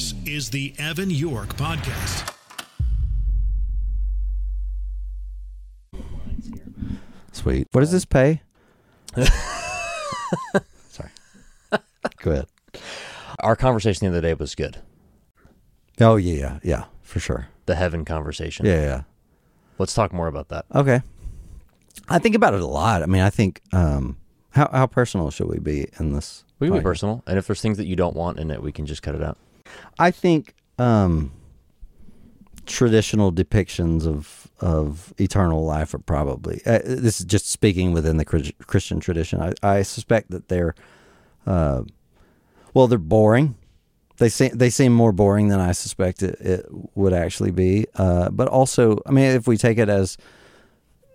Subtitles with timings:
[0.00, 2.34] This is the Evan York Podcast.
[7.32, 7.68] Sweet.
[7.72, 8.40] What does this pay?
[10.88, 11.10] Sorry.
[12.16, 12.46] Go ahead.
[13.40, 14.78] Our conversation the other day was good.
[16.00, 17.48] Oh yeah, yeah, yeah, for sure.
[17.66, 18.64] The heaven conversation.
[18.64, 19.02] Yeah, yeah.
[19.76, 20.64] Let's talk more about that.
[20.74, 21.02] Okay.
[22.08, 23.02] I think about it a lot.
[23.02, 24.16] I mean, I think um,
[24.48, 26.46] how how personal should we be in this?
[26.58, 28.72] We can be personal, and if there's things that you don't want in it, we
[28.72, 29.36] can just cut it out.
[29.98, 31.32] I think um,
[32.66, 38.24] traditional depictions of of eternal life are probably uh, this is just speaking within the
[38.24, 39.40] Christian tradition.
[39.40, 40.74] I, I suspect that they're
[41.46, 41.82] uh,
[42.74, 43.56] well, they're boring.
[44.18, 47.86] They seem they seem more boring than I suspect it, it would actually be.
[47.94, 50.16] Uh, but also, I mean, if we take it as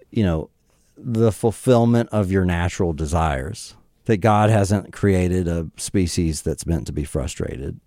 [0.09, 0.49] you know
[0.97, 6.93] the fulfillment of your natural desires, that God hasn't created a species that's meant to
[6.93, 7.79] be frustrated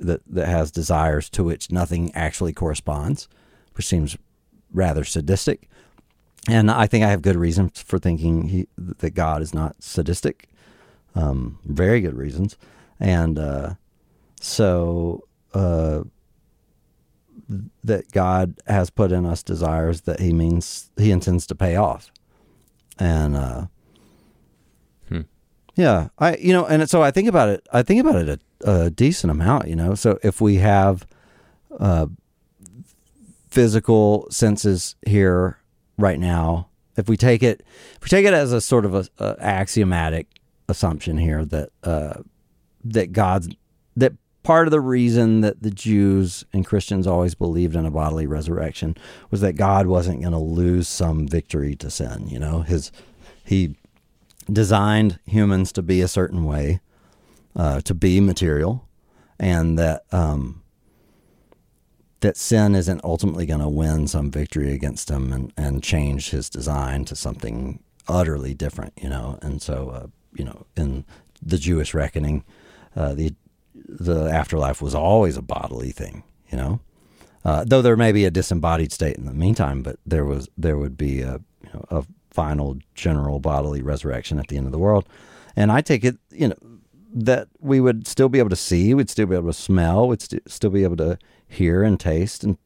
[0.00, 3.28] that that has desires to which nothing actually corresponds,
[3.74, 4.16] which seems
[4.72, 5.68] rather sadistic.
[6.48, 10.48] And I think I have good reason for thinking he, that God is not sadistic.
[11.14, 12.56] Um, very good reasons,
[12.98, 13.74] and uh,
[14.40, 16.04] so uh,
[17.82, 22.12] that God has put in us desires that He means He intends to pay off,
[22.98, 23.66] and uh,
[25.08, 25.22] Hmm.
[25.74, 27.66] yeah, I you know, and so I think about it.
[27.72, 29.94] I think about it a, decent amount, you know.
[29.94, 31.06] So if we have
[31.78, 32.06] uh,
[33.48, 35.58] physical senses here
[35.98, 37.62] right now, if we take it,
[37.94, 40.26] if we take it as a sort of a, a axiomatic
[40.68, 42.22] assumption here that uh,
[42.84, 43.48] that God's
[43.96, 48.26] that part of the reason that the Jews and Christians always believed in a bodily
[48.26, 48.96] resurrection
[49.30, 52.28] was that God wasn't going to lose some victory to sin.
[52.28, 52.90] You know, his
[53.44, 53.76] he
[54.50, 56.80] designed humans to be a certain way,
[57.56, 58.88] uh, to be material,
[59.38, 60.62] and that um,
[62.20, 66.50] that sin isn't ultimately going to win some victory against him and, and change his
[66.50, 68.92] design to something utterly different.
[69.00, 71.04] You know, and so uh, you know, in
[71.42, 72.44] the Jewish reckoning,
[72.96, 73.34] uh, the
[73.74, 76.24] the afterlife was always a bodily thing.
[76.50, 76.80] You know.
[77.42, 80.76] Uh, though there may be a disembodied state in the meantime, but there was there
[80.76, 84.78] would be a you know, a final general bodily resurrection at the end of the
[84.78, 85.08] world.
[85.56, 86.56] And I take it, you know,
[87.12, 90.22] that we would still be able to see, we'd still be able to smell, we'd
[90.22, 92.56] st- still be able to hear and taste and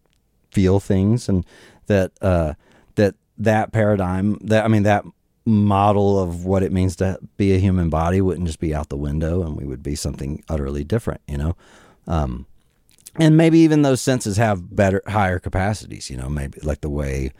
[0.50, 1.44] feel things, and
[1.86, 2.54] that uh,
[2.96, 5.04] that that paradigm, that I mean, that
[5.46, 8.96] model of what it means to be a human body wouldn't just be out the
[8.96, 11.56] window, and we would be something utterly different, you know.
[12.06, 12.46] Um,
[13.16, 17.32] and maybe even those senses have better, higher capacities, you know, maybe like the way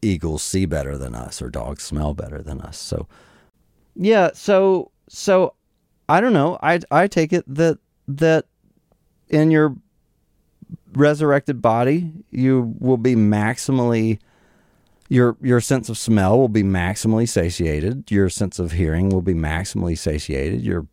[0.00, 2.78] eagles see better than us or dogs smell better than us.
[2.78, 3.08] So
[3.96, 5.54] yeah, so so
[6.08, 6.58] I don't know.
[6.62, 7.78] I I take it that
[8.08, 8.46] that
[9.28, 9.76] in your
[10.92, 14.18] resurrected body, you will be maximally
[15.08, 18.10] your your sense of smell will be maximally satiated.
[18.10, 20.62] Your sense of hearing will be maximally satiated.
[20.62, 20.86] Your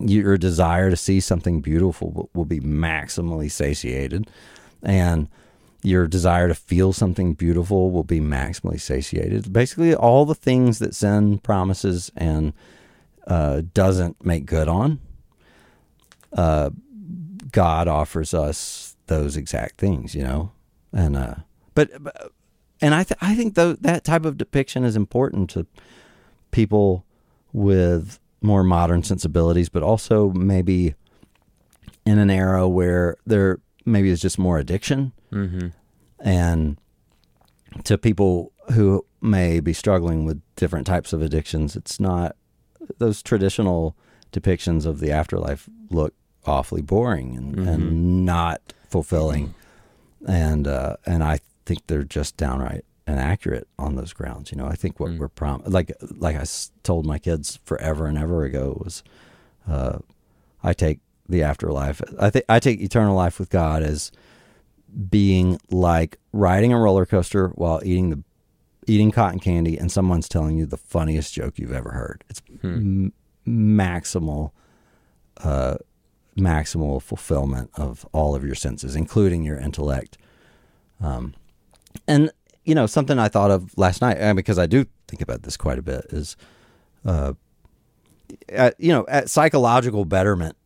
[0.00, 4.28] your desire to see something beautiful will, be maximally satiated,
[4.82, 5.28] and
[5.82, 9.52] your desire to feel something beautiful will be maximally satiated.
[9.52, 12.52] Basically, all the things that sin promises and
[13.26, 15.00] uh, doesn't make good on,
[16.32, 16.70] uh,
[17.52, 20.52] God offers us those exact things, you know.
[20.92, 21.34] And uh,
[21.74, 22.32] but, but
[22.80, 25.66] and I th- I think though that type of depiction is important to
[26.50, 27.04] people
[27.52, 30.94] with more modern sensibilities, but also maybe
[32.04, 35.68] in an era where there maybe is just more addiction Mm-hmm.
[36.20, 36.76] and
[37.82, 42.36] to people who may be struggling with different types of addictions, it's not
[42.98, 43.96] those traditional
[44.32, 46.14] depictions of the afterlife look
[46.46, 49.54] awfully boring and, and not fulfilling,
[50.26, 54.50] and uh, and I think they're just downright inaccurate on those grounds.
[54.50, 58.06] You know, I think what we're prom like like I s- told my kids forever
[58.06, 59.02] and ever ago was,
[59.68, 59.98] uh,
[60.62, 62.00] I take the afterlife.
[62.18, 64.10] I think I take eternal life with God as
[65.10, 68.22] being like riding a roller coaster while eating the
[68.86, 72.24] eating cotton candy and someone's telling you the funniest joke you've ever heard.
[72.28, 73.12] It's m-
[73.46, 74.52] maximal
[75.42, 75.76] uh
[76.36, 80.18] maximal fulfillment of all of your senses including your intellect.
[81.00, 81.34] Um
[82.08, 82.30] and
[82.64, 85.78] you know something I thought of last night because I do think about this quite
[85.78, 86.36] a bit is
[87.04, 87.34] uh
[88.48, 90.56] at, you know at psychological betterment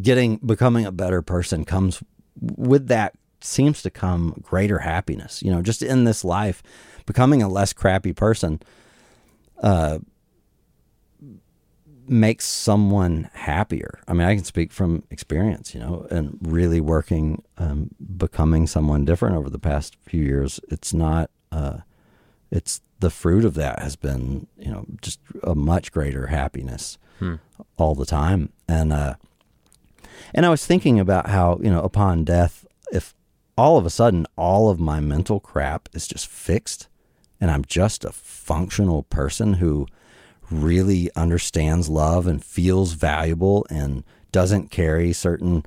[0.00, 2.02] getting becoming a better person comes
[2.40, 6.62] with that seems to come greater happiness you know just in this life
[7.06, 8.60] becoming a less crappy person
[9.62, 9.98] uh
[12.08, 14.00] makes someone happier.
[14.06, 19.04] I mean, I can speak from experience, you know, and really working, um, becoming someone
[19.04, 20.60] different over the past few years.
[20.68, 21.78] It's not, uh,
[22.50, 26.98] it's the fruit of that has been, you know, just a much greater happiness
[27.76, 28.52] all the time.
[28.68, 29.14] And, uh,
[30.34, 33.14] and I was thinking about how, you know, upon death, if
[33.58, 36.88] all of a sudden all of my mental crap is just fixed
[37.40, 39.86] and I'm just a functional person who
[40.50, 45.64] really understands love and feels valuable and doesn't carry certain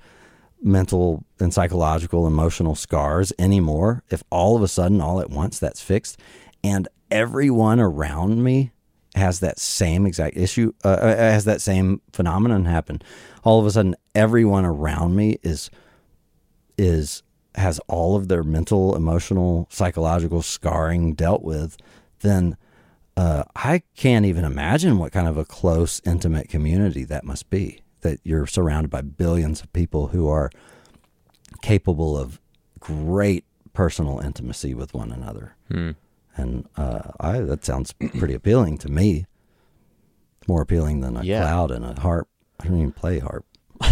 [0.61, 5.81] mental and psychological emotional scars anymore, if all of a sudden all at once that's
[5.81, 6.19] fixed
[6.63, 8.71] and everyone around me
[9.15, 13.01] has that same exact issue, uh, uh, has that same phenomenon happen,
[13.43, 15.69] all of a sudden everyone around me is
[16.77, 17.23] is
[17.59, 21.77] has all of their mental, emotional, psychological scarring dealt with,
[22.21, 22.57] then
[23.15, 27.81] uh, I can't even imagine what kind of a close, intimate community that must be.
[28.01, 30.49] That you're surrounded by billions of people who are
[31.61, 32.39] capable of
[32.79, 35.55] great personal intimacy with one another.
[36.37, 39.25] And uh, I that sounds pretty appealing to me.
[40.47, 41.41] More appealing than a Yeah.
[41.41, 42.29] cloud and a harp.
[42.59, 43.45] I don't even play harp.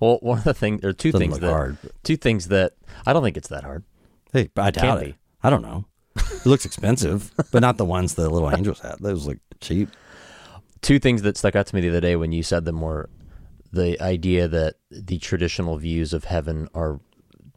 [0.00, 2.72] Well, one of the things, or two Doesn't things look that, hard, two things that
[3.06, 3.84] I don't think it's that hard.
[4.32, 5.06] Hey, I doubt it.
[5.06, 5.14] be.
[5.42, 5.84] I don't know.
[6.16, 8.96] It looks expensive, but not the ones the little angels had.
[9.00, 9.88] Those look cheap.
[10.82, 13.08] Two things that stuck out to me the other day when you said them were
[13.72, 16.98] the idea that the traditional views of heaven are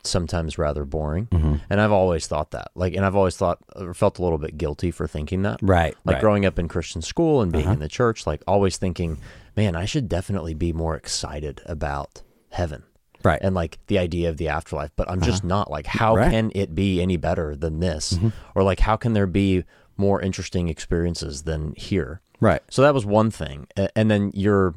[0.03, 1.55] sometimes rather boring, Mm-hmm.
[1.69, 2.71] and I've always thought that.
[2.75, 5.59] Like, and I've always thought or felt a little bit guilty for thinking that.
[5.61, 5.95] Right.
[6.03, 6.21] Like right.
[6.21, 7.73] growing up in Christian school and being Uh-huh.
[7.73, 9.17] in the church, like always thinking,
[9.55, 12.21] man, I should definitely be more excited about
[12.53, 12.83] heaven.
[13.23, 13.39] Right.
[13.41, 16.29] and like the idea of the afterlife, but I'm just not like how Right.
[16.29, 18.13] can it be any better than this?
[18.15, 18.29] Mm-hmm.
[18.53, 19.63] Or like how can there be
[19.95, 22.19] more interesting experiences than here?
[22.41, 22.61] right.
[22.69, 23.67] So that was one thing.
[23.95, 24.75] And then you're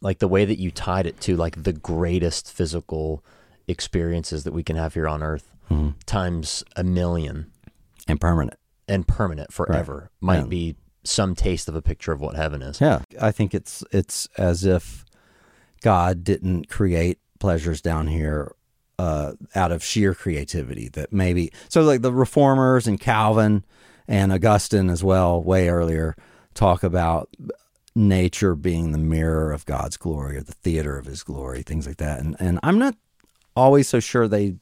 [0.00, 3.24] like the way that you tied it to like the greatest physical
[3.68, 5.90] experiences that we can have here on earth Mm-hmm.
[6.04, 7.52] times a million
[8.08, 8.58] And permanent.
[8.88, 10.46] and permanent forever might Yeah.
[10.46, 12.80] be some taste of a picture of what heaven is.
[12.80, 13.02] Yeah.
[13.20, 15.04] I think it's it's as if
[15.80, 18.54] God didn't create pleasures down here
[18.98, 20.88] uh, out of sheer creativity.
[20.88, 23.64] That maybe so like the reformers and Calvin
[24.06, 26.16] and Augustine as well, way earlier,
[26.54, 27.30] talk about
[27.94, 31.96] nature being the mirror of God's glory or the theater of His glory, things like
[31.96, 32.20] that.
[32.20, 32.94] And and I'm not
[33.56, 34.56] always so sure they.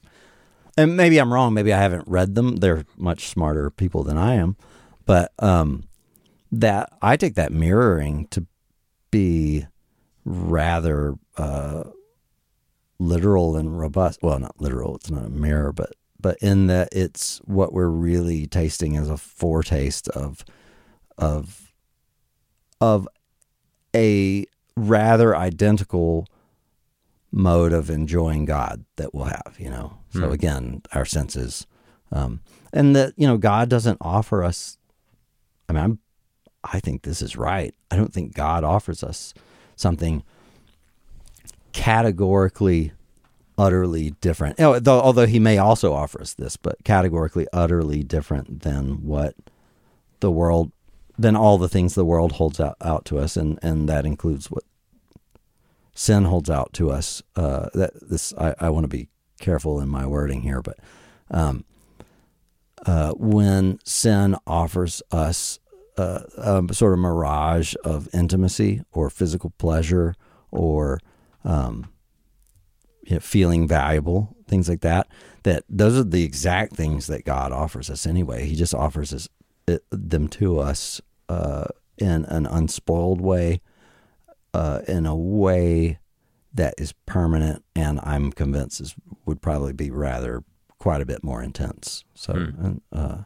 [0.77, 1.55] And maybe I'm wrong.
[1.55, 2.57] Maybe I haven't read them.
[2.57, 4.57] They're much smarter people than I am,
[5.05, 5.89] but um,
[6.53, 8.47] that I take that mirroring to
[9.11, 9.67] be
[10.29, 11.85] rather uh,
[12.99, 14.23] literal and robust.
[14.23, 18.47] Well, not literal; it's not a mirror, but but in that it's what we're really
[18.47, 20.45] tasting as a foretaste of
[21.17, 21.73] of
[22.81, 23.09] of
[23.95, 24.45] a
[24.77, 26.27] rather identical
[27.33, 29.57] mode of enjoying God that we'll have.
[29.59, 31.67] You know, so again, our senses,
[32.13, 32.41] um,
[32.73, 34.77] and that you know, God doesn't offer us.
[35.69, 35.99] I mean, I'm
[36.63, 37.75] I think this is right.
[37.91, 39.33] I don't think God offers us
[39.79, 40.23] something
[41.73, 42.93] categorically,
[43.57, 44.57] utterly different.
[44.57, 49.35] Though, although He may also offer us this, but categorically, utterly different than what
[50.21, 50.73] the world,
[51.19, 54.51] than all the things the world holds out, out to us, and and that includes
[54.51, 54.65] what
[55.95, 57.23] sin holds out to us.
[57.37, 59.09] Uh, that this I, I want to be
[59.41, 60.79] careful in my wording here, but
[61.31, 61.65] um,
[62.87, 65.59] uh, when sin offers us
[65.99, 70.15] uh, a sort of mirage of intimacy or physical pleasure
[70.51, 71.01] or
[71.45, 71.91] um,
[73.05, 75.09] you know, feeling valuable, things like that.
[75.43, 78.47] That those are the exact things that God offers us anyway.
[78.47, 79.29] He just offers us
[79.67, 83.61] it, them to us uh, in an unspoiled way,
[84.55, 85.99] uh, in a way
[86.55, 88.95] that is permanent, and I'm convinced is
[89.27, 90.43] would probably be rather
[90.79, 92.05] quite a bit more intense.
[92.15, 92.49] So,
[92.93, 93.19] uh,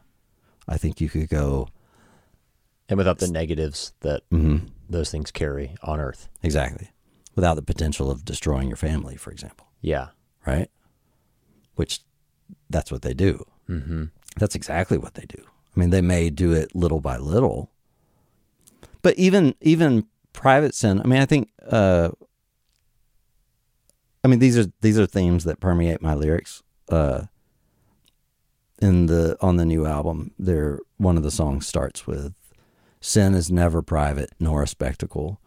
[0.68, 1.68] I think you could go
[2.88, 6.28] And without the negatives that mhm, those things carry on earth.
[6.42, 6.90] exactly
[7.34, 9.66] without the potential of destroying your family, for example.
[9.80, 10.08] Yeah.
[10.46, 10.68] right?
[11.76, 12.00] Which
[12.68, 13.44] that's what they do.
[13.70, 14.04] Mm-hmm.
[14.36, 15.42] That's exactly what they do.
[15.74, 17.70] I mean, they may do it little by little,
[19.00, 21.00] but even even private sin.
[21.00, 21.48] I mean, I think.
[21.66, 22.10] Uh,
[24.24, 26.62] I mean, these are these are themes that permeate my lyrics.
[26.88, 27.22] Uh,
[28.80, 32.34] in the on the new album, there one of the songs starts with,
[33.02, 35.38] "Sin is never private nor a spectacle.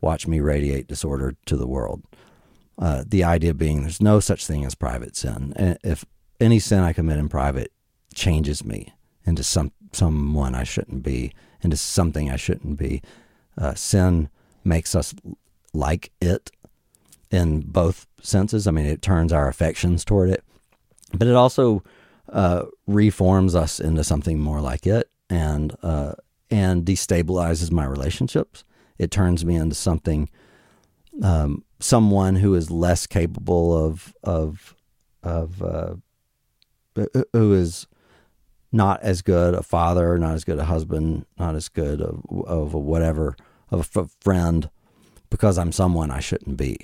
[0.00, 2.02] Watch me radiate disorder to the world."
[2.76, 5.52] Uh, the idea being there's no such thing as private sin.
[5.54, 6.04] And if
[6.40, 7.70] any sin I commit in private
[8.12, 8.92] changes me
[9.24, 13.02] into some someone I shouldn't be, into something I shouldn't be,
[13.58, 14.30] uh, sin
[14.64, 15.14] makes us
[15.74, 16.50] like it
[17.30, 18.66] in both senses.
[18.66, 20.42] I mean, it turns our affections toward it,
[21.12, 21.82] but it also
[22.30, 26.14] uh, reforms us into something more like it, and uh,
[26.52, 28.62] and destabilizes my relationships.
[28.98, 30.28] It turns me into something,
[31.22, 34.76] um, someone who is less capable of of
[35.22, 35.94] of uh,
[37.32, 37.86] who is
[38.70, 42.74] not as good a father, not as good a husband, not as good of, of
[42.74, 43.34] a whatever
[43.70, 44.68] of a friend,
[45.30, 46.76] because I'm someone I shouldn't be,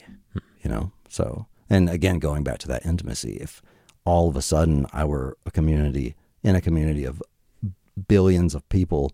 [0.63, 0.93] you know.
[1.11, 3.63] So, and again, going back to that intimacy, if
[4.07, 7.23] all of a sudden I were a community in a community of
[8.07, 9.13] billions of people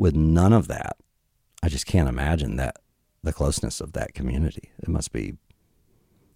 [0.00, 0.96] with none of that,
[1.62, 2.76] I just can't imagine that
[3.22, 4.70] the closeness of that community.
[4.78, 5.34] It must be.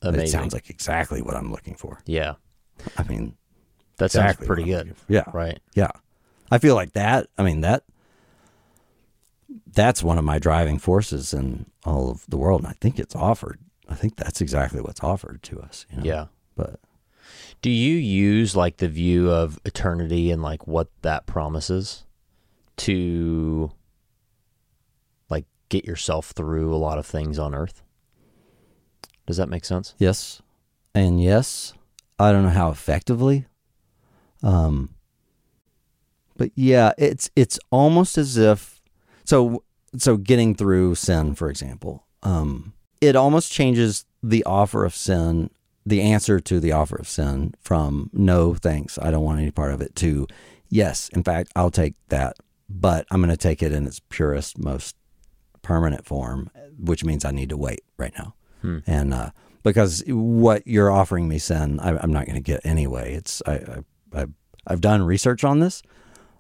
[0.03, 0.25] Amazing.
[0.27, 2.01] It sounds like exactly what I'm looking for.
[2.05, 2.35] Yeah.
[2.99, 3.37] I mean,
[3.97, 4.95] That exactly sounds pretty good.
[5.09, 5.25] Yeah.
[5.33, 5.61] Right.
[5.73, 5.93] Yeah.
[6.51, 7.29] I feel like that.
[7.39, 7.85] I mean, that
[9.73, 12.61] that's one of my driving forces in all of the world.
[12.61, 13.61] And I think it's offered.
[13.89, 15.87] I think that's exactly what's offered to us.
[15.91, 16.05] You know?
[16.05, 16.27] Yeah.
[16.55, 16.81] But
[17.63, 22.04] Do you use like the view of eternity and like what that promises
[22.79, 23.71] to
[25.29, 27.83] like get yourself through a lot of things on earth?
[29.27, 29.95] Does that make sense?
[29.99, 30.41] yes.
[30.97, 31.73] And yes,
[32.21, 33.47] I don't know how effectively.
[34.45, 34.95] Um,
[36.37, 38.81] but yeah, it's it's almost as if
[39.25, 39.65] so
[39.97, 45.51] so getting through sin, for example, um, it almost changes the offer of sin,
[45.85, 49.73] the answer to the offer of sin from no thanks, I don't want any part
[49.73, 50.27] of it to
[50.69, 52.37] yes, in fact, I'll take that,
[52.69, 54.97] but I'm going to take it in its purest, most
[55.63, 58.35] permanent form, which means I need to wait right now.
[58.87, 59.31] And uh,
[59.63, 63.15] because what you're offering me, sin, I, I'm not going to get anyway.
[63.15, 63.79] It's I, I,
[64.15, 64.27] I
[64.67, 65.83] I've done research on this.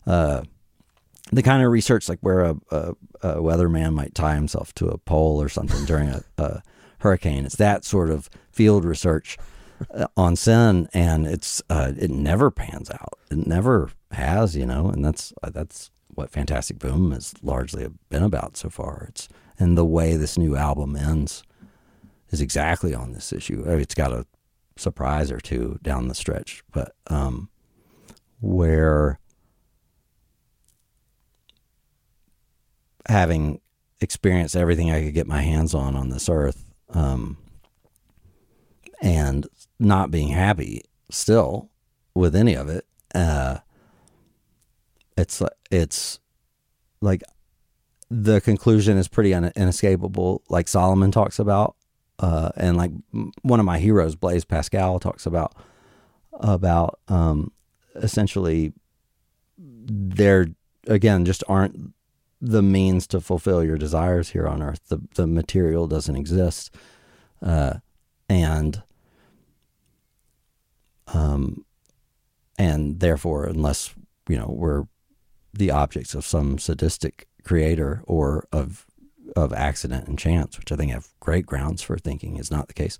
[0.07, 0.43] Uh,
[1.33, 4.99] the kind of research like where a, a, a weatherman might tie himself to a
[4.99, 6.63] pole or something during a, a
[6.99, 7.45] hurricane.
[7.45, 9.39] It's that sort of field research
[9.93, 13.19] uh, on sin, and it's uh, it never pans out.
[13.31, 18.23] It never has, you know, and that's uh, that's what Fantastic Boom has largely been
[18.23, 19.07] about so far.
[19.09, 19.29] It's
[19.59, 21.45] and the way this new album ends
[22.31, 23.65] is exactly on this issue.
[23.67, 24.27] It's got a
[24.77, 27.49] surprise or two down the stretch, but um,
[28.41, 29.21] where
[33.07, 33.61] having
[34.01, 37.37] experienced everything I could get my hands on on this earth, um,
[39.01, 39.47] and
[39.79, 41.71] not being happy still
[42.15, 43.59] with any of it, uh,
[45.17, 46.19] it's it's
[47.01, 47.23] like
[48.11, 50.43] the conclusion is pretty inescapable.
[50.49, 51.77] Like Solomon talks about,
[52.19, 52.93] uh, and like
[53.43, 55.55] one of my heroes, Blaise Pascal, talks about
[56.33, 57.53] about um,
[57.95, 58.73] essentially
[59.59, 60.47] there
[60.87, 61.95] again just aren't
[62.41, 64.81] the means to fulfill your desires here on earth.
[64.89, 66.75] The the material doesn't exist,
[67.43, 67.75] uh,
[68.29, 68.83] and
[71.09, 71.65] um,
[72.59, 73.95] and therefore, unless
[74.29, 74.85] you know we're
[75.55, 78.87] the objects of some sadistic creator or of
[79.37, 82.75] of accident and chance, which I think have great grounds for thinking is not the
[82.75, 82.99] case.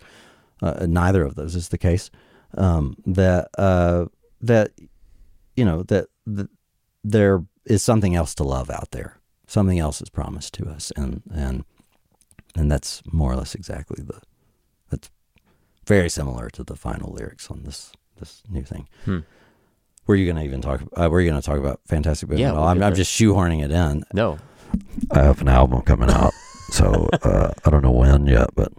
[0.63, 2.11] Uh, neither of those is the case.
[2.57, 4.07] Um, that uh,
[4.41, 4.73] that
[5.57, 6.49] you know that, that
[7.03, 9.19] there is something else to love out there.
[9.47, 11.65] Something else is promised to us, and and
[12.55, 14.21] and that's more or less exactly the
[14.91, 15.11] that's
[15.87, 18.89] very similar to the final lyrics on this this new thing.
[19.05, 19.21] Hmm.
[20.07, 20.83] Were you going to even talk?
[20.97, 23.65] Uh, were you going to talk about Fantastic Boom Yeah, we'll I'm, I'm just shoehorning
[23.65, 24.05] it in.
[24.13, 24.39] No.
[25.11, 26.33] I have an album coming out,
[26.71, 28.73] so uh, I don't know when yet, but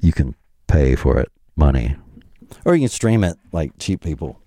[0.00, 0.34] you can
[0.66, 1.96] pay for it money,
[2.64, 4.40] or you can stream it like cheap people.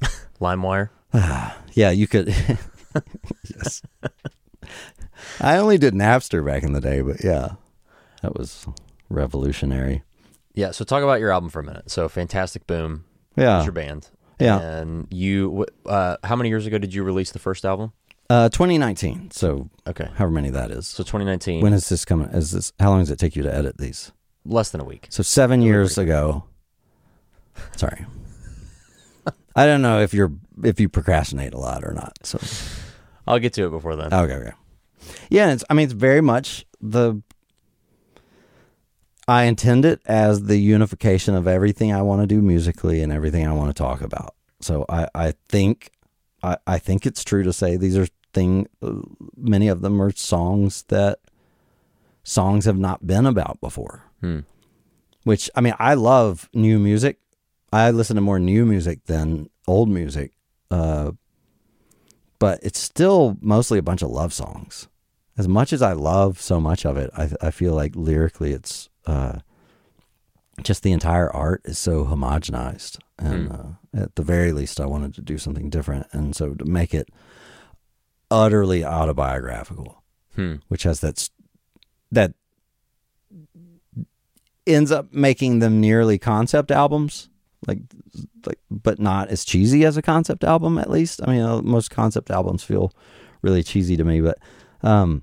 [0.40, 0.90] LimeWire.
[1.74, 2.28] Yeah, you could.
[3.54, 3.82] yes.
[5.40, 7.50] I only did Napster back in the day, but yeah,
[8.22, 8.66] that was
[9.08, 10.02] revolutionary.
[10.54, 10.72] Yeah.
[10.72, 11.88] So talk about your album for a minute.
[11.90, 13.04] So Fantastic Boom
[13.36, 13.60] Yeah.
[13.60, 14.08] is your band.
[14.38, 14.58] Yeah.
[14.60, 17.92] And you, uh, how many years ago did you release the first album?
[18.30, 19.30] Uh, 2019.
[19.30, 20.08] So Okay.
[20.16, 20.86] however many that is.
[20.86, 21.62] So 2019.
[21.62, 22.28] when is this coming?
[22.28, 24.12] Is this how long does it take you to edit these?
[24.44, 25.06] less than a week.
[25.10, 26.44] So seven years ago.
[27.76, 28.06] Sorry.
[29.56, 32.16] I don't know if you're if you procrastinate a lot or not.
[32.22, 32.38] So
[33.26, 34.12] I'll get to it before then.
[34.14, 34.52] okay, okay.
[35.30, 37.20] Yeah, and it's I mean it's very much the
[39.28, 43.46] I intend it as the unification of everything I want to do musically and everything
[43.46, 44.34] I want to talk about.
[44.60, 45.92] So I, I think
[46.42, 48.66] I, I think it's true to say these are thing
[49.36, 51.18] many of them are songs that
[52.22, 54.02] songs have not been about before.
[54.20, 54.40] Hmm.
[55.24, 57.18] Which I mean I love new music.
[57.70, 60.32] I listen to more new music than old music.
[60.70, 61.12] Uh,
[62.38, 64.88] but it's still mostly a bunch of love songs
[65.38, 68.87] as much as I love so much of it, I I feel like lyrically it's
[69.08, 69.38] uh,
[70.62, 75.14] just the entire art is so homogenized, and uh, at the very least, I wanted
[75.14, 77.08] to do something different, and so to make it
[78.30, 80.02] utterly autobiographical,
[80.34, 80.56] Hmm.
[80.68, 81.28] which has that
[82.12, 82.34] that
[84.66, 87.28] ends up making them nearly concept albums,
[87.66, 87.80] like
[88.46, 90.78] like but not as cheesy as a concept album.
[90.78, 92.92] At least, I mean, uh, most concept albums feel
[93.42, 94.38] really cheesy to me, but
[94.82, 95.22] um,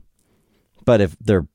[0.86, 1.48] but if they're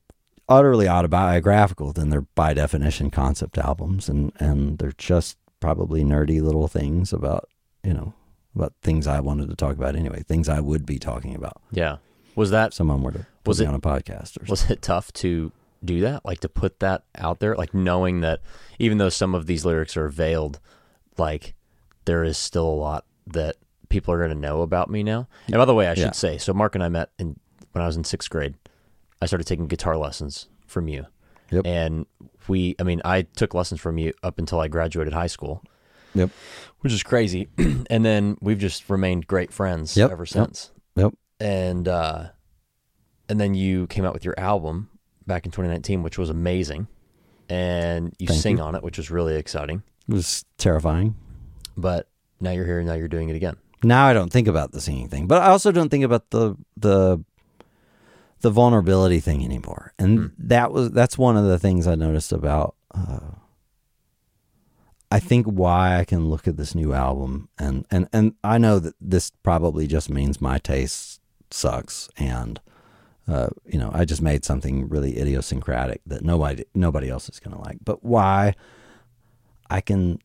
[0.50, 6.68] utterly autobiographical, than they're by definition concept albums, and and they're just probably nerdy little
[6.68, 7.48] things about
[7.82, 8.12] you know
[8.54, 11.62] about things I wanted to talk about anyway, things I would be talking about.
[11.70, 11.98] Yeah.
[12.34, 14.50] Was that someone were to put Was me it- on a podcast or something.
[14.50, 15.52] was it tough to
[15.84, 16.24] do that?
[16.24, 18.40] Like to put that out there, like knowing that
[18.78, 20.58] even though some of these lyrics are veiled,
[21.16, 21.54] like
[22.06, 23.56] there is still a lot that
[23.88, 25.28] people are going to know about me now.
[25.46, 26.10] And by the way, I should Yeah.
[26.12, 27.38] say, so Mark and I met in
[27.72, 28.54] when I was in sixth grade.
[29.22, 31.06] I started taking guitar lessons from you,
[31.50, 31.66] Yep.
[31.66, 32.06] and
[32.48, 35.62] we, I mean, I took lessons from you up until I graduated high school,
[36.14, 36.30] Yep.
[36.80, 37.48] which is crazy.
[37.58, 40.28] and then we've just remained great friends Yep, ever yep.
[40.28, 41.14] since Yep.
[41.38, 42.28] and uh,
[43.28, 44.88] and then you came out with your album
[45.26, 46.88] back in 2019, which was amazing,
[47.48, 48.62] and you Thank sing you.
[48.62, 49.82] on it, which was really exciting.
[50.08, 51.14] It was terrifying.
[51.76, 52.08] But
[52.40, 53.56] now you're here, and now you're doing it again.
[53.82, 56.56] Now I don't think about the singing thing, but I also don't think about the
[56.76, 57.22] the
[58.40, 59.92] the vulnerability thing anymore.
[59.98, 62.74] And that was that's one of the things I noticed about.
[62.94, 63.32] Uh,
[65.10, 68.78] I think why I can look at this new album and and and I know
[68.78, 71.20] that this probably just means my taste
[71.50, 72.60] sucks and.
[73.28, 77.58] Uh, you know, I just made something really idiosyncratic that nobody nobody else is to
[77.58, 77.76] like.
[77.84, 78.56] But why
[79.68, 80.18] I can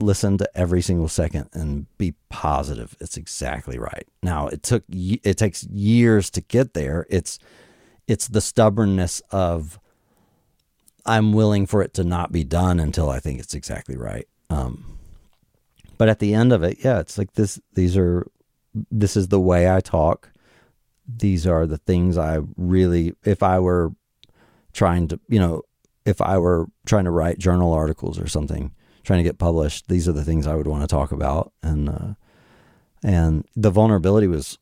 [0.00, 4.06] listen to every single second and be positive it's exactly right.
[4.22, 7.06] Now it took it takes years to get there.
[7.10, 7.38] It's
[8.06, 9.78] it's the stubbornness of
[11.04, 14.28] I'm willing for it to not be done until I think it's exactly right.
[14.50, 14.98] Um,
[15.98, 17.60] but at the end of it, yeah, it's like this.
[17.74, 18.26] These are
[18.90, 20.30] this is the way I talk.
[21.06, 23.14] These are the things I really.
[23.24, 23.92] If I were
[24.72, 25.62] trying to, you know,
[26.04, 30.08] if I were trying to write journal articles or something, trying to get published, these
[30.08, 31.52] are the things I would want to talk about.
[31.62, 32.14] And uh,
[33.02, 34.58] and the vulnerability was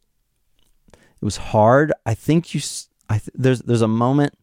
[0.92, 1.92] it was hard.
[2.06, 2.60] I think you.
[3.08, 4.34] I th- there's there's a moment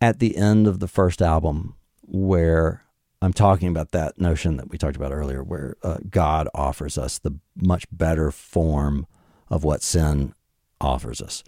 [0.00, 2.84] at the end of the first album where
[3.20, 7.18] I'm talking about that notion that we talked about earlier, where uh, God offers us
[7.18, 9.06] the much better form
[9.48, 10.34] of what sin
[10.80, 11.42] offers us.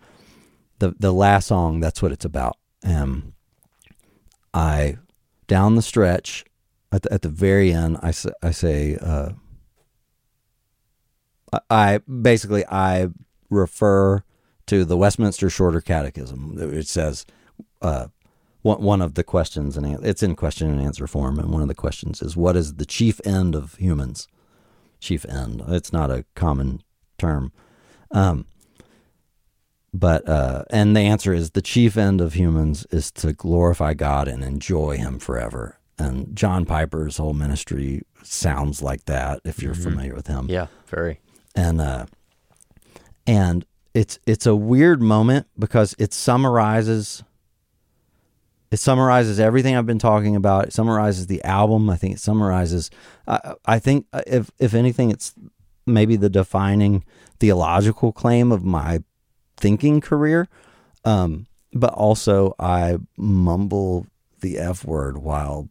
[0.79, 2.57] The the last song, that's what it's about.
[2.83, 3.35] Um,
[4.55, 4.97] I
[5.47, 6.45] down the stretch
[6.93, 9.31] at the, at the very end, I say, I say uh,
[11.69, 13.09] I, basically I
[13.49, 14.23] refer
[14.67, 16.57] to the Westminster Shorter Catechism.
[16.73, 17.27] It says
[17.83, 18.07] uh,
[18.63, 21.69] one one of the questions and it's in question and answer form, and one of
[21.69, 24.29] the questions is what is the chief end of humans?
[25.01, 25.63] Chief end.
[25.69, 26.83] It's not a common
[27.19, 27.53] term.
[28.11, 28.47] Um,
[29.93, 34.29] but uh, and the answer is the chief end of humans is to glorify God
[34.29, 35.80] and enjoy Him forever.
[36.01, 39.41] And John Piper's whole ministry sounds like that.
[39.45, 41.21] If you're familiar with him, Yeah, very.
[41.55, 42.07] and uh,
[43.27, 47.23] and it's it's a weird moment because it summarizes
[48.71, 50.67] it summarizes everything I've been talking about.
[50.69, 51.91] It summarizes the album.
[51.91, 52.89] I think it summarizes.
[53.27, 55.35] I, I think uh, if if anything, it's
[55.87, 57.05] maybe the defining
[57.41, 59.03] theological claim of my
[59.57, 60.49] thinking career.
[61.05, 64.07] Um, but also, I mumble
[64.41, 65.69] the f word while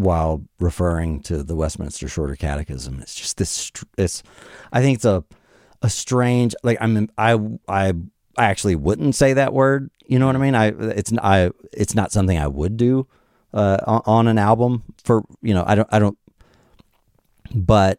[0.00, 3.00] while referring to the Westminster Shorter Catechism.
[3.00, 3.70] It's just this.
[3.98, 4.22] It's.
[4.72, 5.24] I think it's a
[5.82, 6.54] a strange.
[6.62, 7.08] Like I'm.
[7.18, 7.92] I I
[8.36, 9.90] I actually wouldn't say that word.
[10.06, 10.54] You know what I mean?
[10.54, 13.06] I it's I it's not something I would do
[13.52, 16.18] uh, on, on an album for you know I don't I don't.
[17.54, 17.98] But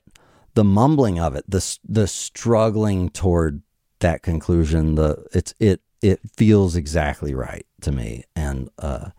[0.56, 3.62] the mumbling of it, the the struggling toward
[4.00, 9.10] that conclusion, the it's it it feels exactly right to me, and uh,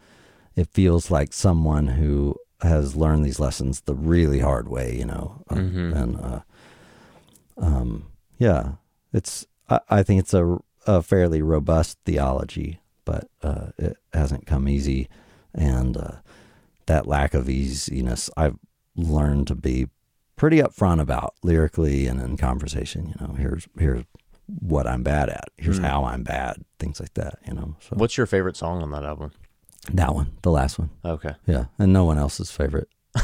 [0.56, 5.42] it feels like someone who has learned these lessons the really hard way, you know,
[5.50, 6.40] uh, and uh,
[7.58, 8.06] um,
[8.38, 8.72] yeah,
[9.12, 14.68] it's I, I think it's a, a fairly robust theology, but uh, it hasn't come
[14.68, 15.08] easy,
[15.54, 16.16] and uh,
[16.86, 18.58] that lack of easiness I've
[18.96, 19.88] learned to be
[20.36, 23.14] pretty upfront about lyrically and in conversation.
[23.18, 24.04] You know, here's here's
[24.46, 25.48] what I'm bad at.
[25.56, 26.64] Here's how I'm bad.
[26.78, 27.38] Things like that.
[27.46, 29.32] You know, so What's your favorite song on that album?
[29.92, 30.90] That one, the last one.
[31.04, 31.34] Okay.
[31.46, 32.88] Yeah, and no one else's favorite.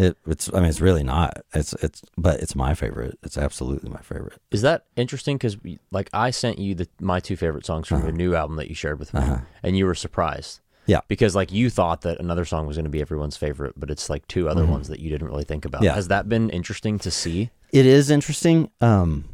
[0.00, 1.42] It, it's I mean it's really not.
[1.52, 3.18] It's it's but it's my favorite.
[3.22, 4.40] It's absolutely my favorite.
[4.50, 5.36] Is that interesting?
[5.36, 5.58] Because
[5.90, 8.16] like I sent you the my two favorite songs from your uh-huh.
[8.16, 9.40] new album that you shared with me, uh-huh.
[9.62, 10.60] and you were surprised.
[10.86, 11.00] Yeah.
[11.06, 14.08] Because like you thought that another song was going to be everyone's favorite, but it's
[14.08, 14.72] like two other mm-hmm.
[14.72, 15.82] ones that you didn't really think about.
[15.82, 15.94] Yeah.
[15.94, 17.50] Has that been interesting to see?
[17.70, 18.70] It is interesting.
[18.80, 19.26] Um,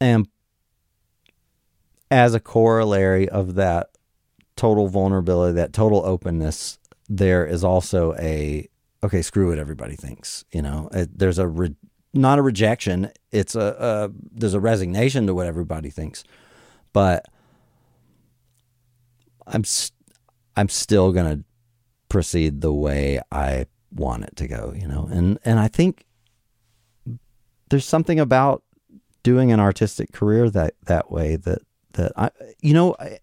[0.00, 0.28] and
[2.12, 3.90] as a corollary of that
[4.56, 8.68] total vulnerability, that total openness, there is also a
[9.04, 9.22] okay.
[9.22, 10.44] Screw what everybody thinks.
[10.52, 11.74] You know, it, there's a re,
[12.12, 13.10] not a rejection.
[13.30, 16.24] It's a, a there's a resignation to what everybody thinks,
[16.92, 17.26] but
[19.46, 19.92] I'm st-
[20.56, 21.44] I'm still gonna
[22.08, 24.74] proceed the way I want it to go.
[24.76, 26.04] You know, and and I think
[27.68, 28.62] there's something about
[29.22, 31.58] doing an artistic career that that way that
[31.92, 33.18] that I you know I,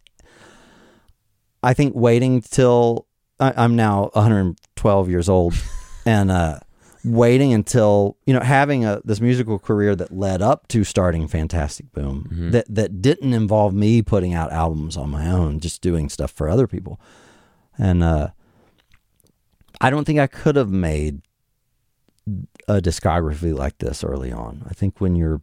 [1.64, 3.08] I think waiting till
[3.40, 5.54] I, I'm now 112 years old
[6.06, 6.60] and uh
[7.06, 11.92] waiting until you know having a this musical career that led up to starting Fantastic
[11.92, 16.32] Boom that that didn't involve me putting out albums on my own just doing stuff
[16.32, 17.00] for other people
[17.78, 18.30] and uh
[19.82, 21.22] I don't think I could have made
[22.70, 24.64] a discography like this early on.
[24.70, 25.42] I think when you're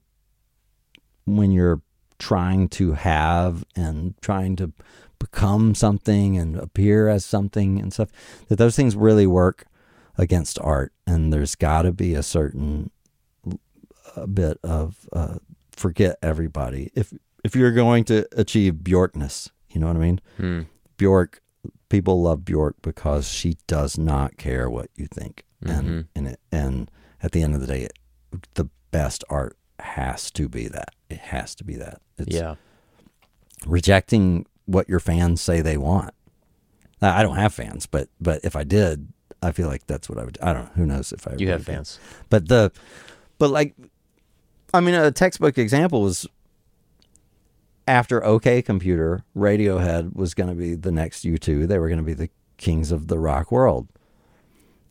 [1.26, 1.82] when you're
[2.18, 4.72] trying to have and trying to
[5.20, 8.10] become something and appear as something and stuff
[8.48, 9.66] that those things really work
[10.18, 10.92] against art.
[11.06, 12.90] And there's got to be a certain
[14.16, 15.36] a bit of uh,
[15.70, 16.90] forget everybody.
[16.96, 17.12] If
[17.44, 20.20] if you're going to achieve Bjorkness you know what I mean?
[20.36, 20.60] Hmm.
[20.96, 21.40] Bjork
[21.88, 25.44] people love Bjork because she does not care what you think.
[25.64, 26.90] And and it, and
[27.22, 27.92] at the end of the day it,
[28.54, 30.94] the best art has to be that.
[31.08, 32.00] It has to be that.
[32.18, 32.56] It's Yeah.
[33.66, 36.14] rejecting what your fans say they want
[37.02, 39.08] Now, I don't have fans but but if I did
[39.42, 41.38] I feel like that's what I would I don't know who knows if I You
[41.38, 41.74] really have did.
[41.74, 41.98] fans.
[42.28, 42.72] but the
[43.38, 43.74] but like
[44.72, 46.26] I mean a textbook example was
[47.88, 51.66] after OK Computer, Radiohead was going to be the next U2.
[51.66, 53.88] They were going to be the kings of the rock world.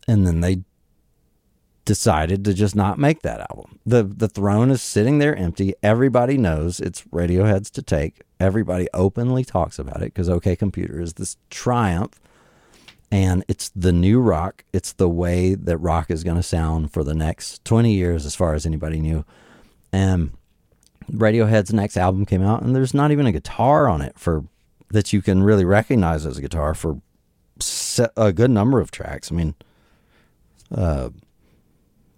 [0.06, 0.64] And then they
[1.84, 3.78] decided to just not make that album.
[3.86, 5.74] The the throne is sitting there empty.
[5.82, 8.22] Everybody knows it's Radiohead's to take.
[8.38, 12.20] Everybody openly talks about it because OK Computer is this triumph
[13.10, 14.64] and it's the new rock.
[14.72, 18.36] It's the way that rock is going to sound for the next 20 years as
[18.36, 19.24] far as anybody knew.
[19.92, 20.32] And
[21.10, 24.44] Radiohead's next album came out and there's not even a guitar on it for
[24.90, 27.00] that you can really recognize as a guitar for
[28.16, 29.30] a good number of tracks.
[29.30, 29.54] I mean,
[30.72, 31.10] uh,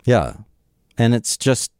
[0.04, 0.34] yeah.
[0.98, 1.70] And it's just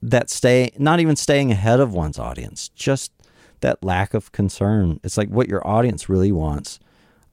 [0.00, 3.12] that stay not even staying ahead of one's audience, just
[3.60, 5.00] that lack of concern.
[5.02, 6.78] It's like what your audience really wants,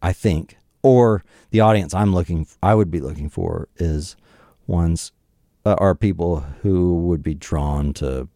[0.02, 4.16] I think, or the audience I'm looking I would be looking for is
[4.68, 5.12] ones
[5.66, 8.28] uh, are people who would be drawn to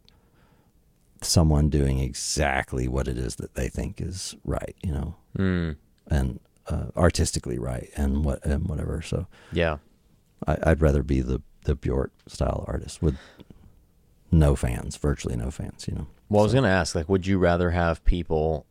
[1.22, 5.76] someone doing exactly what it is that they think is right, you know, Mm.
[6.08, 9.02] and uh, artistically right and what and whatever.
[9.02, 9.78] So Yeah.
[10.48, 13.18] I, I'd rather be the the Bjork style artist with
[14.32, 15.86] no fans, virtually no fans.
[15.88, 16.08] You know.
[16.30, 18.66] Well, I was going to ask, like, would you rather have people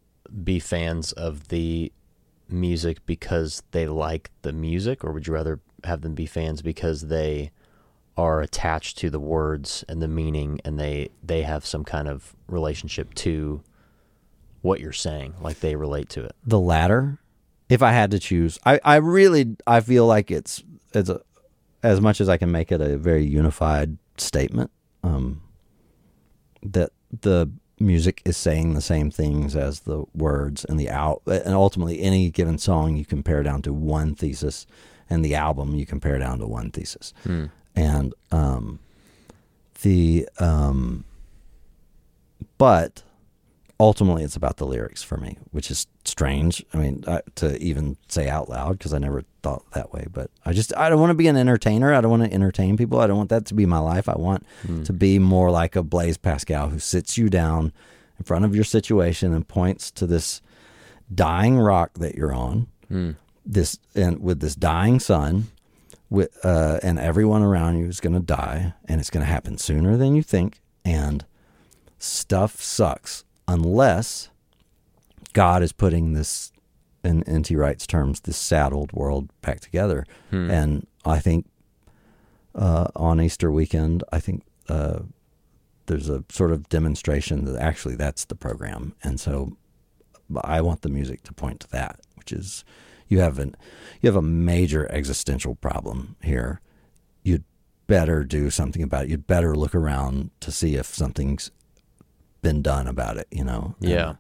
[0.45, 1.93] be fans of the
[2.49, 7.03] music because they like the music, or would you rather have them be fans because
[7.03, 7.51] they
[8.17, 12.35] are attached to the words and the meaning, and they they have some kind of
[12.49, 13.63] relationship to
[14.63, 16.35] what you're saying, like they relate to it?
[16.45, 17.19] The latter,
[17.69, 20.63] if I had to choose, I, I really I feel like it's
[20.95, 21.21] it's a
[21.83, 24.71] as much as I can make it a very unified statement.
[25.03, 25.43] Um,
[26.63, 31.55] that the music is saying the same things as the words and the out and
[31.55, 34.67] ultimately any given song you compare down to one thesis
[35.09, 37.15] and the album you compare down to one thesis
[37.77, 38.81] and um
[39.83, 41.05] the um
[42.59, 43.05] but
[43.81, 46.65] ultimately it's about the lyrics for me which is strange.
[46.75, 50.31] I mean I, to even say out loud because i never thought that way but
[50.45, 51.95] i just i don't want to be an entertainer.
[51.95, 52.99] I don't want to entertain people.
[53.01, 54.09] I don't want that to be my life.
[54.09, 54.45] I want
[54.85, 57.73] to be more like a blaise pascal who sits you down
[58.19, 60.43] in front of your situation and points to this
[61.15, 62.67] dying rock that you're on
[63.47, 65.47] this and with this dying sun
[66.11, 69.57] with uh, and everyone around you is going to die and it's going to happen
[69.59, 71.25] sooner than you think and
[71.99, 74.29] stuff sucks unless
[75.33, 76.53] God is putting this,
[77.03, 77.57] in N.T.
[77.57, 80.05] Wright's terms, this saddled world back together.
[80.51, 81.47] And I think
[82.55, 85.01] uh, on Easter weekend, I think uh,
[85.87, 88.95] there's a sort of demonstration that actually that's the program.
[89.03, 89.57] And so
[90.45, 92.65] I want the music to point to that, which is
[93.09, 93.57] you have an
[94.01, 96.61] you have a major existential problem here.
[97.23, 97.45] You'd
[97.87, 99.11] better do something about it.
[99.11, 101.51] You'd better look around to see if something's
[102.43, 103.27] been done about it.
[103.31, 103.75] You know.
[103.81, 104.15] And, Yeah.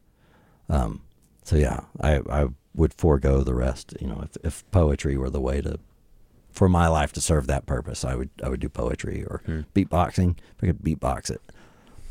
[0.68, 1.02] um,
[1.44, 3.94] so yeah, I I would forego the rest.
[4.00, 5.78] You know, if if poetry were the way to
[6.50, 9.61] for my life to serve that purpose, I would I would do poetry or Hmm.
[9.74, 10.37] beatboxing.
[10.57, 11.40] If I could beatbox it,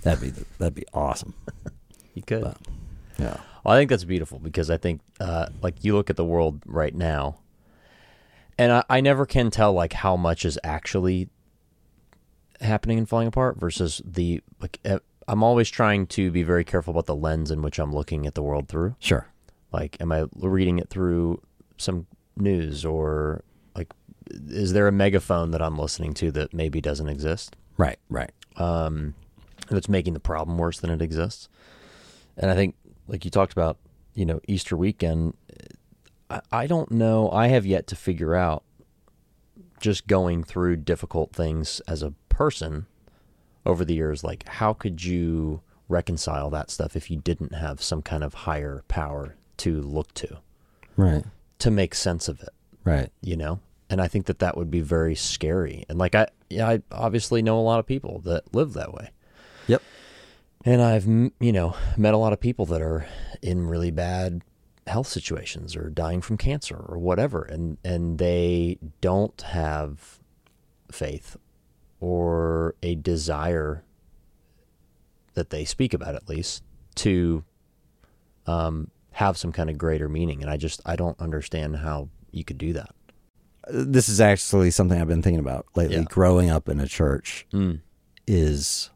[0.04, 1.34] that'd be the, that'd be awesome.
[2.14, 2.42] You could.
[2.44, 2.58] But-
[3.20, 3.38] Yeah.
[3.64, 6.62] Well, I think that's beautiful because I think, uh, like, you look at the world
[6.66, 7.40] right now,
[8.58, 11.30] and I, I never can tell like how much is actually
[12.62, 14.80] happening and falling apart versus the like.
[15.28, 18.36] I'm always trying to be very careful about the lens in which I'm looking at
[18.36, 18.96] the world through.
[19.00, 19.28] Sure.
[19.72, 21.42] Like, am I reading it through
[21.78, 23.44] some news or
[23.76, 23.92] like,
[24.48, 27.56] is there a megaphone that I'm listening to that maybe doesn't exist?
[27.78, 28.00] Right.
[28.10, 28.32] Right.
[28.58, 29.14] um,
[29.70, 31.50] that's making the problem worse than it exists.
[32.38, 32.76] And I think,
[33.08, 33.78] like you talked about,
[34.14, 35.34] you know, Easter weekend,
[36.30, 37.30] I, I don't know.
[37.32, 38.64] I have yet to figure out
[39.80, 42.88] just going through difficult things as a person
[43.68, 48.02] over the years, like how could you reconcile that stuff if you didn't have some
[48.02, 50.38] kind of higher power to look to
[50.96, 51.24] Right.
[51.60, 52.50] to make sense of it?
[52.84, 53.10] Right.
[53.22, 56.68] you know and i think that that would be very scary and like i yeah
[56.70, 59.10] i obviously know a lot of people that live that way
[59.68, 59.82] Yep.
[60.66, 63.06] and i've you know met a lot of people that are
[63.42, 64.42] in really bad
[64.88, 70.20] health situations or dying from cancer or whatever and and they don't have
[70.92, 71.36] faith
[72.00, 73.84] or a desire
[75.34, 76.64] that they speak about at least
[76.96, 77.44] to
[78.46, 82.44] um, have some kind of greater meaning and i just i don't understand how you
[82.44, 82.94] could do that
[83.70, 85.98] This is actually something I've been thinking about lately.
[85.98, 86.04] Yeah.
[86.08, 87.82] Growing up in a church mm.
[88.26, 88.92] is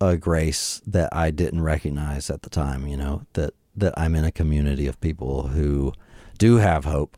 [0.00, 4.24] a grace that I didn't recognize at the time, you know, that that I'm in
[4.24, 5.92] a community of people who
[6.38, 7.16] do have hope.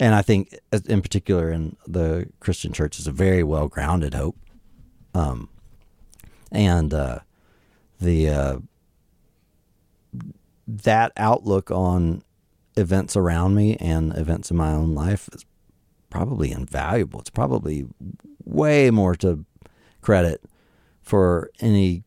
[0.00, 4.36] And I think in particular in the Christian church is a very well grounded hope.
[5.14, 5.50] Um
[6.50, 7.20] and uh
[8.00, 8.58] the uh
[10.66, 12.22] that outlook on
[12.76, 15.44] events around me and events in my own life is
[16.08, 17.20] probably invaluable.
[17.20, 17.86] It's probably
[18.44, 19.44] way more to
[20.00, 20.42] credit
[21.02, 22.04] for any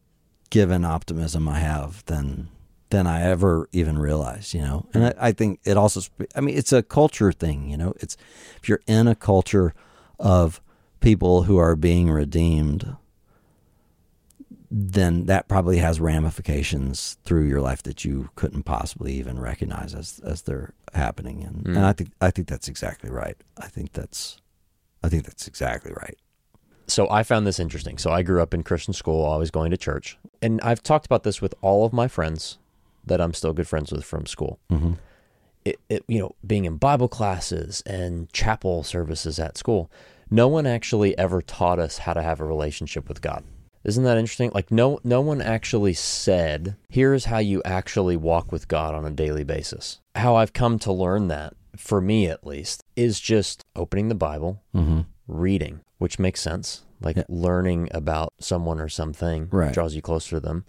[0.49, 2.49] given optimism I have than
[2.93, 4.85] than I ever even realized, you know.
[4.93, 5.17] And I, mm.
[5.19, 6.01] I think it also,
[6.35, 7.95] I mean, it's a culture thing, you know.
[7.99, 8.15] It's
[8.61, 9.73] if you're in a culture
[10.19, 10.61] of
[10.99, 12.95] people who are being redeemed,
[14.69, 20.21] then that probably has ramifications through your life that you couldn't possibly even recognize as
[20.23, 21.43] as they're happening.
[21.43, 21.75] And, mm.
[21.75, 23.37] and I think I think that's exactly right.
[23.57, 24.37] I think that's
[25.03, 26.17] I think that's exactly right.
[26.85, 27.97] so I found this interesting.
[27.97, 31.23] So I grew up in Christian school, always going to church, and I've talked about
[31.23, 32.59] this with all of my friends
[33.05, 34.59] that I'm still good friends with from school.
[34.71, 34.93] Mm-hmm.
[35.65, 39.89] It, it, you know, being in Bible classes and chapel services at school,
[40.29, 43.43] no one actually ever taught us how to have a relationship with God.
[43.85, 44.51] Isn't that interesting?
[44.53, 49.11] Like no, no one actually said, "Here's how you actually walk with God on a
[49.11, 54.07] daily basis." How I've come to learn that, for me at least, is just opening
[54.09, 55.01] the Bible, Mm-hmm.
[55.27, 56.83] reading, which makes sense.
[57.01, 57.23] Like Yeah.
[57.27, 59.73] learning about someone or something Right.
[59.73, 60.65] draws you closer to them.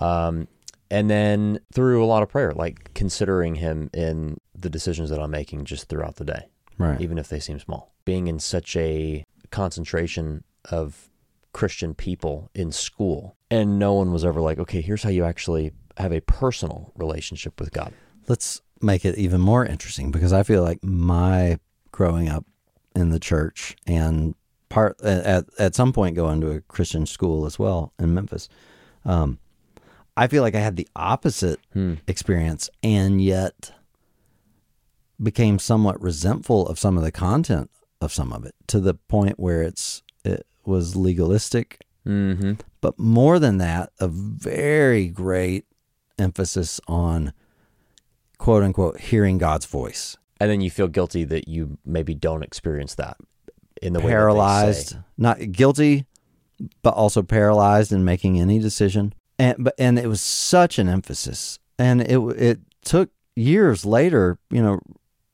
[0.00, 0.48] Um,
[0.90, 5.30] and then through a lot of prayer, like considering him in the decisions that I'm
[5.30, 6.48] making just throughout the day,
[6.78, 7.00] Right.
[7.00, 7.92] even if they seem small.
[8.04, 11.08] Being in such a concentration of
[11.52, 15.72] Christian people in school, and no one was ever like, okay, here's how you actually
[15.96, 17.92] have a personal relationship with God.
[18.28, 21.58] Let's make it even more interesting because I feel like my
[21.90, 22.44] growing up
[22.94, 24.34] in the church and
[24.68, 28.48] part at at some point going to a Christian school as well in Memphis.
[29.04, 29.38] Um,
[30.18, 31.94] I feel like I had the opposite Hmm.
[32.06, 33.72] experience and yet
[35.22, 39.38] became somewhat resentful of some of the content of some of it to the point
[39.40, 42.52] where it's it was legalistic Mm-hmm.
[42.80, 45.66] but more than that, a very great
[46.18, 47.34] emphasis on
[48.38, 50.16] quote unquote hearing God's voice.
[50.40, 53.18] And then you feel guilty that you maybe don't experience that
[53.82, 56.06] in the way that they paralyzed, not guilty,
[56.82, 59.12] but also paralyzed in making any decision.
[59.38, 64.60] And but and it was such an emphasis, and it it took years later, you
[64.60, 64.80] know,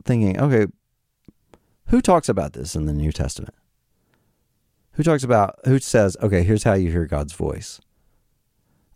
[0.03, 0.67] thinking, okay,
[1.87, 3.55] who talks about this in the New Testament?
[4.91, 7.81] Who talks about who says, okay, here's how you hear God's voice,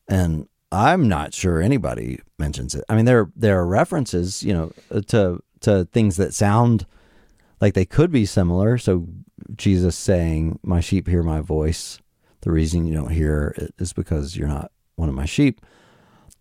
[0.07, 2.85] and I'm not sure anybody mentions it.
[2.87, 4.71] I mean, there there are references, you know,
[5.07, 6.85] to to things that sound
[7.59, 8.77] like they could be similar.
[8.77, 9.07] So
[9.55, 11.99] Jesus saying, "My sheep hear my voice."
[12.41, 15.61] The reason you don't hear it is because you're not one of my sheep.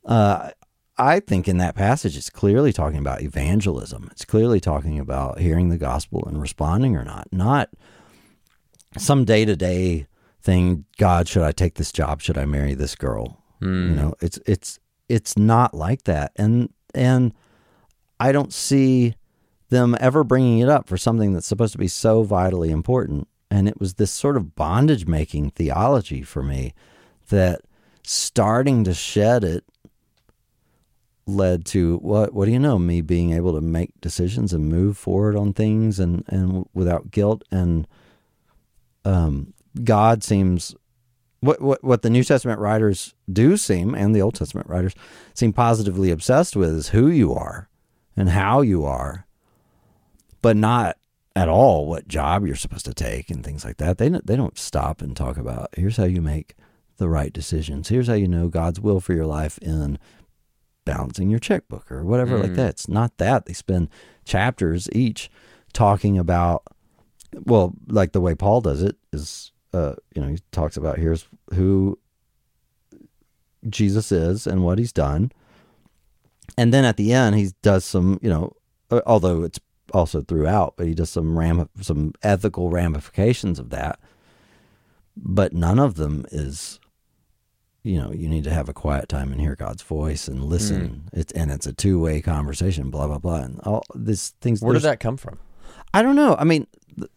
[0.04, 0.50] Uh,
[0.98, 4.08] I think in that passage, it's clearly talking about evangelism.
[4.10, 7.70] It's clearly talking about hearing the gospel and responding or not, not
[8.96, 10.06] some day to day
[10.42, 10.84] thing.
[10.98, 12.20] God, should I take this job?
[12.20, 13.42] Should I marry this girl?
[13.90, 17.32] You know, it's it's it's not like that, and and
[18.18, 19.14] I don't see
[19.68, 23.28] them ever bringing it up for something that's supposed to be so vitally important.
[23.50, 26.74] And it was this sort of bondage making theology for me
[27.28, 27.60] that
[28.08, 29.64] starting to shed it
[31.26, 32.78] led to what what do you know?
[32.78, 37.42] Me being able to make decisions and move forward on things and and without guilt.
[37.50, 37.86] And
[39.04, 39.52] um
[39.84, 40.74] God seems
[41.40, 44.94] what what what the New Testament writers do seem and the Old Testament writers
[45.34, 47.68] seem positively obsessed with is who you are
[48.16, 49.26] and how you are
[50.40, 50.96] but not
[51.36, 53.98] at all what job you're supposed to take and things like that.
[53.98, 56.54] They they don't stop and talk about here's how you make
[56.98, 59.98] the right decisions here's how you know God's will for your life in
[60.88, 62.70] balancing your checkbook or whatever like that.
[62.70, 63.44] It's not that.
[63.44, 63.90] They spend
[64.24, 65.30] chapters each
[65.74, 66.62] talking about
[67.44, 71.28] well, like the way Paul does it is uh, you know, he talks about here's
[71.52, 71.98] who
[73.68, 75.30] Jesus is and what he's done.
[76.56, 78.56] And then at the end he does some, you know,
[78.90, 79.60] uh, although it's
[79.92, 84.00] also throughout, but he does some ram some ethical ramifications of that.
[85.14, 86.80] But none of them is
[87.82, 91.08] you know, you need to have a quiet time and hear God's voice and listen.
[91.12, 92.90] It's and it's a two way conversation.
[92.90, 94.60] Blah blah blah, and all these things.
[94.60, 95.38] Where did that come from?
[95.94, 96.36] I don't know.
[96.38, 97.10] I mean, th-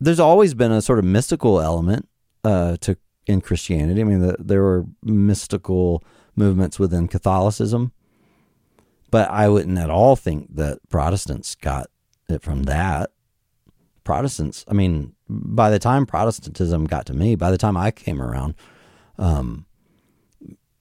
[0.00, 2.08] there's always been a sort of mystical element
[2.44, 4.00] uh, to in Christianity.
[4.00, 6.04] I mean, the, there were mystical
[6.36, 7.92] movements within Catholicism,
[9.10, 11.88] but I wouldn't at all think that Protestants got
[12.28, 13.10] it from that.
[14.02, 18.20] Protestants, I mean, by the time Protestantism got to me, by the time I came
[18.20, 18.54] around,
[19.18, 19.66] um,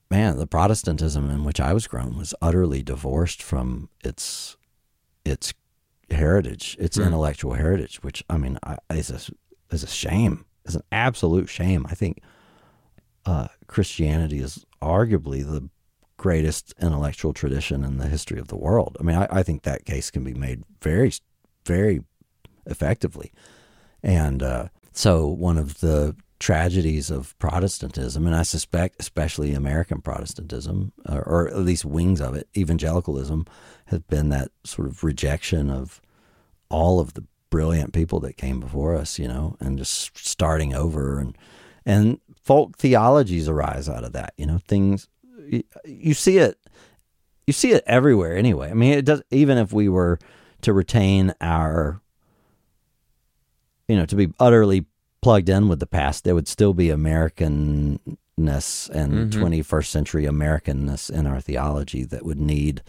[0.10, 4.58] man, the Protestantism in which I was grown was utterly divorced from its
[5.26, 5.54] its
[6.12, 10.46] heritage, its intellectual heritage, which I mean, I, is a is a shame.
[10.66, 11.86] It's an absolute shame.
[11.90, 12.22] I think
[13.26, 15.70] uh, Christianity is arguably the
[16.18, 18.96] greatest intellectual tradition in the history of the world.
[19.00, 21.12] I mean, I, I think that case can be made very,
[21.66, 22.04] very
[22.66, 23.32] effectively.
[24.02, 30.92] And uh, so, one of the tragedies of Protestantism, and I suspect especially American Protestantism,
[31.08, 33.46] uh, or at least wings of it, evangelicalism,
[33.86, 36.02] has been that sort of rejection of
[36.70, 41.18] all of the brilliant people that came before us, you know, and just starting over
[41.18, 41.38] and
[41.86, 45.08] and folk theologies arise out of that, you know, things
[45.48, 46.58] you, you see it
[47.48, 48.70] you see it everywhere anyway.
[48.70, 50.20] I mean, it does even if we were
[50.64, 52.02] to retain our
[53.88, 54.86] you know, to be utterly
[55.24, 58.00] plugged in with the past, there would still be Americanness
[58.38, 62.84] and 21st century Americanness in our theology that would need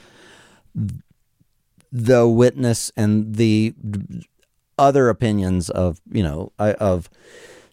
[1.92, 3.72] the witness and the
[4.76, 7.08] other opinions of, you know, uh, of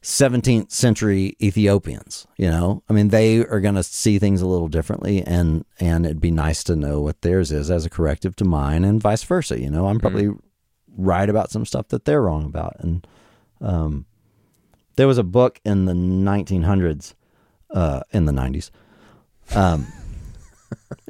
[0.04, 2.84] 17th century Ethiopians, you know?
[2.88, 6.32] I mean, they are going to see things a little differently and and it'd be
[6.32, 9.72] nice to know what theirs is as a corrective to mine and vice versa, you
[9.72, 9.88] know?
[9.88, 10.30] I'm probably
[10.96, 13.08] right about some stuff that they're wrong about and
[13.60, 14.06] um
[14.96, 17.16] there was a book in the 1900s
[17.72, 18.70] uh in the 90s
[19.56, 19.88] um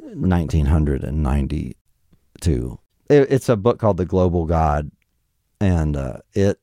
[0.14, 4.90] 1992 it, it's a book called the global god
[5.60, 6.58] and uh it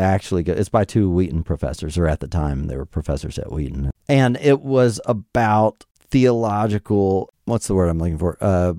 [0.00, 3.90] actually it's by two wheaton professors or at the time they were professors at wheaton.
[4.08, 8.36] And it was about theological what's the word i'm looking for?
[8.40, 8.74] Uh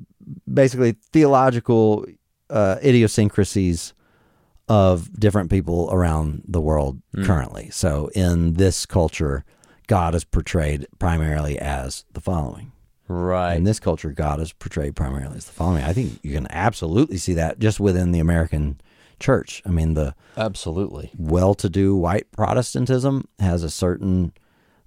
[0.51, 2.05] basically theological
[2.49, 3.93] uh idiosyncrasies
[4.71, 9.43] of different people around the world currently so in this culture
[9.87, 12.71] god is portrayed primarily as the following
[13.07, 13.55] Right.
[13.57, 15.83] in this culture, God is portrayed primarily as the following.
[15.83, 18.79] I think you can absolutely see that just within the American
[19.19, 19.61] church.
[19.65, 21.11] I mean, the Absolutely.
[21.17, 24.31] well-to-do white Protestantism has a certain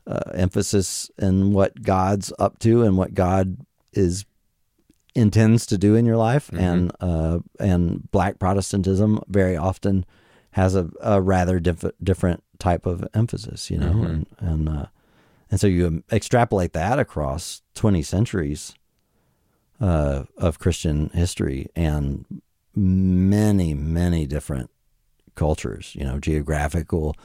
[0.06, 3.58] uh, emphasis in what God's up to and what God
[3.92, 4.24] is
[5.14, 10.04] intends to do in your life, and uh, and black Protestantism very often
[10.52, 14.86] has a, a rather diff- different type of emphasis, you know, and and uh,
[15.50, 18.74] and so you extrapolate that across twenty centuries
[19.80, 22.24] uh, of Christian history and
[22.74, 24.70] many many different
[25.34, 27.16] cultures, you know, geographical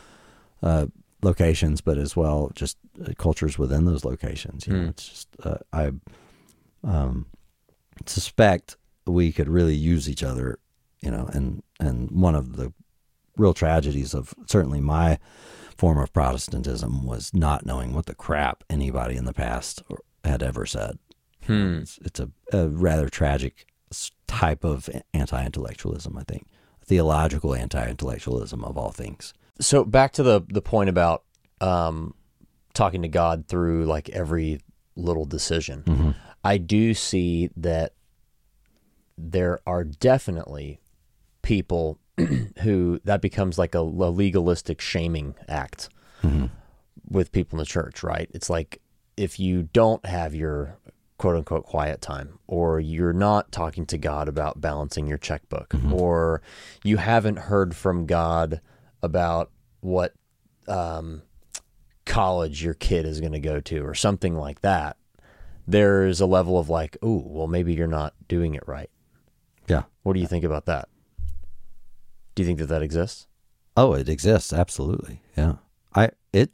[0.64, 0.88] uh,
[1.22, 4.68] locations, but as well just uh, cultures within those locations.
[4.68, 5.92] You know, it's just uh, I
[6.84, 7.26] um,
[8.06, 10.60] suspect we could really use each other,
[11.02, 12.74] you know, and and one of the
[13.38, 15.18] real tragedies of certainly my
[15.78, 19.82] form of Protestantism was not knowing what the crap anybody in the past
[20.26, 21.00] had ever said.
[21.82, 23.66] It's, it's a, a rather tragic
[24.28, 26.48] type of anti-intellectualism, I think,
[26.84, 29.34] theological anti-intellectualism of all things.
[29.62, 31.24] So back to the the point about
[31.62, 32.14] um,
[32.74, 34.60] talking to God through like every
[34.96, 36.16] little decision.
[36.44, 37.94] I do see that
[39.18, 40.80] there are definitely
[41.42, 42.00] people
[42.62, 45.90] who that becomes like a, a legalistic shaming act
[47.10, 48.30] with people in the church, right?
[48.34, 48.82] It's like
[49.18, 50.78] if you don't have your
[51.18, 56.42] quote unquote quiet time, or you're not talking to God about balancing your checkbook, or
[56.84, 58.62] you haven't heard from God
[59.04, 60.14] about what
[60.68, 61.22] um,
[62.06, 64.96] college your kid is going to go to, or something like that,
[65.70, 68.90] there's a level of like, oh, well, maybe you're not doing it right.
[69.68, 69.84] Yeah.
[70.02, 70.90] What do you think about that?
[72.34, 73.28] Do you think that that exists?
[73.78, 75.22] Oh, it exists absolutely.
[75.38, 75.56] Yeah.
[75.96, 76.52] I it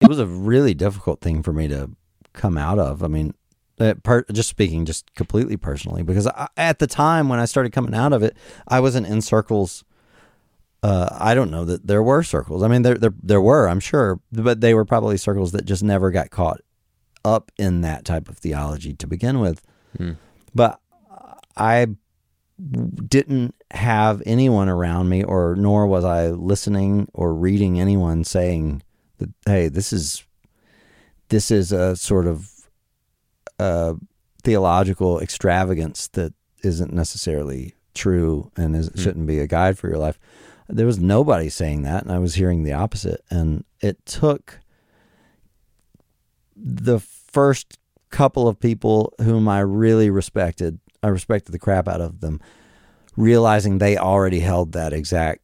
[0.00, 1.90] it was a really difficult thing for me to
[2.32, 3.02] come out of.
[3.02, 3.34] I mean,
[3.78, 7.72] uh, per, just speaking just completely personally because I, at the time when I started
[7.72, 9.84] coming out of it, I wasn't in circles
[10.82, 12.62] uh, I don't know that there were circles.
[12.62, 15.84] I mean, there, there there were, I'm sure, but they were probably circles that just
[15.84, 16.60] never got caught
[17.24, 19.62] up in that type of theology to begin with.
[20.54, 20.80] But
[21.56, 21.86] I
[23.08, 28.82] didn't have anyone around me, or nor was I listening or reading anyone saying
[29.18, 30.24] that, "Hey, this is
[31.28, 32.50] this is a sort of
[33.58, 33.94] uh,
[34.42, 40.18] theological extravagance that isn't necessarily true and is, shouldn't be a guide for your life."
[40.68, 43.22] There was nobody saying that, and I was hearing the opposite.
[43.30, 44.60] And it took
[46.64, 47.78] the first
[48.10, 52.40] couple of people whom I really respected, I respected the crap out of them,
[53.16, 55.40] realizing they already held that exact,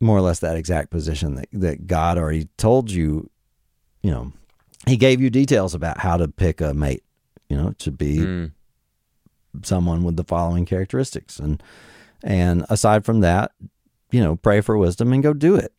[0.00, 3.30] more or less that exact position that, that God already told you,
[4.02, 4.32] you know,
[4.86, 7.04] He gave you details about how to pick a mate,
[7.48, 8.50] you know, to be
[9.62, 11.38] someone with the following characteristics.
[11.38, 11.62] And,
[12.24, 13.52] and aside from that,
[14.10, 15.72] you know, pray for wisdom and go do it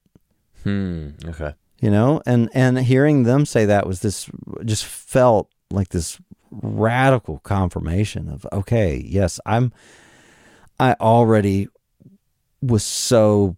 [0.63, 1.09] Hmm.
[1.25, 1.53] Okay.
[1.83, 2.21] You know?
[2.25, 4.29] And and hearing them say that was this
[4.63, 6.17] just felt like this
[6.49, 9.73] radical confirmation of okay yes i'm
[10.79, 11.67] i already
[12.61, 13.57] was so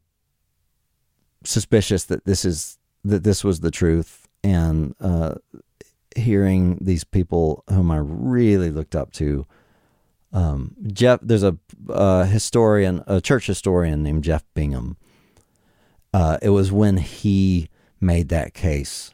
[1.43, 4.27] suspicious that this is that this was the truth.
[4.43, 5.35] And uh
[6.15, 9.45] hearing these people whom i really looked up to
[10.31, 11.57] um jeff there's a,
[11.89, 14.97] a historian a church historian named jeff bingham.
[16.13, 17.67] Uh, it was when he
[18.05, 19.13] made that case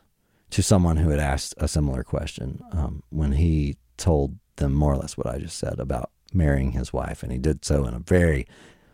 [0.52, 2.62] to someone who had asked a similar question.
[2.72, 6.94] Um, when he told them more or less what I just said about marrying his
[6.94, 8.46] wife, and he did so in a very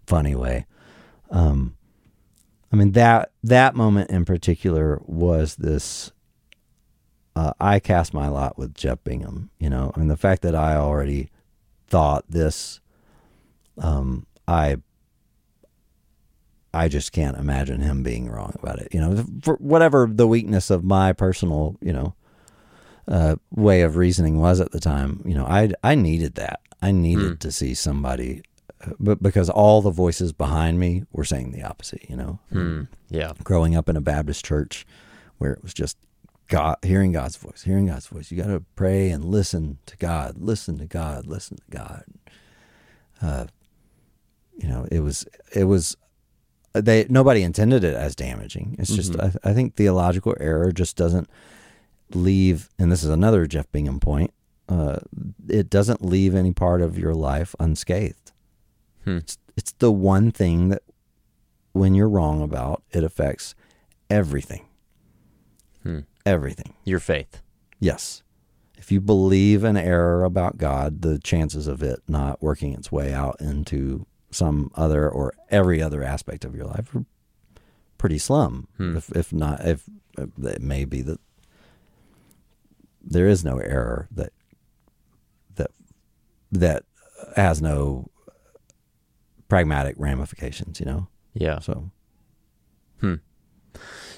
[0.06, 0.66] funny way.
[1.30, 1.76] Um,
[2.72, 6.12] I mean that that moment in particular was this.
[7.36, 9.50] Uh, I cast my lot with Jeff Bingham.
[9.60, 11.30] You know, I mean the fact that I already
[11.88, 12.82] thought this.
[13.78, 14.78] Um, I
[16.74, 18.94] I just can't imagine him being wrong about it.
[18.94, 22.14] You know, for whatever the weakness of my personal, you know,
[23.08, 25.22] uh, way of reasoning was at the time.
[25.26, 26.60] You know, I I needed that.
[26.82, 28.44] I needed to see somebody,
[28.86, 32.08] uh, but because all the voices behind me were saying the opposite.
[32.10, 32.82] You know, Hmm.
[33.10, 33.32] Yeah.
[33.44, 34.86] growing up in a Baptist church
[35.38, 35.98] where it was just
[36.50, 38.30] God, hearing God's voice, hearing God's voice.
[38.32, 42.04] You got to pray and listen to God, listen to God, listen to God.
[43.22, 43.46] Uh,
[44.58, 45.96] you know, it was it was
[46.82, 48.76] they nobody intended it as damaging.
[48.80, 49.38] It's just mm-hmm.
[49.44, 51.30] I, I think theological error just doesn't
[52.14, 54.34] leave, and this is another Jeff Bingham point.
[54.70, 54.98] Uh,
[55.48, 58.32] it doesn't leave any part of your life unscathed.
[59.06, 59.18] Hmm.
[59.18, 60.84] It's, it's the one thing that
[61.72, 63.56] when you're wrong about, it affects
[64.10, 64.66] everything.
[65.84, 66.00] Hmm.
[66.26, 66.74] Everything.
[66.84, 67.42] Your faith.
[67.80, 68.24] Yes.
[68.78, 73.14] If you believe an error about God, the chances of it not working its way
[73.14, 77.06] out into some other or every other aspect of your life are
[77.98, 78.68] pretty slim.
[78.78, 78.98] Hmm.
[78.98, 79.84] If, if not, if
[80.18, 81.20] uh, it may be that
[83.02, 84.34] there is no error that
[85.56, 85.72] that
[86.52, 86.84] that
[87.36, 88.10] has no
[89.48, 90.80] pragmatic ramifications.
[90.80, 91.08] You know.
[91.34, 91.60] Yeah.
[91.60, 91.92] So
[93.00, 93.16] hmm.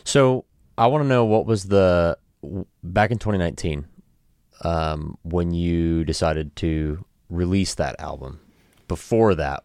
[0.03, 0.45] So
[0.77, 2.17] I want to know what was the
[2.83, 3.85] back in 2019
[4.63, 8.39] um, when you decided to release that album.
[8.87, 9.63] Before that,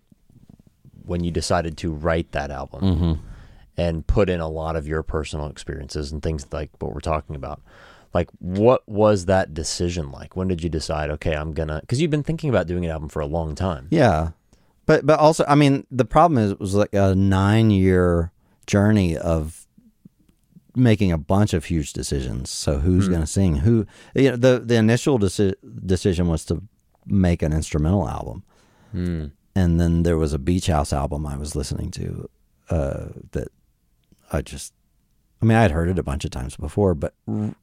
[1.05, 3.21] when you decided to write that album
[3.77, 7.35] and put in a lot of your personal experiences and things like what we're talking
[7.37, 7.61] about.
[8.13, 10.37] Like, what was that decision like?
[10.37, 11.11] When did you decide?
[11.11, 13.89] Okay, I'm gonna because you've been thinking about doing an album for a long time.
[13.91, 14.31] Yeah,
[14.87, 18.31] but but also, I mean, the problem is it was like a nine year
[18.67, 19.67] journey of
[20.77, 22.51] making a bunch of huge decisions.
[22.51, 23.57] So who's going to sing?
[23.57, 23.87] Who?
[24.15, 26.63] You know, the the initial deci- decision was to
[27.07, 28.45] make an instrumental album,
[28.93, 29.27] Hmm.
[29.55, 32.29] And then there was a beach house album I was listening to
[32.71, 33.49] uh, that
[34.33, 34.73] I just,
[35.43, 37.55] I mean, I had heard it a bunch of times before, but r-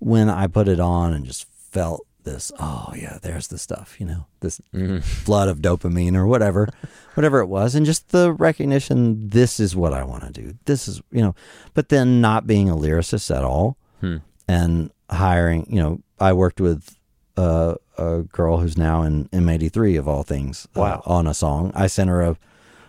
[0.00, 4.06] when I put it on and just felt this, oh yeah, there's the stuff, you
[4.06, 4.60] know, this
[5.02, 6.68] flood of dopamine or whatever,
[7.14, 10.54] whatever it was, and just the recognition, this is what I want to do.
[10.64, 11.34] This is, you know,
[11.74, 14.16] but then not being a lyricist at all, Hmm.
[14.48, 16.96] and hiring, you know, I worked with
[17.36, 20.66] uh, a girl who's now in M83 of all things.
[20.76, 21.02] uh, Wow.
[21.06, 22.36] on a song, I sent her a,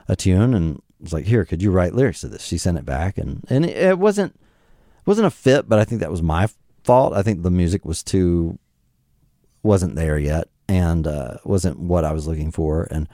[0.07, 2.85] a tune and was like, "Here, could you write lyrics to this?" She sent it
[2.85, 4.39] back, and and it, it wasn't
[5.05, 6.47] wasn't a fit, but I think that was my
[6.83, 7.13] fault.
[7.13, 8.57] I think the music was too
[9.63, 13.07] wasn't there yet, and uh, wasn't what I was looking for, and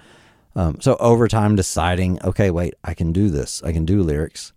[0.55, 3.61] um, so over time deciding, okay, wait, I can do this.
[3.63, 4.51] I can do lyrics,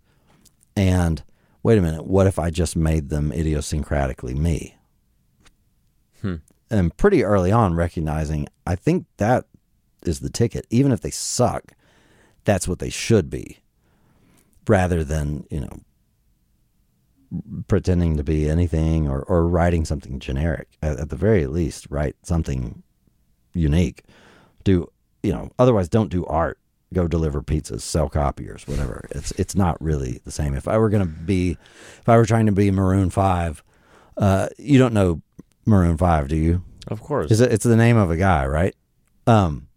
[0.75, 1.23] and
[1.63, 4.75] wait a minute, what if I just made them idiosyncratically me?
[6.21, 6.35] Hmm.
[6.69, 9.45] And pretty early on, recognizing, I think that
[10.03, 10.65] is the ticket.
[10.69, 11.73] Even if they suck,
[12.43, 13.59] that's what they should be,
[14.67, 15.79] rather than you know
[17.67, 20.69] pretending to be anything or, or writing something generic.
[20.81, 22.83] At, at the very least, write something
[23.53, 24.03] unique.
[24.63, 24.91] Do
[25.23, 25.51] you know?
[25.59, 26.59] Otherwise, don't do art.
[26.93, 29.07] Go deliver pizzas, sell copiers, whatever.
[29.11, 30.53] It's it's not really the same.
[30.53, 31.57] If I were gonna be,
[31.99, 33.63] if I were trying to be Maroon Five,
[34.17, 35.21] uh, you don't know
[35.65, 36.63] Maroon Five, do you?
[36.87, 37.31] Of course.
[37.31, 37.51] Is it?
[37.51, 38.75] It's the name of a guy, right?
[39.27, 39.67] Um,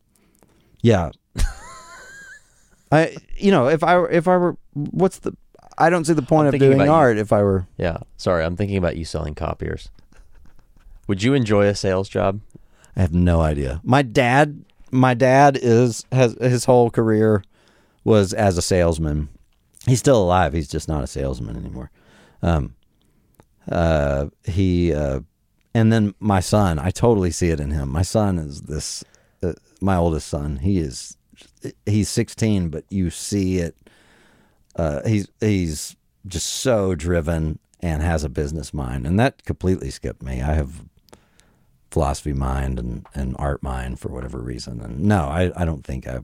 [0.82, 1.10] yeah.
[2.92, 5.36] I, you know, if I were, if I were, what's the?
[5.76, 6.90] I don't see the point I'm of doing about you.
[6.90, 7.66] art if I were.
[7.76, 7.98] yeah.
[8.16, 9.90] Sorry, I'm thinking about you selling copiers.
[11.06, 12.40] Would you enjoy a sales job?
[12.96, 13.80] I have no idea.
[13.84, 17.44] My dad, my dad is has his whole career
[18.04, 19.28] was as a salesman.
[19.86, 20.52] He's still alive.
[20.52, 21.90] He's just not a salesman anymore.
[22.42, 22.74] Um,
[23.70, 25.20] uh, he, uh,
[25.74, 26.78] and then my son.
[26.78, 27.90] I totally see it in him.
[27.90, 29.04] My son is this.
[29.42, 30.56] Uh, my oldest son.
[30.56, 31.16] He is.
[31.86, 33.76] He's 16, but you see it.
[34.76, 35.96] Uh, he's he's
[36.26, 40.40] just so driven and has a business mind, and that completely skipped me.
[40.42, 40.84] I have
[41.90, 44.80] philosophy mind and, and art mind for whatever reason.
[44.80, 46.20] And no, I, I don't think I.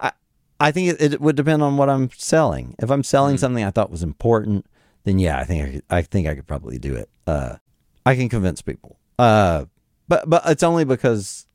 [0.00, 0.12] I
[0.60, 2.76] I think it, it would depend on what I'm selling.
[2.78, 4.64] If I'm selling something I thought was important,
[5.02, 7.10] then yeah, I think I, could, I think I could probably do it.
[7.26, 7.56] Uh,
[8.04, 8.98] I can convince people.
[9.18, 9.66] Uh,
[10.08, 11.46] but but it's only because,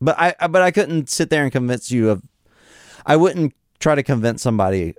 [0.00, 2.22] but I but I couldn't sit there and convince you of.
[3.04, 4.94] I wouldn't try to convince somebody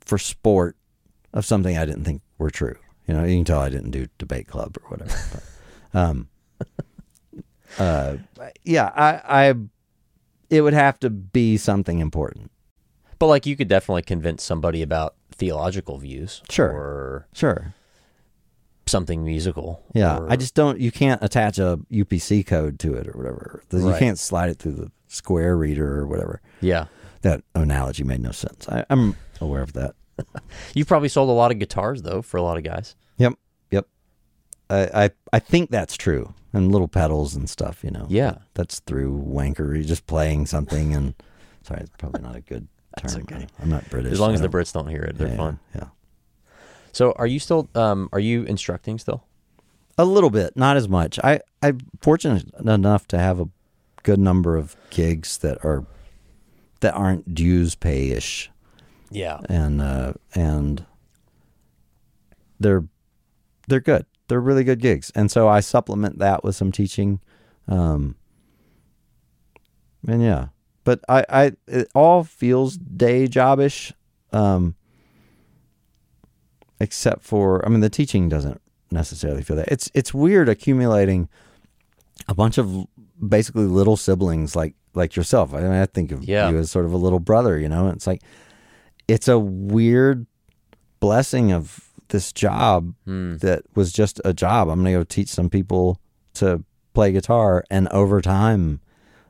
[0.00, 0.76] for sport
[1.32, 2.76] of something I didn't think were true.
[3.06, 5.18] You know, you can tell I didn't do debate club or whatever.
[5.32, 6.28] But, um,
[7.78, 8.16] uh,
[8.64, 9.54] yeah, I, I,
[10.50, 12.50] it would have to be something important.
[13.18, 16.42] But like you could definitely convince somebody about theological views.
[16.48, 16.70] Sure.
[16.70, 17.74] Or Sure.
[18.92, 19.82] Something musical.
[19.94, 20.78] Yeah, or- I just don't.
[20.78, 23.62] You can't attach a UPC code to it or whatever.
[23.72, 23.98] You Right.
[23.98, 26.40] can't slide it through the Square reader or whatever.
[26.60, 26.86] Yeah.
[27.22, 28.68] That analogy made no sense.
[28.68, 29.94] I, I'm aware of that.
[30.74, 32.94] You've probably sold a lot of guitars though for a lot of guys.
[33.18, 33.34] Yep.
[33.72, 33.86] Yep.
[34.70, 36.32] I, I I think that's true.
[36.54, 38.06] And little pedals and stuff, you know.
[38.08, 38.36] Yeah.
[38.54, 41.14] That's through wankery, just playing something and
[41.62, 42.68] sorry, it's probably not a good
[42.98, 43.22] term.
[43.22, 43.46] okay.
[43.60, 44.12] I'm not British.
[44.12, 45.58] As long as the Brits don't hear it, they're yeah, fine.
[45.74, 45.88] Yeah.
[46.92, 49.24] So are you still um are you instructing still?
[49.98, 51.18] A little bit, not as much.
[51.22, 53.48] I I'm fortunate enough to have a
[54.02, 55.84] good number of gigs that are
[56.80, 58.50] that aren't dues pay ish.
[59.10, 59.40] Yeah.
[59.48, 60.86] and uh, and
[62.58, 62.84] they're
[63.68, 64.06] they're good.
[64.28, 67.20] They're really good gigs, and so I supplement that with some teaching,
[67.68, 68.16] um,
[70.06, 70.48] and yeah.
[70.84, 73.92] But I, I it all feels day jobish,
[74.32, 74.74] um,
[76.82, 78.60] except for I mean the teaching doesn't
[78.90, 79.68] necessarily feel that.
[79.68, 81.28] It's it's weird accumulating
[82.28, 82.86] a bunch of
[83.26, 85.54] basically little siblings like like yourself.
[85.54, 86.50] I mean, I think of Yeah.
[86.50, 87.58] you as sort of a little brother.
[87.58, 88.22] You know, it's like
[89.08, 90.26] it's a weird
[91.00, 93.36] blessing of this job Hmm.
[93.38, 94.68] that was just a job.
[94.68, 95.98] I'm going to go teach some people
[96.34, 96.62] to
[96.94, 98.80] play guitar, and over time,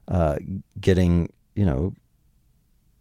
[0.08, 0.36] uh,
[0.80, 1.94] getting you know,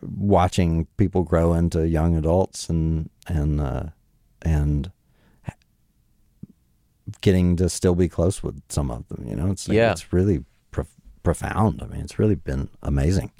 [0.02, 3.84] watching people grow into young adults and and uh,
[4.44, 4.92] and
[7.22, 9.26] getting to still be close with some of them.
[9.28, 9.92] You know, it's like, Yeah.
[9.92, 11.82] it's really prof- profound.
[11.82, 13.32] I mean, it's really been amazing.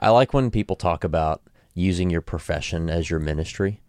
[0.00, 1.42] I like when people talk about
[1.74, 3.80] using your profession as your ministry.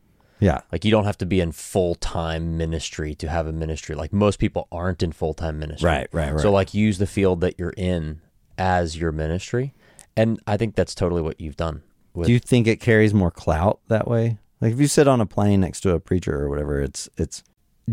[0.42, 3.94] Yeah, Like you don't have to be in full time ministry to have a ministry.
[3.96, 5.88] Like most people aren't in full time ministry.
[5.90, 6.42] Right, right, right.
[6.42, 8.22] So like use the field that you're in
[8.58, 9.74] as your ministry.
[10.16, 11.82] And I think that's totally what you've done.
[12.14, 14.38] With, Do you think it carries more clout that way?
[14.62, 17.44] Like if you sit on a plane next to a preacher or whatever, it's it's.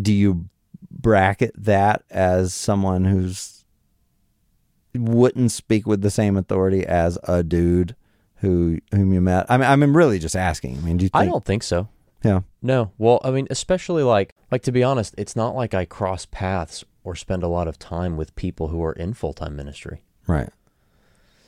[0.01, 0.49] Do you
[0.91, 3.65] bracket that as someone who's
[4.95, 7.95] wouldn't speak with the same authority as a dude
[8.37, 9.47] who whom you met?
[9.49, 10.77] I mean, I'm really just asking.
[10.77, 11.23] I mean, do you think?
[11.23, 11.89] I don't think so.
[12.25, 12.41] Yeah.
[12.61, 12.93] No.
[12.99, 16.85] Well, I mean, especially like like to be honest, it's not like I cross paths
[17.05, 20.03] or spend a lot of time with people who are in full-time ministry.
[20.27, 20.51] Right.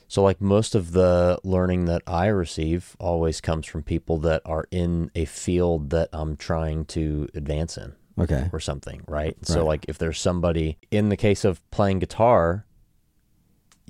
[0.09, 4.65] So like most of the learning that I receive always comes from people that are
[4.71, 8.49] in a field that I'm trying to advance in Okay.
[8.51, 9.37] or something, right?
[9.43, 12.65] So like if there's somebody in the case of playing guitar,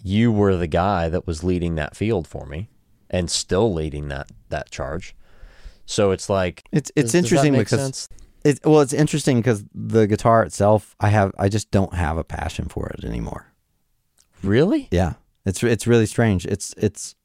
[0.03, 2.69] you were the guy that was leading that field for me
[3.09, 5.15] and still leading that that charge.
[5.85, 8.09] So it's like It's it's does- does interesting make because sense?
[8.43, 12.23] it's well, it's interesting because the guitar itself, I have, I just don't have a
[12.23, 13.47] passion for it anymore.
[14.43, 14.87] really?
[14.91, 15.13] Yeah,
[15.45, 16.45] it's it's really strange.
[16.45, 17.15] It's it's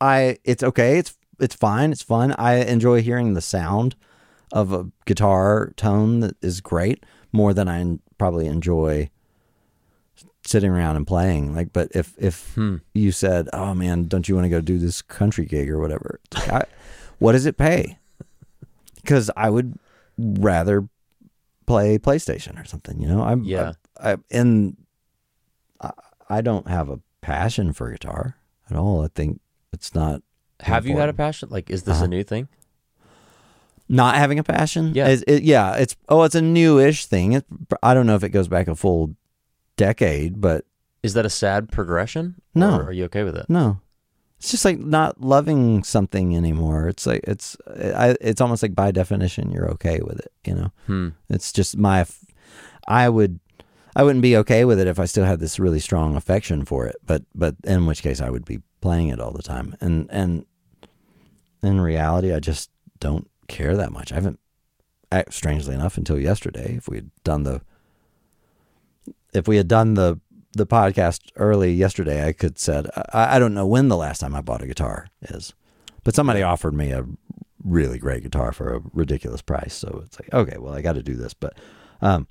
[0.00, 0.98] I it's okay.
[0.98, 1.92] It's it's fine.
[1.92, 2.32] It's fun.
[2.38, 3.96] I enjoy hearing the sound
[4.52, 9.10] of a guitar tone that is great more than I probably enjoy
[10.46, 11.54] sitting around and playing.
[11.54, 12.76] Like, but if if Hmm.
[12.92, 16.20] you said, "Oh man, don't you want to go do this country gig or whatever?"
[16.34, 16.62] Like, I,
[17.18, 17.98] what does it pay?
[18.96, 19.78] Because I would
[20.16, 20.88] rather
[21.66, 22.98] play PlayStation or something.
[22.98, 23.74] You know, I'm Yeah.
[24.00, 24.78] I, I, and
[26.28, 28.36] I, don't have a passion for guitar
[28.70, 29.04] at all.
[29.04, 29.40] I think
[29.72, 30.22] it's not
[30.60, 31.48] Have you had a passion?
[31.50, 32.04] Like is this Uh-huh.
[32.04, 32.48] a new thing?
[33.88, 34.92] not having a passion.
[34.94, 35.08] Yeah.
[35.08, 35.74] Is- it- yeah.
[35.74, 37.32] It's oh, it's a newish thing.
[37.34, 37.44] It,
[37.82, 39.14] I don't know if it goes back a full
[39.76, 40.64] decade, but
[41.02, 42.36] Is that a sad progression?
[42.54, 42.80] No.
[42.80, 43.46] Are you okay with it?
[43.48, 43.80] no,
[44.38, 46.88] it's just like not loving something anymore.
[46.88, 50.32] It's like it's I, it's almost like by definition you're okay with it.
[50.46, 51.08] You know, Hmm.
[51.28, 52.06] it's just my.
[52.88, 53.40] I would.
[53.96, 56.86] I wouldn't be okay with it if I still had this really strong affection for
[56.86, 59.76] it, but but in which case I would be playing it all the time.
[59.80, 60.46] And and
[61.62, 64.12] in reality, I just don't care that much.
[64.12, 64.40] I haven't,
[65.30, 66.74] strangely enough, until yesterday.
[66.76, 67.62] If we had done the,
[69.32, 70.20] if we had done the
[70.52, 74.34] the podcast early yesterday, I could said I, I don't know when the last time
[74.34, 75.54] I bought a guitar is,
[76.02, 77.06] but somebody offered me a
[77.62, 79.74] really great guitar for a ridiculous price.
[79.74, 81.56] So it's like okay, well I got to do this, but.
[82.02, 82.26] Um,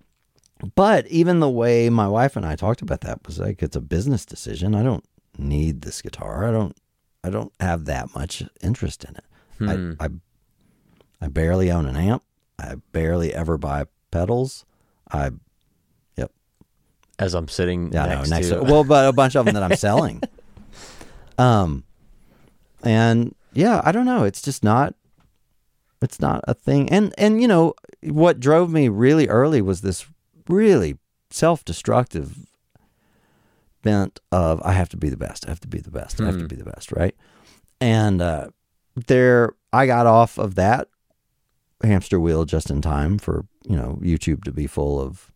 [0.75, 3.81] but even the way my wife and I talked about that was like it's a
[3.81, 4.75] business decision.
[4.75, 5.05] I don't
[5.37, 6.47] need this guitar.
[6.47, 6.75] I don't
[7.23, 9.25] I don't have that much interest in it.
[9.57, 9.93] Hmm.
[9.99, 10.09] I, I
[11.21, 12.23] I barely own an amp.
[12.59, 14.65] I barely ever buy pedals.
[15.11, 15.31] I
[16.15, 16.31] yep.
[17.19, 19.53] As I'm sitting yeah, next, no, next to to, well, but a bunch of them
[19.53, 20.21] that I'm selling.
[21.37, 21.83] um,
[22.83, 24.23] and yeah, I don't know.
[24.23, 24.95] It's just not.
[26.01, 26.89] It's not a thing.
[26.89, 30.05] And and you know what drove me really early was this
[30.47, 30.97] really
[31.29, 32.37] self-destructive
[33.81, 35.45] bent of I have to be the best.
[35.45, 36.21] I have to be the best.
[36.21, 36.47] I have to Hmm.
[36.47, 36.91] be the best.
[36.91, 37.15] Right.
[37.81, 38.47] And uh,
[39.07, 40.87] there, I got off of that
[41.83, 45.31] hamster wheel just in time for you know YouTube to be full of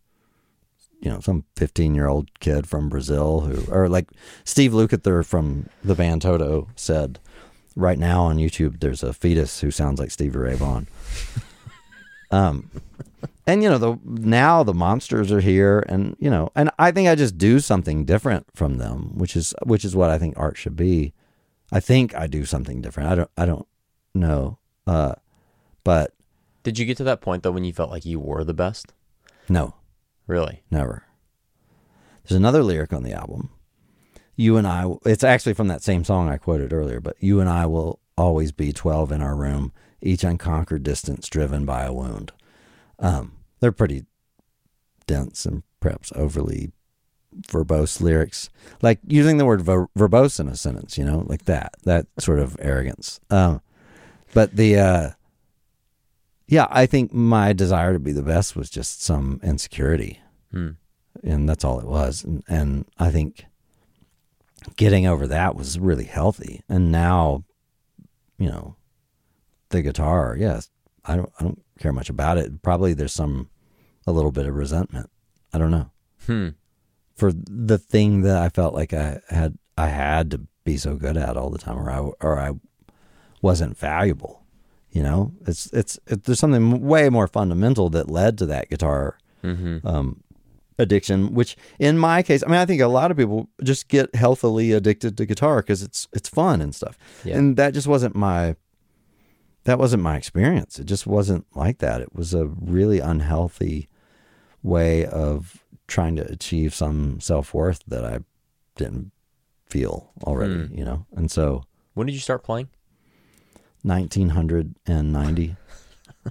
[1.00, 4.08] you know some 15 year old kid from Brazil who or like
[4.44, 7.18] Steve Lukather from the band Toto said
[7.76, 10.86] right now on YouTube there's a fetus who sounds like Stevie Ray Vaughan.
[12.30, 12.70] Um
[13.46, 17.08] and you know the now the monsters are here and you know and I think
[17.08, 20.56] I just do something different from them which is which is what I think art
[20.56, 21.12] should be.
[21.72, 23.10] I think I do something different.
[23.10, 23.66] I don't I don't
[24.14, 24.58] know.
[24.86, 25.14] Uh
[25.84, 26.12] but
[26.62, 28.92] Did you get to that point though when you felt like you were the best?
[29.48, 29.74] no.
[30.26, 30.62] Really?
[30.70, 31.04] Never.
[32.22, 33.48] There's another lyric on the album.
[34.36, 37.48] You and I, it's actually from that same song I quoted earlier, but you and
[37.48, 42.32] I will always be 12 in our room, each unconquered distance driven by a wound.
[42.98, 44.04] Um, they're pretty
[45.06, 46.72] dense and perhaps overly
[47.48, 48.48] verbose lyrics,
[48.82, 52.38] like using the word ver- verbose in a sentence, you know, like that, that sort
[52.38, 53.20] of arrogance.
[53.30, 53.60] Um,
[54.34, 55.10] but the, uh,
[56.46, 60.20] yeah, I think my desire to be the best was just some insecurity
[60.50, 60.70] Hmm.
[61.22, 62.24] and that's all it was.
[62.24, 63.44] And, and I think
[64.76, 66.62] getting over that was really healthy.
[66.68, 67.44] And now,
[68.38, 68.76] you know,
[69.70, 70.70] the guitar, yes,
[71.04, 72.62] I don't, I don't care much about it.
[72.62, 73.50] Probably there's some,
[74.06, 75.10] a little bit of resentment.
[75.52, 75.90] I don't know
[76.26, 76.48] Hmm.
[77.14, 81.16] for the thing that I felt like I had, I had to be so good
[81.16, 82.52] at all the time, or I, or I
[83.40, 84.42] wasn't valuable.
[84.90, 89.18] You know, it's, it's, it, there's something way more fundamental that led to that guitar
[89.44, 89.86] Mm-hmm.
[89.86, 90.22] um,
[90.78, 94.12] addiction, which in my case, I mean, I think a lot of people just get
[94.14, 96.98] healthily addicted to guitar because it's it's fun and stuff.
[97.24, 97.36] Yeah.
[97.36, 98.56] And that just wasn't my
[99.68, 100.78] that wasn't my experience.
[100.78, 102.00] It just wasn't like that.
[102.00, 103.86] It was a really unhealthy
[104.62, 108.20] way of trying to achieve some self worth that I
[108.76, 109.12] didn't
[109.66, 110.78] feel already, Hmm.
[110.78, 111.04] you know.
[111.14, 112.68] And so When did you start playing?
[113.82, 115.56] 1990.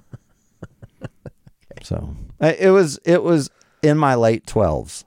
[1.84, 3.50] So it was it was
[3.82, 5.04] in my late 12s,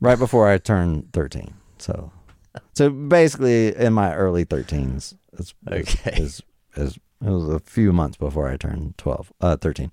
[0.00, 1.52] right before I turned 13.
[1.76, 2.10] So
[2.72, 5.14] so basically in my early 13s.
[5.34, 6.16] Is, Okay.
[6.16, 6.40] Is,
[6.76, 9.92] is, it was a few months before I turned 12, uh, 13.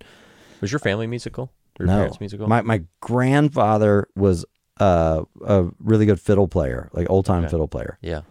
[0.61, 1.51] Was your family musical?
[1.79, 2.47] Your no, parents musical?
[2.47, 4.45] my my grandfather was
[4.79, 7.51] uh, a really good fiddle player, like old time Okay.
[7.51, 7.97] fiddle player.
[8.01, 8.21] yeah.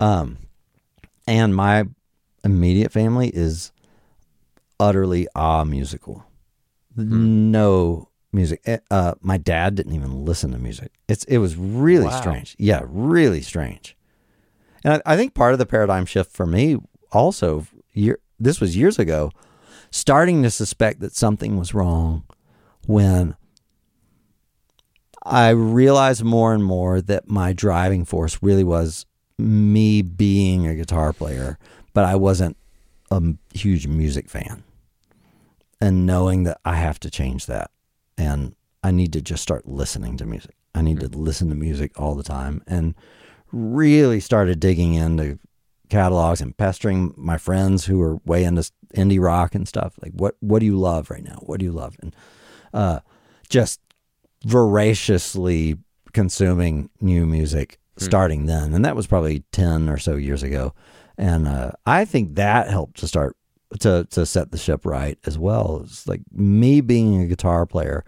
[0.00, 0.38] Um,
[1.26, 1.84] and my
[2.44, 3.72] immediate family is
[4.80, 6.24] utterly ah musical.
[6.94, 7.50] Hmm.
[7.50, 8.60] No music.
[8.64, 10.92] Eh, Uh, my dad didn't even listen to music.
[11.08, 12.20] It's it was really Wow.
[12.20, 12.54] strange.
[12.58, 13.96] Yeah, really strange.
[14.84, 16.76] And I, I think part of the paradigm shift for me
[17.12, 17.66] also
[17.98, 19.30] year this was years ago,
[19.90, 22.24] starting to suspect that something was wrong
[22.86, 23.36] when
[25.24, 29.04] I realized more and more that my driving force really was
[29.38, 31.58] me being a guitar player,
[31.92, 32.56] but I wasn't
[33.10, 33.22] a
[33.54, 34.62] huge music fan.
[35.80, 37.70] And knowing that I have to change that
[38.16, 40.54] and I need to just start listening to music.
[40.74, 41.12] I need mm-hmm.
[41.12, 42.94] to listen to music all the time and
[43.52, 45.38] really started digging into
[45.88, 49.94] catalogs and pestering my friends who were way into indie rock and stuff.
[50.02, 51.38] Like, what what do you love right now?
[51.42, 51.96] What do you love?
[52.00, 52.14] And
[52.72, 53.00] uh,
[53.48, 53.80] just
[54.44, 55.76] voraciously
[56.12, 60.74] consuming new music starting then, and that was probably ten or so years ago.
[61.16, 63.36] And uh, I think that helped to start
[63.80, 65.82] to to set the ship right as well.
[65.84, 68.04] It's like me being a guitar player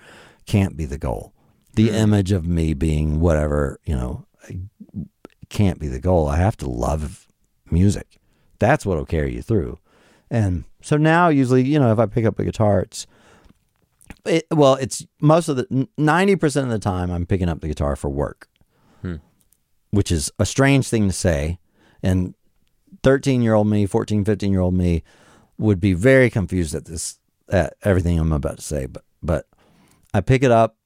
[0.47, 1.35] can't be the goal.
[1.75, 4.27] The image of me being whatever you know
[5.49, 6.29] can't be the goal.
[6.29, 7.27] I have to love
[7.73, 8.19] music.
[8.59, 9.79] That's what'll carry you through.
[10.31, 13.07] And so now, usually, you know, if I pick up a guitar, it's
[14.25, 17.69] it, well, it's most of the ninety percent of the time I'm picking up the
[17.69, 18.49] guitar for work,
[19.03, 19.17] hmm.
[19.91, 21.59] which is a strange thing to say.
[22.03, 22.35] And
[23.03, 25.03] thirteen year old me, 14, 15 year old me
[25.59, 27.19] would be very confused at this
[27.49, 28.87] at everything I'm about to say.
[28.87, 29.47] But but
[30.15, 30.77] I pick it up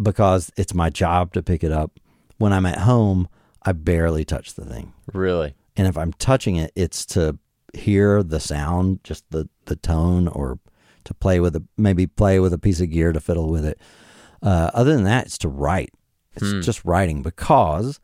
[0.00, 1.98] because it's my job to pick it up.
[2.38, 3.28] When I'm at home,
[3.62, 4.94] I barely touch the thing.
[5.12, 5.54] Really?
[5.76, 7.38] And if I'm touching it, it's to
[7.74, 10.58] hear the sound, just the, the tone, or
[11.04, 13.80] to play with a maybe play with a piece of gear to fiddle with it.
[14.42, 15.90] Uh, other than that, it's to write.
[16.36, 18.00] It's just writing because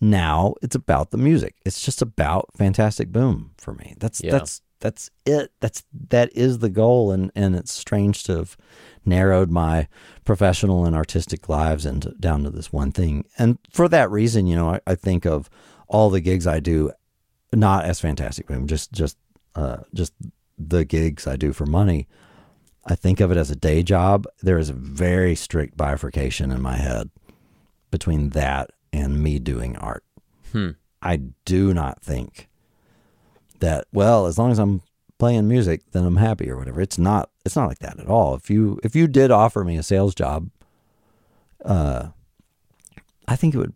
[0.00, 1.56] now it's about the music.
[1.64, 3.94] It's just about Fantastic Boom for me.
[3.98, 4.32] That's Yeah.
[4.32, 5.52] that's that's it.
[5.60, 8.56] That's that is the goal, and and it's strange to have
[9.04, 9.88] narrowed my
[10.24, 13.24] professional and artistic lives into down to this one thing.
[13.38, 15.50] And for that reason, you know, I, I think of
[15.88, 16.92] all the gigs I do
[17.52, 19.16] not as fantastic boom, just just
[19.54, 20.12] uh, just
[20.58, 22.08] the gigs I do for money.
[22.86, 24.26] I think of it as a day job.
[24.42, 27.10] There is a very strict bifurcation in my head
[27.90, 30.04] between that and me doing art.
[30.52, 30.70] Hmm.
[31.02, 32.48] I do not think
[33.60, 34.82] that well, as long as I'm
[35.18, 36.80] playing music, then I'm happy or whatever.
[36.80, 38.34] It's not it's not like that at all.
[38.34, 40.50] If you if you did offer me a sales job,
[41.64, 42.08] uh
[43.28, 43.74] I think it would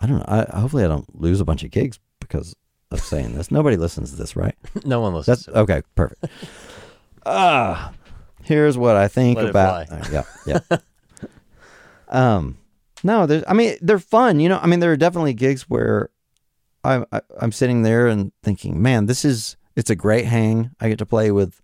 [0.00, 0.24] I don't know.
[0.26, 2.54] I hopefully I don't lose a bunch of gigs because
[2.94, 3.50] of saying this.
[3.50, 4.54] Nobody listens to this, right?
[4.84, 5.44] No one listens.
[5.46, 6.24] That's okay, perfect.
[7.26, 7.92] Ah,
[8.42, 9.88] here's what I think Let it about.
[9.88, 9.96] fly.
[9.98, 10.78] uh, yeah, yeah.
[12.08, 12.58] um,
[13.02, 13.44] no, there's.
[13.48, 14.40] I mean, they're fun.
[14.40, 16.10] You know, I mean, there are definitely gigs where
[16.82, 20.70] I'm I, I'm sitting there and thinking, man, this is it's a great hang.
[20.80, 21.60] I get to play with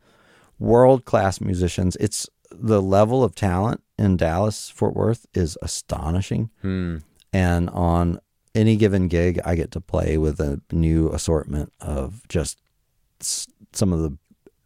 [0.59, 1.97] world class musicians.
[2.01, 6.99] It's the level of talent in Dallas Fort Worth is astonishing Hmm.
[7.33, 8.18] and on
[8.55, 12.59] any given gig i get to play with a new assortment of just
[13.72, 14.16] some of the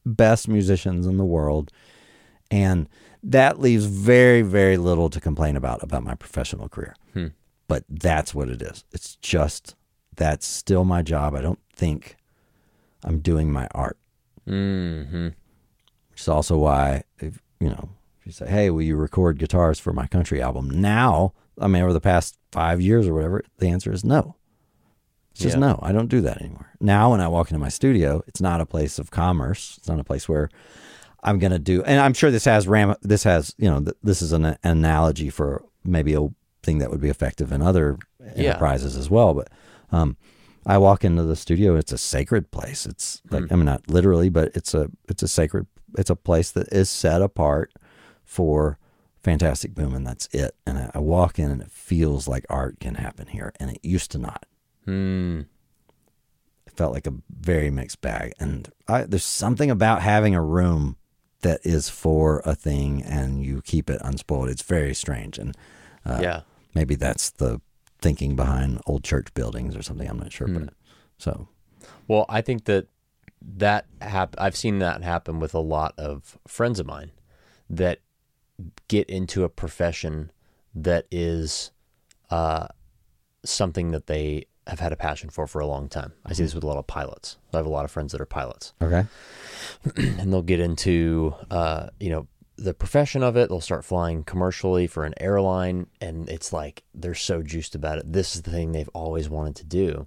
[0.04, 1.70] best musicians in the world.
[2.50, 2.88] And
[3.22, 6.94] that leaves very very little to complain about about my professional career.
[7.12, 7.28] Hmm.
[7.68, 8.84] but that's what it is.
[8.92, 9.74] It's just
[10.14, 11.34] that's still my job.
[11.34, 12.16] I don't think
[13.02, 13.98] i'm doing my art.
[14.46, 15.28] Hmm
[16.10, 17.88] which is also why if you know
[18.20, 20.68] if you say hey will you record guitars for my country album?
[20.68, 24.34] Now i mean over the past five years or whatever the answer is no
[25.32, 25.60] it's just Yeah.
[25.60, 28.60] no i don't do that anymore now when i walk into my studio it's not
[28.60, 30.48] a place of commerce it's not a place where
[31.22, 33.96] i'm going to do and i'm sure this has ram this has you know th-
[34.02, 36.26] this is an, analogy for maybe a
[36.62, 38.50] thing that would be effective in other Yeah.
[38.50, 39.48] enterprises as well but
[39.92, 40.16] um
[40.66, 41.76] I walk into the studio.
[41.76, 42.86] It's a sacred place.
[42.86, 45.66] It's like I mean, not literally, but it's a it's a sacred.
[45.98, 47.70] It's a place that is set apart
[48.24, 48.78] for
[49.24, 50.54] Fantastic Boom, and that's it.
[50.66, 53.80] And I, I walk in, and it feels like art can happen here, and it
[53.82, 54.44] used to not.
[54.84, 55.40] Hmm.
[56.66, 58.34] It felt like a very mixed bag.
[58.38, 60.96] And I, there's something about having a room
[61.40, 64.50] that is for a thing, and you keep it unspoiled.
[64.50, 65.56] It's very strange, and
[66.04, 66.40] uh, yeah.
[66.74, 67.62] maybe that's the
[68.02, 70.06] thinking behind old church buildings or something.
[70.08, 70.74] I'm not sure, but
[71.16, 71.48] so
[72.06, 72.88] Well, I think that
[73.40, 77.12] that hap- I've seen that happen with a lot of friends of mine
[77.70, 78.00] that
[78.88, 80.30] get into a profession
[80.74, 81.70] that is
[82.30, 82.68] uh,
[83.44, 86.12] something that they have had a passion for for a long time.
[86.24, 87.36] I see this with a lot of pilots.
[87.52, 89.04] I have a lot of friends that are pilots, Okay.
[89.96, 92.26] and they'll get into uh, you know
[92.56, 93.48] the profession of it.
[93.48, 98.12] They'll start flying commercially for an airline, and it's like they're so juiced about it.
[98.12, 100.06] This is the thing they've always wanted to do.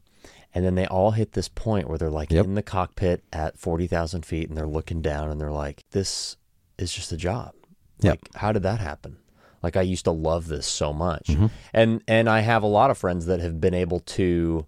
[0.55, 2.45] And then they all hit this point where they're like Yep.
[2.45, 6.37] in the cockpit at 40,000 feet and they're looking down and they're like, this
[6.79, 7.53] is just a job.
[8.01, 8.11] Yep.
[8.11, 9.17] Like, how did that happen?
[9.63, 11.27] Like, I used to love this so much.
[11.27, 11.47] Mm-hmm.
[11.73, 14.65] And, and I have a lot of friends that have been able to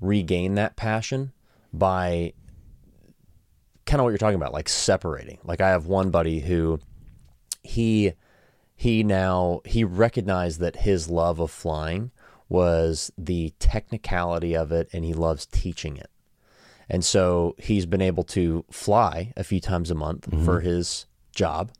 [0.00, 1.32] regain that passion
[1.72, 2.34] by
[3.86, 5.38] kind of what you're talking about, like separating.
[5.44, 6.80] Like, I have one buddy who
[7.62, 8.12] he
[8.76, 12.10] he now he recognized that his love of flying
[12.48, 16.10] was the technicality of it and he loves teaching it
[16.88, 21.72] and so he's been able to fly a few times a month for his job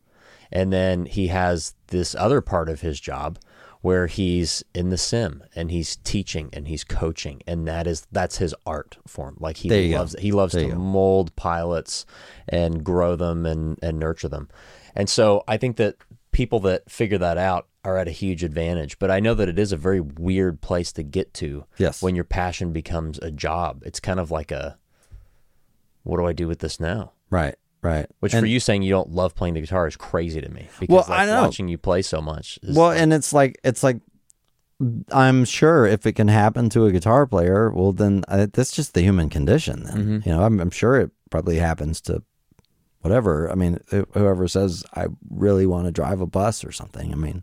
[0.53, 3.39] and then he has this other part of his job
[3.83, 7.41] where he's in the sim and he's teaching and he's coaching.
[7.47, 9.37] And that is that's his art form.
[9.39, 9.99] Like he you go.
[9.99, 12.05] loves he loves There to mold pilots
[12.49, 14.49] and grow them and and nurture them.
[14.97, 15.97] And so i think that
[16.33, 18.99] people that figure that out are at a huge advantage.
[18.99, 22.03] But i know that it is a very weird place to get to Yes.
[22.03, 23.83] when your passion becomes a job.
[23.87, 24.79] It's kind of like a
[26.03, 27.13] what do i do with this now?
[27.31, 27.55] Right.
[27.87, 28.07] Right.
[28.21, 30.69] which And- for you saying you don't love playing the guitar is crazy to me
[30.81, 31.43] because Well, like, I know.
[31.43, 33.99] watching you play so much is Well, and it's like it's like
[35.11, 38.93] I'm sure if it can happen to a guitar player, well, then uh, that's just
[38.93, 39.85] the human condition.
[39.85, 40.29] Then Mm-hmm.
[40.29, 42.23] you know, I'm, I'm sure it probably happens to
[43.01, 43.51] whatever.
[43.51, 47.11] I mean, whoever says I really want to drive a bus or something.
[47.13, 47.43] I mean,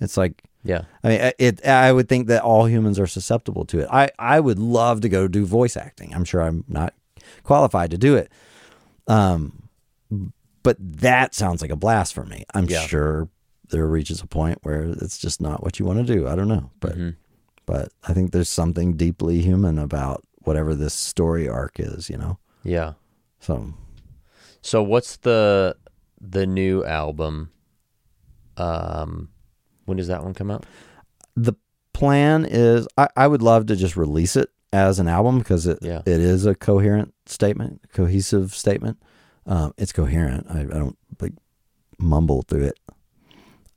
[0.00, 1.66] it's like yeah I mean, uh, it.
[1.66, 3.88] I would think that all humans are susceptible to it.
[3.90, 6.14] I I would love to go do voice acting.
[6.14, 6.92] I'm sure I'm not
[7.44, 8.30] qualified to do it.
[9.08, 9.59] Um,
[10.62, 12.44] but that sounds like a blast for me.
[12.54, 12.80] I'm Yeah.
[12.86, 13.28] sure
[13.70, 16.26] there reaches a point where it's just not what you want to do.
[16.28, 17.10] I don't know, but Mm-hmm.
[17.66, 22.10] but I think there's something deeply human about whatever this story arc is.
[22.10, 22.94] You know, yeah
[23.40, 23.72] so
[24.60, 25.76] so what's the
[26.20, 27.50] the new album
[28.56, 29.28] um
[29.86, 30.66] when does that one come out
[31.36, 31.54] the
[31.94, 35.78] plan is I, I would love to just release it as an album because it
[35.82, 36.00] Yeah.
[36.06, 38.98] it is a coherent statement, cohesive statement.
[39.46, 40.46] Um, it's coherent.
[40.48, 41.32] I, I don't like
[41.98, 42.78] mumble through it.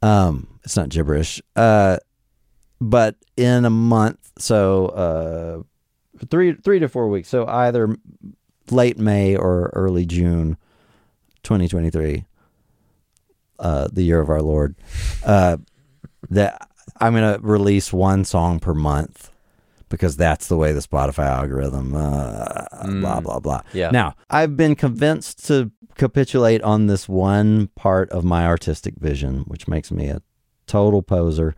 [0.01, 1.41] Um, it's not gibberish.
[1.55, 1.97] Uh,
[2.79, 7.29] but in a month, so uh, three three to four weeks.
[7.29, 7.95] So either
[8.69, 10.57] late May or early June,
[11.43, 12.25] twenty twenty three.
[13.59, 14.75] Uh, the year of our Lord.
[15.23, 15.57] Uh,
[16.29, 16.67] that
[16.99, 19.31] I'm gonna release one song per month
[19.93, 21.93] because that's the way the Spotify algorithm.
[21.93, 22.65] Uh,
[22.99, 23.61] Blah blah blah.
[23.73, 23.91] Yeah.
[23.91, 29.67] Now I've been convinced to capitulate on this one part of my artistic vision, which
[29.67, 30.23] makes me a
[30.65, 31.55] total poser.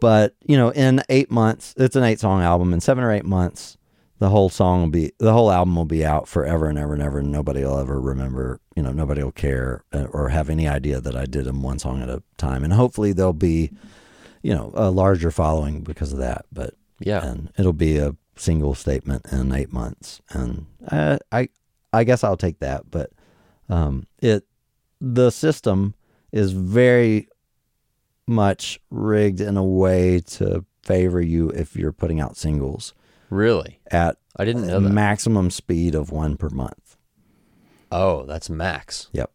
[0.00, 2.72] But you know, in eight months, it's an eight song album.
[2.72, 3.76] In seven or eight months,
[4.18, 7.02] the whole song will be, the whole album will be out forever and ever and
[7.02, 8.58] ever, and nobody will ever remember.
[8.74, 11.78] You know, nobody will care uh, or have any idea that I did them one
[11.78, 12.64] song at a time.
[12.64, 13.70] And hopefully, there'll be,
[14.42, 16.46] you know, a larger following because of that.
[16.50, 21.48] But yeah and it'll be a single statement in eight months, and uh, I,
[21.92, 22.90] I guess I'll take that.
[22.90, 23.10] But
[23.68, 24.44] um, it,
[25.00, 25.94] the system
[26.32, 27.28] is very
[28.26, 32.92] much rigged in a way to favor you if you're putting out singles
[33.30, 36.96] really at i didn't know that maximum speed of one per month.
[37.90, 39.30] oh that's max Yep.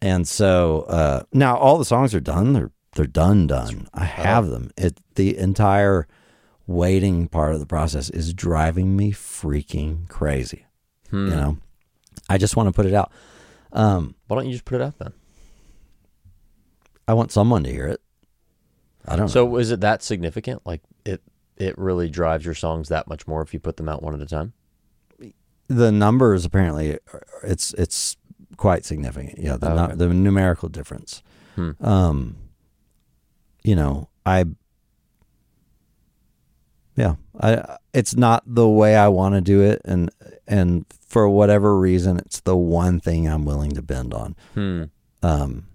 [0.00, 2.54] And so uh, now all the songs are done.
[2.54, 3.88] They're they're done done.
[3.94, 4.72] I have them.
[4.76, 6.08] It the entire
[6.66, 10.66] waiting part of the process is driving me freaking crazy.
[11.10, 11.28] Hmm.
[11.28, 11.58] You know,
[12.28, 13.10] I just want to put it out.
[13.72, 15.12] Um, why don't you just put it out then
[17.08, 18.00] I want someone to hear it.
[19.06, 19.32] I don't know.
[19.32, 21.20] so is it that significant like it
[21.56, 24.20] it really drives your songs that much more if you put them out one at
[24.20, 24.52] a time
[25.68, 26.98] the numbers apparently
[27.42, 28.16] it's it's
[28.56, 29.38] quite significant.
[29.38, 29.94] Yeah, the Okay.
[29.96, 31.22] the numerical difference.
[31.56, 31.70] Hmm.
[31.80, 32.36] Um,
[33.64, 34.44] you know, I
[36.96, 40.10] yeah, I it's not the way I want to do it, and
[40.46, 44.36] and for whatever reason, it's the one thing I'm willing to bend on.
[44.54, 44.84] hmm
[45.22, 45.66] Um,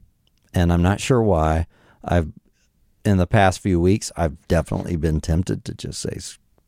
[0.54, 1.68] and I'm not sure why.
[2.04, 2.32] I've
[3.06, 6.18] in the past few weeks, I've definitely been tempted to just say,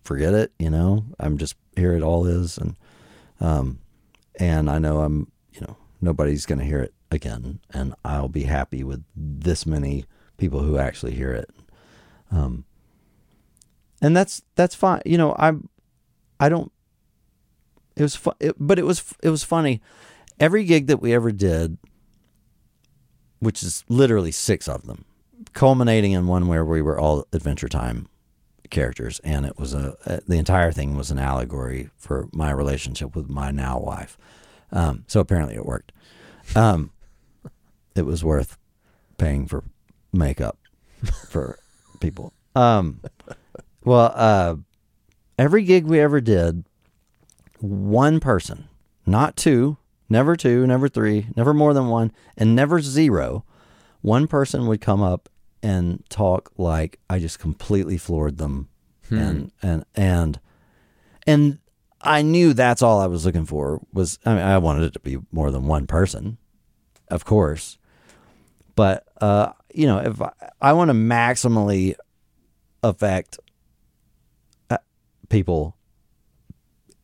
[0.03, 1.05] "Forget it," you know.
[1.19, 1.93] I'm just here.
[1.93, 2.75] It all is, and
[3.39, 3.79] um,
[4.39, 8.43] and I know I'm, you know, nobody's going to hear it again, and I'll be
[8.43, 10.05] happy with this many
[10.37, 11.49] people who actually hear it.
[12.31, 12.65] Um,
[14.01, 15.01] and that's that's fine.
[15.05, 15.69] You know, I'm,
[16.39, 16.71] I don't.
[17.95, 19.81] It was it, but it was it was funny.
[20.39, 21.77] Every gig that we ever did,
[23.39, 25.05] which is literally six of them,
[25.53, 28.07] culminating in one where we were all Adventure Time
[28.69, 33.15] characters, and it was a, a the entire thing was an allegory for my relationship
[33.15, 34.17] with my now wife.
[34.71, 35.91] Um, so apparently it worked.
[36.55, 36.91] Um,
[37.95, 38.57] it was worth
[39.17, 39.63] paying for
[40.13, 40.57] makeup
[41.29, 41.59] for
[41.99, 42.33] people.
[42.55, 43.01] Um,
[43.83, 44.55] well, uh,
[45.37, 46.65] every gig we ever did,
[47.59, 48.67] one person,
[49.05, 49.77] not two,
[50.09, 53.43] never two, never three, never more than one, and never zero,
[54.01, 55.29] one person would come up
[55.61, 58.69] and talk like I just completely floored them,
[59.09, 60.39] and and and
[61.27, 61.59] and
[62.01, 64.99] I knew that's all I was looking for was I mean I wanted it to
[64.99, 66.37] be more than one person,
[67.09, 67.77] of course,
[68.75, 71.95] but uh, you know if I, I want to maximally
[72.83, 73.39] affect
[75.29, 75.75] people,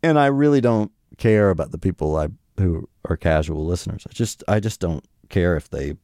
[0.04, 4.06] and I really don't care about the people I who are casual listeners.
[4.10, 5.96] I just I just don't care if they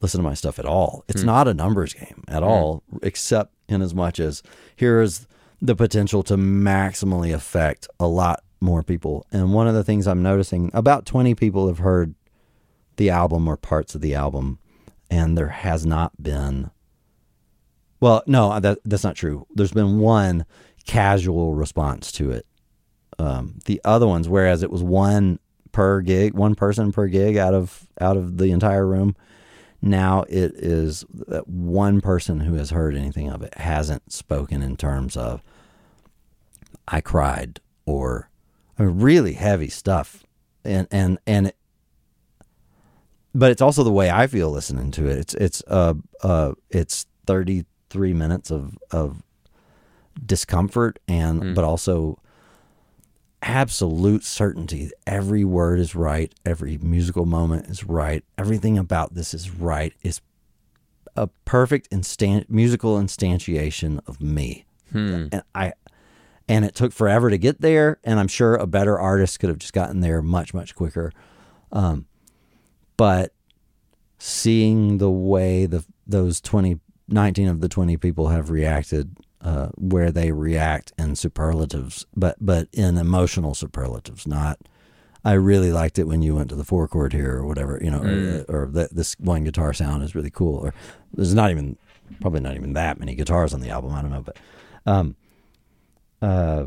[0.00, 1.04] listen to my stuff at all.
[1.08, 1.26] It's hmm.
[1.26, 2.48] not a numbers game at hmm.
[2.48, 4.42] all, except in as much as
[4.76, 5.26] here is
[5.60, 9.26] the potential to maximally affect a lot more people.
[9.32, 12.14] And one of the things I'm noticing about 20 people have heard
[12.96, 14.58] the album or parts of the album,
[15.10, 16.70] and there has not been.
[18.00, 19.46] Well, no, that, that's not true.
[19.54, 20.44] There's been one
[20.86, 22.46] casual response to it.
[23.18, 25.38] Um, the other ones, whereas it was one
[25.72, 29.16] per gig, one person per gig out of out of the entire room,
[29.80, 34.76] now it is that one person who has heard anything of it hasn't spoken in
[34.76, 35.42] terms of
[36.88, 38.30] I cried or
[38.78, 40.24] I mean, really heavy stuff,
[40.64, 41.48] and and and.
[41.48, 41.56] It,
[43.34, 45.18] but it's also the way I feel listening to it.
[45.18, 49.22] It's it's uh uh it's thirty three minutes of of
[50.24, 52.18] discomfort and but also
[53.42, 54.90] absolute certainty.
[55.06, 56.32] Every word is right.
[56.46, 58.24] Every musical moment is right.
[58.38, 59.92] Everything about this is right.
[60.02, 60.20] is
[61.16, 64.64] a perfect instant musical instantiation of me.
[65.32, 65.72] And I
[66.48, 67.98] and it took forever to get there.
[68.04, 71.12] And I'm sure a better artist could have just gotten there much much quicker.
[71.72, 72.06] Um,
[72.96, 73.32] but
[74.18, 80.10] seeing the way the those 20 19 of the 20 people have reacted uh, where
[80.10, 84.58] they react in superlatives but but in emotional superlatives not
[85.26, 87.90] I really liked it when you went to the four chord here or whatever you
[87.90, 88.00] know
[88.48, 90.74] or, or that this one guitar sound is really cool or
[91.12, 91.76] there's not even
[92.20, 94.36] probably not even that many guitars on the album I don't know but
[94.86, 95.14] um
[96.22, 96.66] uh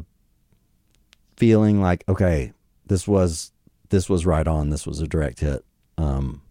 [1.35, 2.53] feeling like okay
[2.85, 3.51] this was
[3.89, 5.65] this was right on this was a direct hit
[5.97, 6.41] um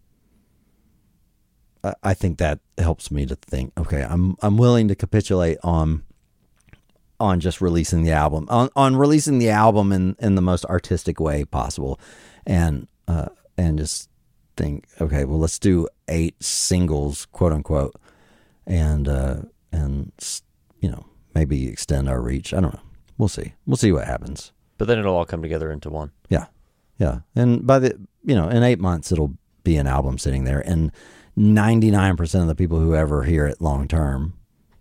[1.83, 3.71] I- I think that helps me to think.
[3.77, 6.03] Okay, I'm I'm willing to capitulate on
[7.19, 11.19] on just releasing the album on on releasing the album in in the most artistic
[11.19, 11.99] way possible,
[12.45, 14.09] and uh, and just
[14.55, 14.85] think.
[15.01, 17.95] Okay, well let's do eight singles, quote unquote,
[18.65, 19.37] and uh,
[19.71, 20.11] and
[20.79, 22.53] you know maybe extend our reach.
[22.53, 22.81] I don't know.
[23.17, 23.53] We'll see.
[23.65, 24.51] We'll see what happens.
[24.77, 26.11] But then it'll all come together into one.
[26.29, 26.45] Yeah,
[26.99, 27.19] yeah.
[27.35, 30.91] And by the you know, in eight months it'll be an album sitting there, and
[31.35, 34.33] ninety nine percent of the people who ever hear it long term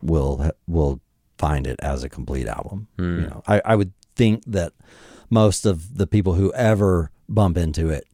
[0.02, 1.00] will will
[1.38, 2.88] find it as a complete album.
[2.98, 4.72] You know, I, I would think that
[5.30, 8.06] most of the people who ever bump into it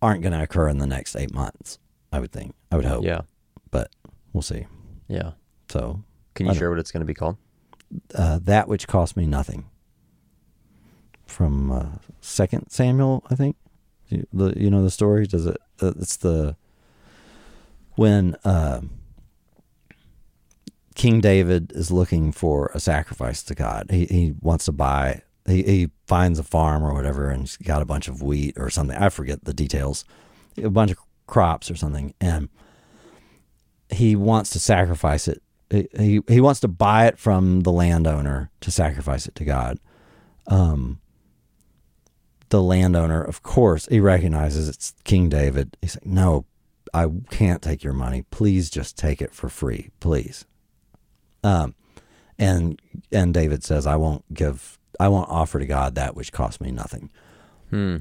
[0.00, 1.78] aren't going to occur in the next eight months.
[2.12, 2.54] I would think.
[2.70, 3.04] I would hope.
[3.04, 3.22] Yeah.
[3.70, 3.90] but
[4.32, 4.66] we'll see.
[5.08, 5.32] Yeah.
[5.70, 6.02] So
[6.34, 7.36] Can you share what it's going to be called?
[8.14, 9.66] uh, that which cost me nothing
[11.26, 11.86] from uh,
[12.20, 13.56] Second Samuel, I think.
[14.08, 15.26] You, the, you know the story.
[15.26, 15.56] Does it?
[15.80, 16.56] Uh, it's the
[17.96, 18.80] when uh,
[20.94, 23.90] King David is looking for a sacrifice to God.
[23.90, 25.22] He he wants to buy.
[25.46, 28.70] He he finds a farm or whatever, and he's got a bunch of wheat or
[28.70, 28.96] something.
[28.96, 30.04] I forget the details.
[30.62, 32.48] A bunch of crops or something, and
[33.90, 35.42] he wants to sacrifice it.
[35.70, 39.78] He, he he wants to buy it from the landowner to sacrifice it to God.
[40.46, 41.00] Um,
[42.50, 45.76] the landowner, of course, he recognizes it's King David.
[45.80, 46.44] He's like, "No,
[46.92, 48.24] I can't take your money.
[48.30, 50.44] Please just take it for free, please."
[51.44, 51.74] Um,
[52.38, 52.80] and
[53.10, 54.78] and David says, "I won't give.
[55.00, 57.10] I won't offer to God that which cost me nothing."
[57.70, 57.96] Hmm.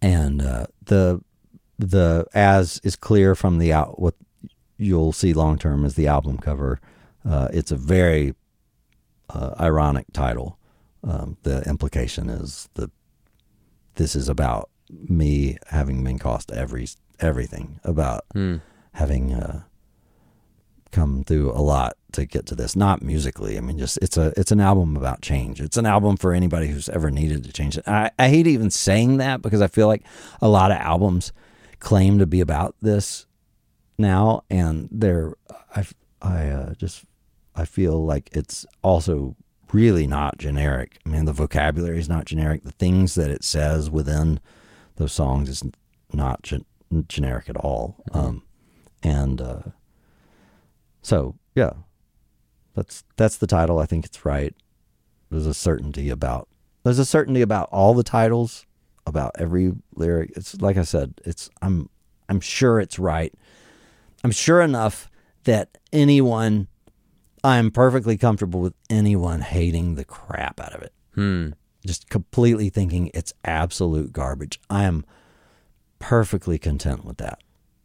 [0.00, 1.22] and uh, the
[1.78, 4.14] the as is clear from the out what
[4.76, 6.80] you'll see long term is the album cover.
[7.24, 8.34] Uh, it's a very
[9.30, 10.58] uh, ironic title.
[11.04, 12.90] Um, the implication is that
[13.94, 16.86] this is about me having been cost every
[17.20, 18.56] everything about Hmm.
[18.94, 19.62] having uh,
[20.92, 22.76] come through a lot to get to this.
[22.76, 23.56] Not musically.
[23.56, 25.60] I mean, just it's a it's an album about change.
[25.60, 27.88] It's an album for anybody who's ever needed to change it.
[27.88, 30.04] I, I hate even saying that because I feel like
[30.40, 31.32] a lot of albums
[31.80, 33.26] claim to be about this
[33.98, 35.34] now, and they're
[35.74, 35.84] I
[36.20, 37.04] I uh, just
[37.56, 39.36] I feel like it's also
[39.72, 40.98] really not generic.
[41.06, 42.62] I mean, the vocabulary is not generic.
[42.62, 44.38] The things that it says within
[44.96, 45.64] those songs is
[46.12, 46.66] not gen-
[47.08, 47.96] generic at all.
[48.12, 48.42] Um,
[49.02, 49.60] and uh,
[51.02, 51.72] so, yeah,
[52.74, 53.78] that's that's the title.
[53.78, 54.54] I think it's right.
[55.30, 56.48] There's a certainty about
[56.84, 58.66] there's a certainty about all the titles,
[59.06, 60.32] about every lyric.
[60.36, 61.20] It's like I said.
[61.24, 61.88] It's I'm
[62.28, 63.32] I'm sure it's right.
[64.24, 65.10] I'm sure enough
[65.44, 66.68] that anyone
[67.44, 70.92] I'm perfectly comfortable with anyone hating the crap out of it.
[71.14, 71.50] Hmm.
[71.84, 74.60] Just completely thinking it's absolute garbage.
[74.70, 75.04] I am
[75.98, 77.40] perfectly content with that.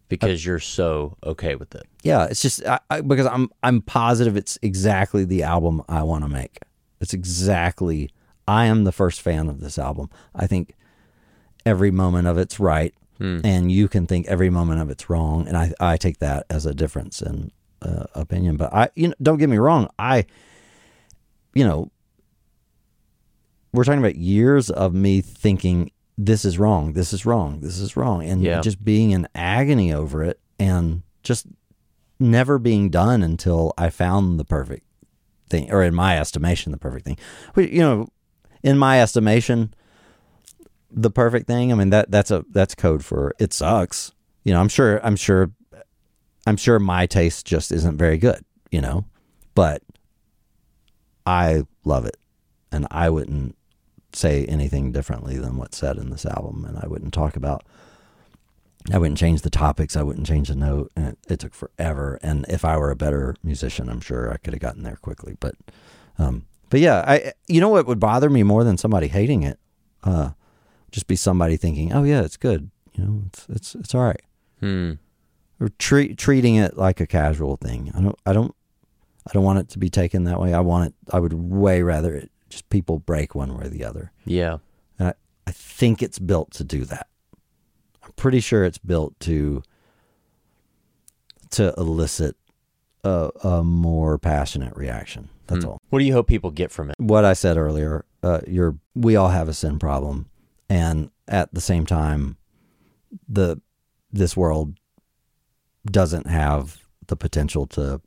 [0.09, 1.83] Because you're so okay with it.
[2.03, 6.23] Yeah, it's just I, I, because I'm I'm positive it's exactly the album I want
[6.23, 6.59] to make.
[7.01, 8.09] It's exactly
[8.47, 10.09] I am the first fan of this album.
[10.33, 10.73] I think
[11.65, 12.93] every moment of it's right,
[13.43, 16.65] and you can think every moment of it's wrong, and I I take that as
[16.65, 17.51] a difference in
[17.81, 18.55] uh, opinion.
[18.57, 20.25] But I you know don't get me wrong, I
[21.53, 21.91] you know
[23.73, 27.95] we're talking about years of me thinking this is wrong, this is wrong, this is
[27.95, 28.61] wrong, and Yeah.
[28.61, 31.45] just being in agony over it, and just
[32.19, 34.85] never being done until I found the perfect
[35.49, 37.17] thing, or in my estimation, the perfect thing.
[37.53, 38.07] Which, you know,
[38.63, 39.73] in my estimation,
[40.89, 41.71] the perfect thing.
[41.71, 44.11] I mean that that's a that's code for it sucks.
[44.43, 45.51] You know, I'm sure I'm sure
[46.47, 48.43] I'm sure my taste just isn't very good.
[48.71, 49.05] You know,
[49.53, 49.83] but
[51.25, 52.17] I love it,
[52.71, 53.56] and I wouldn't
[54.17, 57.63] say anything differently than what's said in this album, and I wouldn't talk about.
[58.91, 59.97] I wouldn't change the topics.
[59.97, 62.19] I wouldn't change the note, and it, it took forever.
[62.23, 65.35] And if I were a better musician, I'm sure I could have gotten there quickly.
[65.41, 65.55] But,
[66.17, 69.59] um, but yeah, I you know what would bother me more than somebody hating it,
[70.03, 70.31] uh,
[70.91, 72.71] just be somebody thinking, oh yeah, it's good.
[72.93, 74.21] You know, it's it's it's all right,
[74.61, 74.93] Hmm.
[75.59, 77.91] or treat treating it like a casual thing.
[77.93, 78.55] I don't I don't
[79.27, 80.53] I don't want it to be taken that way.
[80.53, 80.93] I want it.
[81.13, 84.11] I would way rather it just people break one way or the other.
[84.25, 84.57] Yeah.
[84.99, 85.13] And I,
[85.47, 87.07] I think it's built to do that.
[88.03, 89.63] I'm pretty sure it's built to
[91.51, 92.35] to elicit
[93.03, 95.29] a, a more passionate reaction.
[95.47, 95.71] That's Hmm.
[95.71, 95.81] all.
[95.89, 96.95] What do you hope people get from it?
[96.99, 100.29] What I said earlier, uh, you're we all have a sin problem,
[100.69, 102.37] and at the same time,
[103.29, 103.61] the
[104.11, 104.77] this world
[105.89, 108.01] doesn't have the potential to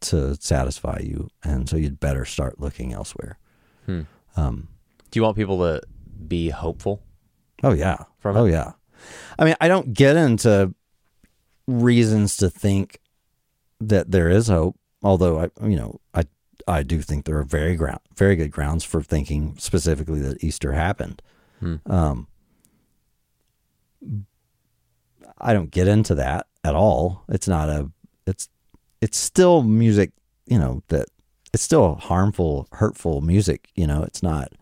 [0.00, 3.38] to satisfy you, and so you'd better start looking elsewhere.
[3.86, 4.02] Hmm.
[4.36, 4.68] Um,
[5.10, 5.82] Do you want people to
[6.28, 7.02] be hopeful?
[7.62, 8.04] Oh yeah.
[8.18, 8.52] From oh it?
[8.52, 8.72] yeah.
[9.38, 10.74] I mean, I don't get into
[11.66, 13.00] reasons to think
[13.80, 16.24] that there is hope, although I, you know, I
[16.66, 20.72] I do think there are very ground, very good grounds for thinking specifically that Easter
[20.72, 21.22] happened.
[21.60, 21.76] Hmm.
[21.86, 22.26] Um,
[25.38, 27.24] I don't get into that at all.
[27.28, 27.90] It's not a.
[28.26, 28.48] It's
[29.00, 30.12] it's still music,
[30.46, 31.06] you know that
[31.52, 33.68] it's still harmful, hurtful music.
[33.74, 34.52] You know, it's not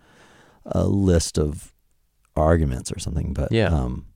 [0.66, 1.72] a list of
[2.36, 3.68] arguments or something, but Yeah.
[3.68, 4.06] um,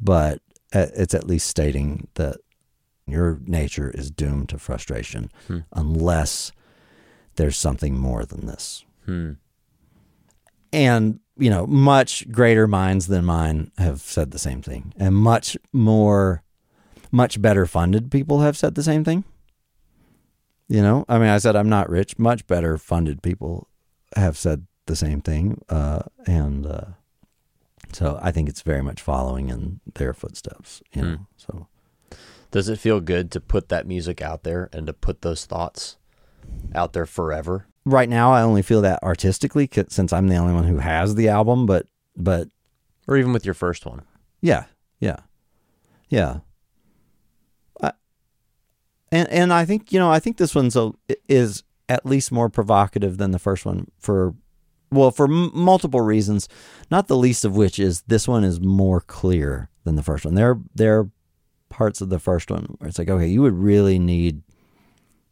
[0.00, 0.40] but
[0.72, 2.38] it's at least stating that
[3.06, 5.58] your nature is doomed to frustration Hmm.
[5.72, 6.50] unless
[7.36, 8.84] there's something more than this.
[9.04, 9.32] Hmm.
[10.72, 15.56] And you know, much greater minds than mine have said the same thing, and much
[15.72, 16.42] more,
[17.10, 19.24] much better funded people have said the same thing.
[20.68, 22.18] You know, I mean, I said I'm not rich.
[22.18, 23.68] Much better funded people
[24.16, 26.84] have said the same thing, uh, and uh,
[27.92, 30.82] so I think it's very much following in their footsteps.
[30.92, 31.66] You know, so
[32.50, 35.96] Does it feel good to put that music out there and to put those thoughts
[36.74, 37.66] out there forever?
[37.86, 41.28] right now I only feel that artistically since I'm the only one who has the
[41.28, 41.86] album, but
[42.16, 42.48] but
[43.06, 44.02] Or even with your first one?
[44.40, 44.64] Yeah,
[45.00, 45.18] yeah,
[46.08, 46.38] yeah.
[49.14, 50.92] And and I think you know I think this one's a,
[51.28, 54.34] is at least more provocative than the first one for
[54.90, 56.48] well for m- multiple reasons,
[56.90, 60.34] not the least of which is this one is more clear than the first one.
[60.34, 61.10] There there are
[61.68, 64.42] parts of the first one where it's like okay you would really need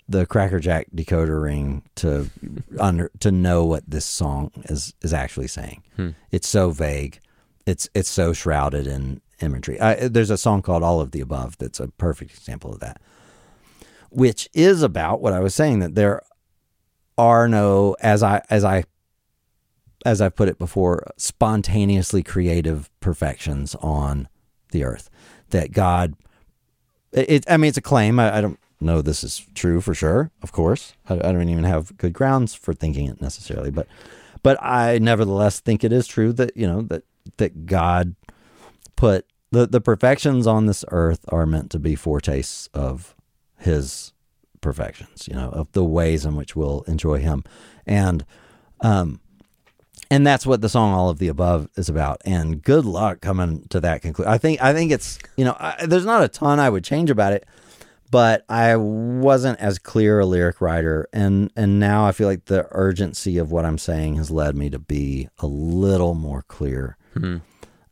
[0.09, 2.31] the Cracker Jack decoder ring to
[2.79, 5.83] under to know what this song is is actually saying.
[5.97, 6.11] Hmm.
[6.31, 7.19] It's so vague
[7.67, 9.81] it's it's so shrouded in imagery.
[9.81, 13.01] I, there's a song called "All of the Above" that's a perfect example of that,
[14.13, 16.23] which is about what I was saying that there
[17.19, 18.85] are no as I as I
[20.05, 24.29] as I put it before spontaneously creative perfections on
[24.73, 25.11] the earth
[25.51, 26.15] that God.
[27.13, 28.19] It, I mean, it's a claim.
[28.19, 30.31] I, I don't know this is true for sure.
[30.43, 33.87] Of course, I, I don't even have good grounds for thinking it necessarily, but
[34.43, 37.05] but I nevertheless think it is true that you know that
[37.37, 38.15] that God
[38.97, 43.15] put the the perfections on this earth are meant to be foretastes of
[43.63, 44.13] His
[44.61, 45.27] perfections.
[45.29, 47.45] You know, of the ways in which we'll enjoy Him,
[47.87, 48.25] and
[48.81, 49.21] um,
[50.13, 52.21] and that's what the song all of the above is about.
[52.27, 55.87] And good luck coming to that conclusion i think i think it's you know I,
[55.87, 57.47] there's not a ton i would change about it
[58.11, 61.09] but i wasn't as clear a lyric writer.
[61.15, 64.69] And and now i feel like the urgency of what i'm saying has led me
[64.71, 66.99] to be a little more clear.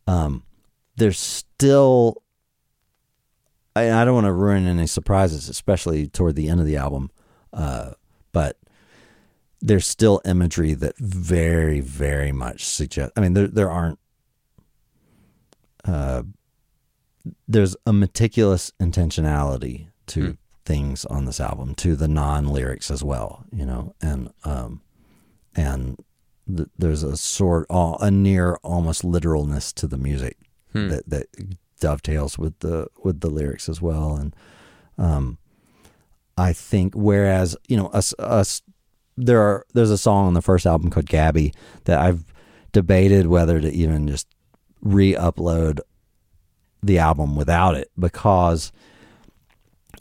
[0.07, 0.43] Um
[0.97, 2.23] there's still
[3.77, 7.11] I, I don't want to ruin any surprises especially toward the end of the album
[7.53, 7.93] uh
[8.33, 8.57] but
[9.61, 13.13] there's still imagery that very, very much suggests.
[13.17, 13.99] I mean, there there aren't.
[15.85, 16.23] Uh,
[17.47, 23.45] there's a meticulous intentionality to things on this album, to the non lyrics as well,
[23.53, 24.81] you know, and um,
[25.55, 26.03] and
[26.55, 30.39] th- there's a sort, a near almost literalness to the music
[30.89, 31.27] that that
[31.81, 34.35] dovetails with the with the lyrics as well, and
[34.99, 35.39] um,
[36.39, 38.63] I think whereas you know us us
[39.17, 41.53] there are there's a song on the first album called Gabby
[41.85, 42.25] that I've
[42.73, 44.29] debated whether to even just
[44.81, 45.81] re-upload
[46.83, 48.73] the album without it because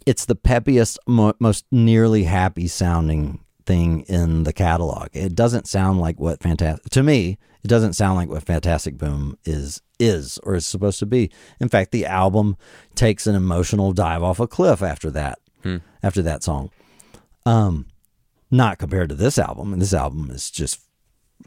[0.05, 5.09] it's the peppiest mo- most nearly happy sounding thing in the catalog.
[5.13, 9.37] It doesn't sound like what fantastic to me, it doesn't sound like what Fantastic Boom
[9.45, 11.29] is is or is supposed to be.
[11.59, 12.57] In fact, the album
[12.95, 15.39] takes an emotional dive off a cliff after that.
[16.01, 16.71] After that song.
[17.45, 17.85] Um
[18.51, 19.73] not compared to this album.
[19.73, 20.81] And this album is just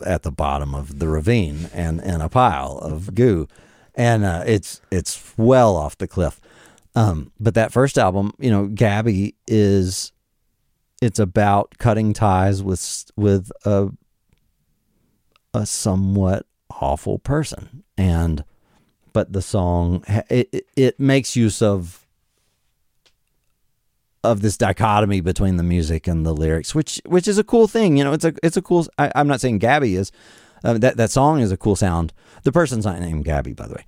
[0.07, 3.49] at the bottom of the ravine and, and a pile of goo,
[3.95, 6.41] and uh, it's it's well off the cliff.
[6.95, 10.13] Um, but that first album, you know, Gabby is
[11.03, 13.91] it's about cutting ties with with a
[15.53, 16.47] a somewhat
[16.81, 18.45] awful person, and
[19.13, 22.07] but the song it it, makes use of
[24.25, 27.97] of this dichotomy between the music and the lyrics, which which is a cool thing.
[27.97, 28.87] You know, it's a it's a cool.
[28.97, 30.13] I, I'm not saying Gabby is.
[30.65, 32.13] Uh, that that song is a cool sound.
[32.45, 33.85] The person's not named Gabby, by the way.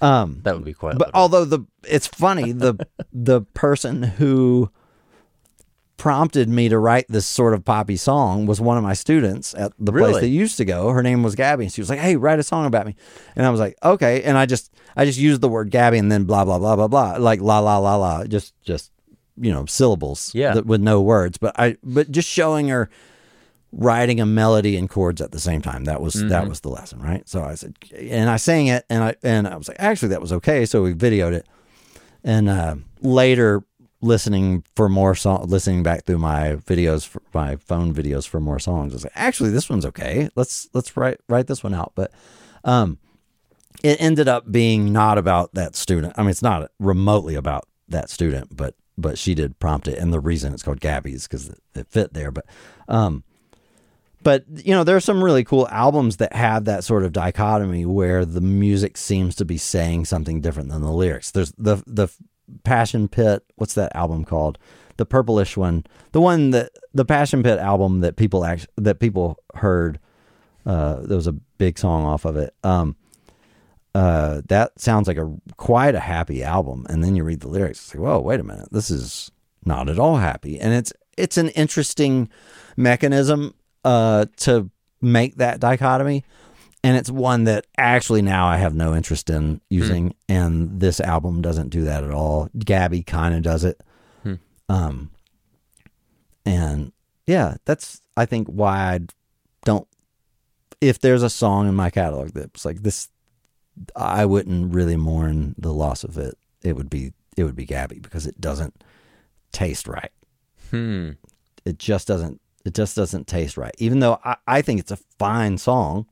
[0.00, 0.98] Um, That would be quite.
[0.98, 2.74] but although the it's funny the
[3.12, 4.70] the person who
[5.98, 9.72] prompted me to write this sort of poppy song was one of my students at
[9.78, 10.20] the place Really?
[10.22, 10.88] that used to go.
[10.90, 12.94] Her name was Gabby, and she was like, "Hey, write a song about me."
[13.36, 16.10] And I was like, "Okay." And I just I just used the word Gabby and
[16.10, 18.90] then blah blah blah blah blah, like la la la la, just just
[19.36, 20.54] you know syllables, Yeah.
[20.54, 21.36] that, with no words.
[21.36, 22.88] But I but just showing her
[23.70, 25.84] writing a melody and chords at the same time.
[25.84, 27.28] That was that was the lesson, right?
[27.28, 30.20] So I said, and I sang it, and I and I was like, actually, that
[30.20, 30.64] was okay.
[30.64, 31.46] So we videoed it,
[32.24, 33.62] and uh, later
[34.00, 38.58] listening for more song, listening back through my videos, for, my phone videos for more
[38.58, 40.28] songs, I was like, actually, this one's okay.
[40.34, 41.92] Let's let's write write this one out.
[41.94, 42.12] But
[42.64, 42.98] um,
[43.82, 46.14] it ended up being not about that student.
[46.16, 50.12] I mean, it's not remotely about that student, but but she did prompt it, and
[50.12, 52.30] the reason it's called Gabby is because it, it fit there.
[52.30, 52.46] But
[52.88, 53.24] um,
[54.22, 57.86] but you know, there are some really cool albums that have that sort of dichotomy
[57.86, 61.30] where the music seems to be saying something different than the lyrics.
[61.30, 62.08] There's the the
[62.64, 63.44] Passion Pit.
[63.56, 64.58] What's that album called?
[64.96, 69.38] The purplish one, the one that the Passion Pit album that people act that people
[69.54, 69.98] heard.
[70.66, 72.54] Uh, there was a big song off of it.
[72.62, 72.96] Um,
[73.94, 77.78] uh, that sounds like a quite a happy album, and then you read the lyrics.
[77.80, 79.30] It's like, whoa, wait a minute, this is
[79.64, 82.28] not at all happy, and it's it's an interesting
[82.76, 83.54] mechanism
[83.84, 84.70] uh, to
[85.00, 86.24] make that dichotomy,
[86.84, 91.42] and it's one that actually now I have no interest in using, and this album
[91.42, 92.48] doesn't do that at all.
[92.58, 93.80] Gabby kind of does it,
[94.68, 95.10] um,
[96.46, 96.92] and
[97.26, 99.00] yeah, that's I think why I
[99.64, 99.86] don't.
[100.80, 103.08] If there's a song in my catalog that's like this
[103.96, 106.36] I wouldn't really mourn the loss of it.
[106.62, 108.82] It would be it would be Gabby because it doesn't
[109.52, 110.10] taste right.
[110.70, 111.12] Hmm.
[111.64, 113.74] It just doesn't it just doesn't taste right.
[113.78, 116.06] Even though I, I think it's a fine song,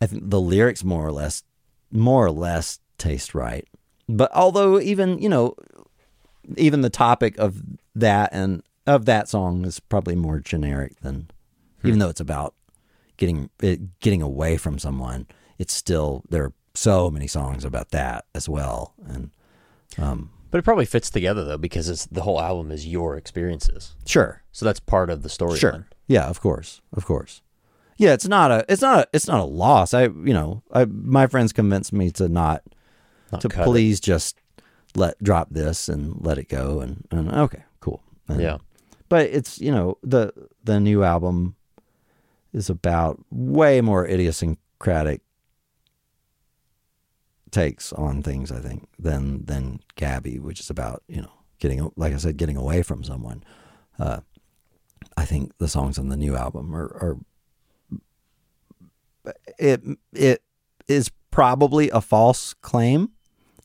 [0.00, 1.42] I think the lyrics more or less
[1.90, 3.66] more or less taste right.
[4.08, 5.54] But although even, you know,
[6.56, 7.60] even the topic of
[7.94, 11.28] that and of that song is probably more generic than
[11.84, 12.54] even though it's about
[13.16, 15.26] getting it, getting away from someone
[15.58, 19.30] it's still there are so many songs about that as well and
[19.98, 23.96] um But it probably fits together though because it's the whole album is your experiences.
[24.04, 25.58] sure So that's part of the story.
[25.58, 27.40] sure yeah of course of course
[27.98, 30.84] yeah it's not a it's not a, it's not a loss i you know i
[30.86, 32.62] my friends convinced me to not
[33.32, 33.64] Not to cut it.
[33.66, 34.38] please just
[34.94, 37.62] let drop this and let it go and, and okay
[38.28, 38.58] And- Yeah.
[39.08, 40.32] but it's you know the
[40.64, 41.54] the new album
[42.52, 45.20] is about way more idiosyncratic
[47.50, 52.12] takes on things I think than than Gabby, which is about you know getting like
[52.12, 53.44] I said getting away from someone.
[53.98, 54.20] Uh,
[55.16, 57.16] I think the songs on the new album are, are
[59.58, 59.82] it
[60.12, 60.42] it
[60.88, 63.10] is probably a false claim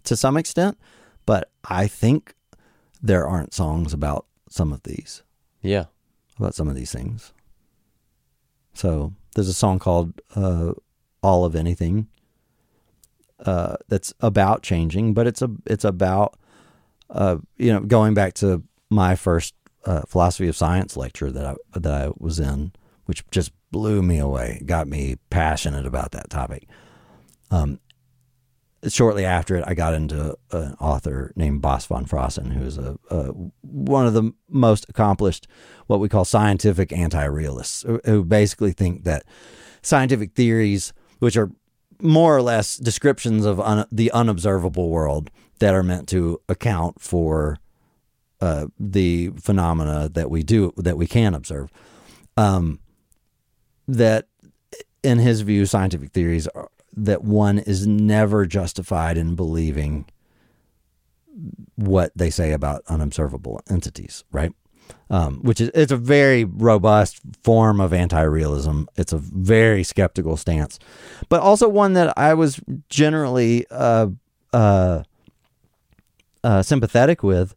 [0.04, 0.78] to some extent,
[1.26, 2.34] but I think
[3.02, 5.24] there aren't songs about some of these
[5.62, 5.86] Yeah.
[6.38, 7.34] about some of these things.
[8.74, 10.74] So there's a song called uh,
[11.22, 12.08] "All of Anything"
[13.46, 16.38] uh, that's about changing, but it's a it's about
[17.10, 19.54] uh, you know going back to my first
[19.86, 22.72] uh, philosophy of science lecture that I that I was in,
[23.12, 26.66] which just blew me away, got me passionate about that topic.
[27.52, 27.82] Um,
[28.88, 32.98] shortly after it, I got into an author named Bas van Fraassen, who is a,
[33.10, 33.34] a
[33.64, 35.46] one of the most accomplished,
[35.88, 39.24] what we call scientific anti-realists, who- who basically think that
[39.82, 41.52] scientific theories, which are
[42.02, 45.30] more or less descriptions of un, the unobservable world
[45.60, 47.58] that are meant to account for
[48.40, 51.70] uh, the phenomena that we do that we can observe,
[52.38, 52.80] um,
[53.98, 54.28] that
[55.04, 60.06] in his view, scientific theories are that one is never justified in believing
[61.76, 64.52] what they say about unobservable entities, right?
[65.10, 68.84] Um, which is it's a very robust form of anti-realism.
[68.98, 70.80] It's a very skeptical stance,
[71.30, 72.60] but also one that I was
[72.90, 74.08] generally uh,
[74.52, 75.04] uh,
[76.44, 77.56] uh, sympathetic with,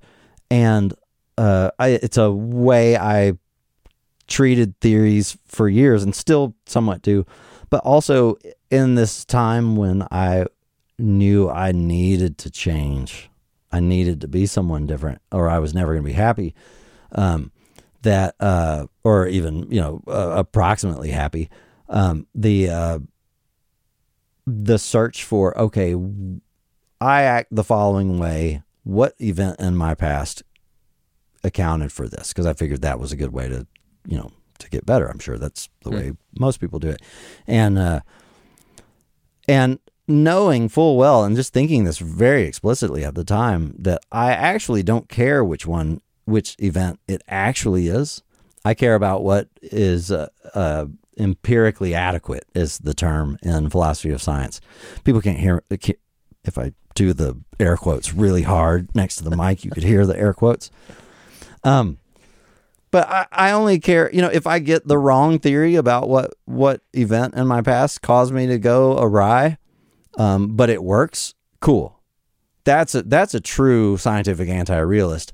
[0.49, 0.95] and
[1.37, 3.33] uh, I, it's a way I
[4.27, 7.27] treated theories for years and still somewhat do,
[7.71, 8.37] but also
[8.71, 10.47] in this time when I
[10.99, 13.31] knew I needed to change,
[13.73, 16.55] I needed to be someone different, or I was never going to be happy.
[17.13, 17.53] Um,
[18.03, 21.51] that, uh, or even you know, uh, approximately happy.
[21.89, 22.99] Um, the uh,
[24.47, 25.95] the search for okay,
[27.01, 28.63] I act the following way.
[28.85, 30.43] What event in my past
[31.43, 32.29] accounted for this?
[32.29, 33.67] Because I figured that was a good way to,
[34.07, 35.07] you know, to get better.
[35.07, 37.03] I'm sure that's the way most people do it,
[37.47, 38.01] and uh,
[39.49, 44.33] and knowing full well and just thinking this very explicitly at the time that I
[44.33, 48.23] actually don't care which one, which event it actually is.
[48.65, 50.87] I care about what is uh, uh,
[51.19, 54.61] empirically adequate, is the term in philosophy of science.
[55.05, 59.65] People can't hear if I do the air quotes really hard next to the mic.
[59.65, 60.71] You could hear the air quotes.
[61.63, 61.99] Um,
[62.95, 66.33] but I, I only care, you know, if I get the wrong theory about what
[66.45, 69.59] what event in my past caused me to go awry,
[70.17, 72.01] um, but it works, cool.
[72.63, 75.33] That's a that's a true scientific anti-realist.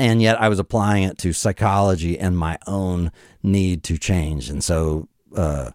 [0.00, 4.50] And yet I was applying it to psychology and my own need to change.
[4.50, 5.06] And so
[5.36, 5.70] uh,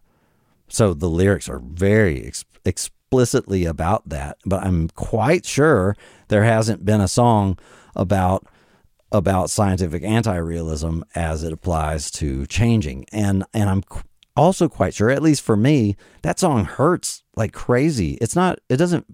[0.67, 5.95] so the lyrics are very ex- explicitly about that, but I'm quite sure
[6.27, 7.57] there hasn't been a song
[7.95, 8.45] about
[9.11, 13.05] about scientific anti-realism as it applies to changing.
[13.11, 13.83] And and I'm
[14.35, 18.17] also quite sure, at least for me, that song hurts like crazy.
[18.21, 18.59] It's not.
[18.69, 19.05] It doesn't.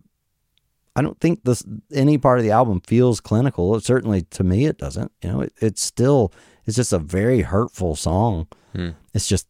[0.96, 1.64] I don't think this
[1.94, 3.76] any part of the album feels clinical.
[3.76, 5.12] It, Certainly to me, it doesn't.
[5.22, 6.34] You know, it, it's still.
[6.66, 8.48] It's just a very hurtful song.
[8.74, 8.90] Hmm.
[9.14, 9.48] It's just.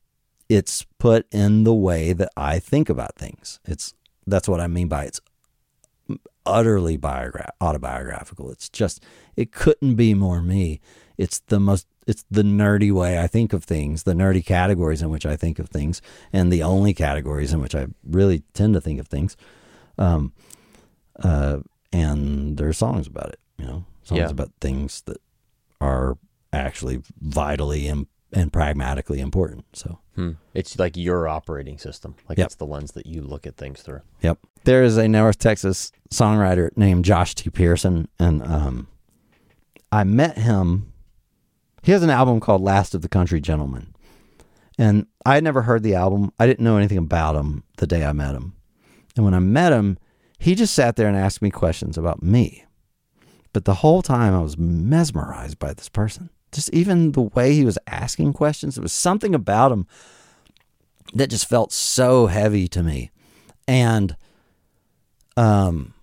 [0.49, 3.61] It's put in the way that I think about things.
[3.65, 3.93] It's
[4.27, 5.21] that's what I mean by it's
[6.45, 8.51] utterly biogra- autobiographical.
[8.51, 9.03] It's just
[9.35, 10.79] it couldn't be more me.
[11.17, 15.09] It's the most it's the nerdy way I think of things, the nerdy categories in
[15.09, 16.01] which I think of things,
[16.33, 19.37] and the only categories in which I really tend to think of things.
[19.97, 20.33] Um,
[21.21, 21.59] uh,
[21.93, 24.29] and there are songs about it, you know, songs Yeah.
[24.29, 25.17] about things that
[25.79, 26.17] are
[26.51, 29.65] actually vitally and, and pragmatically important.
[29.73, 29.99] So.
[30.15, 30.31] Hmm.
[30.53, 32.15] It's like your operating system.
[32.27, 32.45] Like Yep.
[32.45, 34.01] it's the lens that you look at things through.
[34.21, 34.39] Yep.
[34.63, 37.49] There is a North Texas songwriter named Josh T.
[37.49, 38.87] Pearson, and um,
[39.91, 40.93] I met him.
[41.83, 43.93] He has an album called Last of the Country Gentlemen.
[44.77, 46.31] And I had never heard the album.
[46.39, 48.53] I didn't know anything about him the day I met him.
[49.15, 49.97] And when I met him,
[50.39, 52.65] he just sat there and asked me questions about me.
[53.53, 56.29] But the whole time I was mesmerized by this person.
[56.51, 59.87] Just even the way he was asking questions, it was something about him
[61.13, 63.11] that just felt so heavy to me.
[63.67, 64.15] And
[65.37, 65.93] um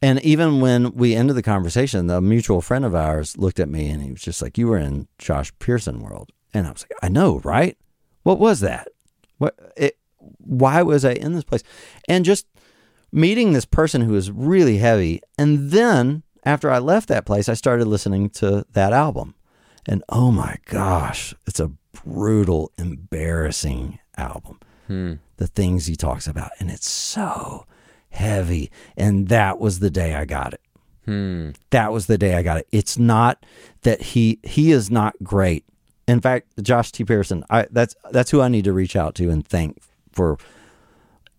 [0.00, 3.88] and even when we ended the conversation, the mutual friend of ours looked at me
[3.88, 6.98] and he was just like, "You were in Josh Pearson world," and I was like,
[7.02, 7.76] "I know, right?
[8.22, 8.88] What was that?
[9.38, 9.56] What?
[9.76, 9.98] It,
[10.38, 11.64] why was I in this place?"
[12.08, 12.46] And just
[13.10, 17.54] meeting this person who was really heavy, and then after I left that place, I
[17.54, 19.34] started listening to that album.
[19.86, 21.72] And oh my gosh, it's a
[22.04, 24.60] brutal, embarrassing album.
[24.86, 25.14] Hmm.
[25.36, 26.50] The things he talks about.
[26.58, 27.66] And it's so
[28.10, 28.70] heavy.
[28.96, 30.60] And that was the day I got it.
[31.04, 31.50] Hmm.
[31.70, 32.68] That was the day I got it.
[32.70, 33.44] It's not
[33.82, 35.64] that he he is not great.
[36.06, 37.04] In fact, Josh T.
[37.04, 39.80] Pearson, I that's that's who I need to reach out to and thank
[40.12, 40.38] for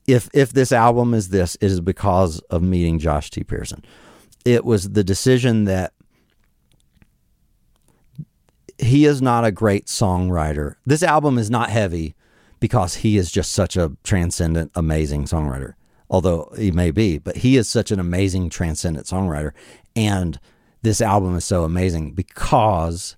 [0.08, 3.44] if if this album is this, it is because of meeting Josh T.
[3.44, 3.84] Pearson.
[4.50, 5.94] It was the decision that
[8.80, 10.76] he is not a great songwriter.
[10.86, 12.16] This album is not heavy
[12.60, 15.74] because he is just such a transcendent, amazing songwriter.
[16.10, 19.52] Although he may be, but he is such an amazing, transcendent songwriter.
[19.96, 20.40] And
[20.82, 23.16] this album is so amazing because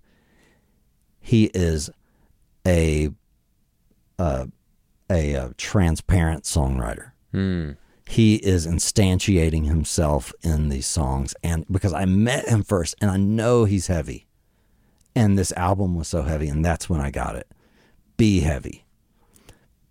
[1.21, 1.89] he is
[2.67, 3.09] a
[4.19, 4.47] uh,
[5.09, 7.11] a, uh transparent songwriter.
[8.11, 13.15] He is instantiating himself in these songs, and because I met him first, and I
[13.15, 14.27] know he's heavy,
[15.15, 17.47] and this album was so heavy, and that's when I got it.
[18.17, 18.83] Be heavy,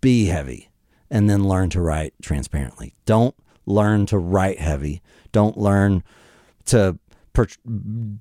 [0.01, 0.69] be heavy,
[1.09, 2.93] and then learn to write transparently.
[3.07, 3.33] Don't
[3.65, 5.01] learn to write heavy.
[5.31, 6.03] Don't learn
[6.65, 6.99] to
[7.33, 7.47] per-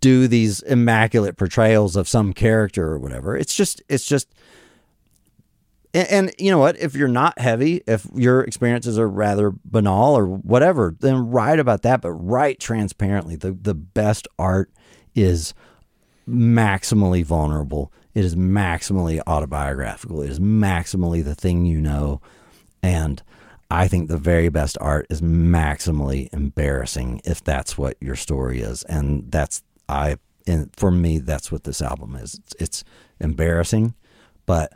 [0.01, 3.36] do these immaculate portrayals of some character or whatever.
[3.36, 4.32] It's just, it's just
[5.93, 6.79] and, and you know what?
[6.79, 11.83] If you're not heavy, if your experiences are rather banal or whatever, then write about
[11.83, 13.37] that, but write transparently.
[13.37, 14.71] The the best art
[15.15, 15.55] is
[16.29, 17.93] maximally vulnerable.
[18.15, 20.23] It is maximally autobiographical.
[20.23, 22.21] It is maximally the thing you know.
[22.83, 23.23] And
[23.71, 28.83] I think the very best art is maximally embarrassing if that's what your story is.
[28.85, 32.35] And that's I and for me that's what this album is.
[32.35, 32.85] It's, it's
[33.21, 33.95] embarrassing,
[34.47, 34.73] but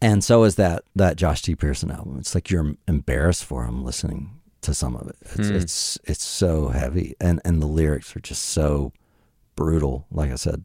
[0.00, 1.54] and so is that that Josh T.
[1.54, 2.16] Pearson album.
[2.18, 5.16] It's like you're embarrassed for him listening to some of it.
[5.34, 8.92] It's it's it's so heavy, and and the lyrics are just so
[9.56, 10.06] brutal.
[10.10, 10.64] Like I said,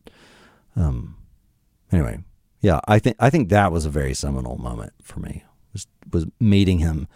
[0.76, 1.18] um,
[1.92, 2.20] anyway,
[2.62, 5.44] yeah, I think I think that was a very seminal moment for me.
[5.74, 7.08] Was was meeting him,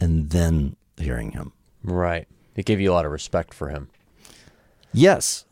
[0.00, 1.52] and then hearing him.
[1.82, 2.28] Right.
[2.54, 3.88] It gave you a lot of respect for him.
[4.92, 5.46] Yes,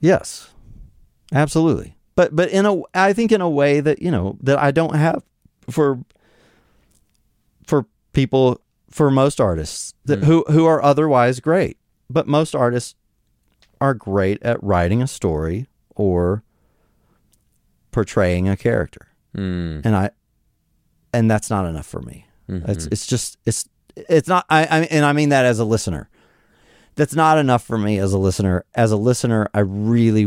[0.00, 0.50] yes,
[1.32, 1.96] absolutely.
[2.14, 4.96] But but in a I think in a way that you know that I don't
[4.96, 5.22] have
[5.70, 6.00] for
[7.66, 8.60] for people
[8.90, 11.78] for most artists that who who are otherwise great.
[12.08, 12.94] But most artists
[13.80, 16.42] are great at writing a story or
[17.90, 19.08] portraying a character.
[19.36, 19.82] Mm.
[19.84, 20.10] And I
[21.12, 22.26] and that's not enough for me.
[22.48, 26.08] It's it's just it's it's not I, I and I mean that as a listener.
[26.94, 28.64] That's not enough for me as a listener.
[28.74, 30.24] As a listener, I really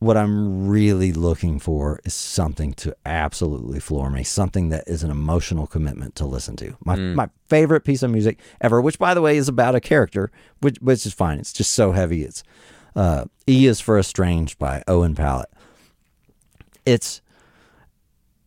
[0.00, 5.10] what I'm really looking for is something to absolutely floor me, something that is an
[5.10, 6.76] emotional commitment to listen to.
[6.84, 10.30] My my favorite piece of music ever, which by the way is about a character,
[10.60, 11.38] which which is fine.
[11.38, 12.22] It's just so heavy.
[12.22, 12.44] It's
[12.94, 15.50] uh, E is for Estranged by Owen Pallett.
[16.86, 17.20] It's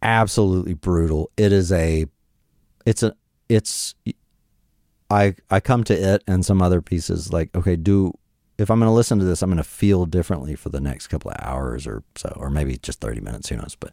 [0.02, 1.32] absolutely brutal.
[1.36, 2.06] It is a
[2.86, 3.14] it's a
[3.50, 3.94] it's
[5.10, 8.14] I I come to it and some other pieces like okay do
[8.58, 11.08] if I'm going to listen to this I'm going to feel differently for the next
[11.08, 13.92] couple of hours or so or maybe just 30 minutes who knows but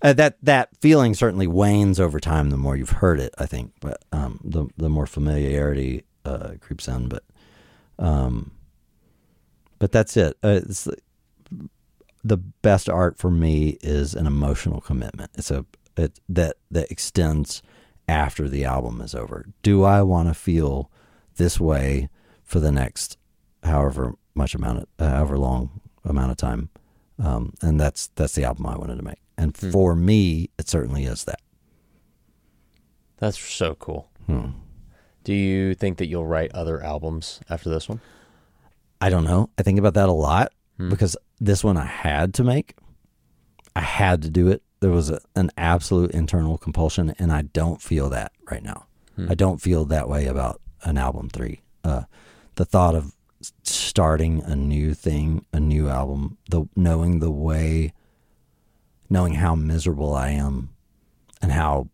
[0.00, 3.72] uh, that that feeling certainly wanes over time the more you've heard it I think
[3.80, 7.24] but um the the more familiarity uh creeps in but
[7.98, 8.52] um
[9.78, 10.88] but that's it uh, it's
[12.24, 15.30] the best art for me is an emotional commitment.
[15.34, 15.64] It's a
[15.96, 17.62] it, that that extends
[18.08, 19.46] after the album is over.
[19.62, 20.90] Do I want to feel
[21.36, 22.08] this way
[22.44, 23.17] for the next
[23.62, 26.70] however much amount of uh, however long amount of time?
[27.18, 29.18] Um, and that's that's the album I wanted to make.
[29.36, 31.40] And for me, it certainly is that.
[33.18, 34.08] That's so cool.
[34.26, 34.50] Hmm.
[35.24, 38.00] Do you think that you'll write other albums after this one?
[39.00, 39.50] I don't know.
[39.58, 42.76] I think about that a lot because this one I had to make.
[43.76, 44.62] I had to do it.
[44.80, 48.86] There was a, an absolute internal compulsion, and I don't feel that right now.
[49.28, 51.62] I don't feel that way about an album three.
[51.82, 52.04] Uh,
[52.54, 53.16] the thought of
[53.62, 57.92] starting a new thing, a new album, the knowing the way,
[59.08, 60.70] knowing how miserable I am,
[61.40, 61.88] and how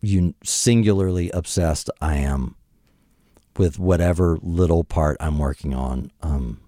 [0.00, 2.54] you singularly obsessed I am
[3.56, 6.10] with whatever little part I'm working on.
[6.22, 6.60] Um,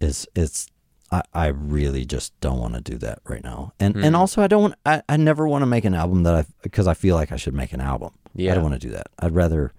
[0.00, 0.68] is it's
[1.12, 3.72] I, I really just don't want to do that right now.
[3.80, 6.34] And and also I don't want I, I never want to make an album that
[6.34, 8.12] I because I feel like I should make an album.
[8.34, 9.08] Yeah, I don't want to do that.
[9.18, 9.72] I'd rather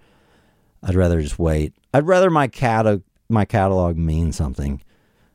[0.83, 1.73] I'd rather just wait.
[1.93, 2.85] I'd rather my cat
[3.29, 4.81] my catalog mean something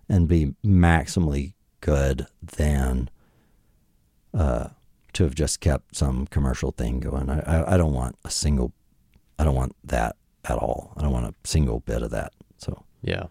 [0.08, 3.08] and be maximally good than
[4.34, 4.68] uh
[5.12, 7.30] to have just kept some commercial thing going.
[7.30, 8.72] I, I, I don't want a single
[9.38, 10.92] I don't want that at all.
[10.96, 12.32] I don't want a single bit of that.
[12.58, 13.24] So Yeah.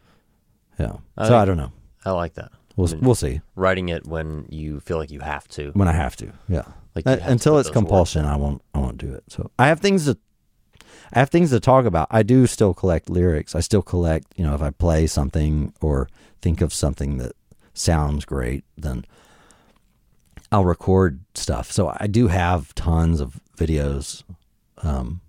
[0.79, 0.97] Yeah.
[1.17, 1.71] I so think- I don't know.
[2.05, 2.51] I like that.
[2.75, 5.71] We'll I mean, we'll see writing it when you feel like you have to.
[5.75, 6.31] when I have to.
[6.49, 6.63] Yeah.
[6.93, 8.61] Like Uh, have until it's compulsion, I won't.
[8.73, 9.23] I won't do it.
[9.29, 10.17] So I have things to.
[11.15, 12.07] I have things to talk about.
[12.11, 13.55] I do still collect lyrics.
[13.55, 14.27] I still collect.
[14.35, 16.09] You know, if I play something or
[16.41, 17.31] think of something that
[17.73, 19.05] sounds great, then
[20.51, 21.71] I'll record stuff.
[21.71, 24.23] So I do have tons of videos,
[24.83, 25.21] um,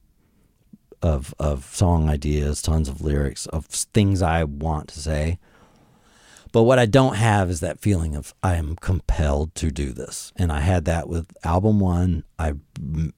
[1.03, 5.39] of of song ideas, tons of lyrics of things I want to say.
[6.57, 10.33] But what I don't have is that feeling of I am compelled to do this.
[10.37, 12.25] And I had that with album one.
[12.39, 12.55] I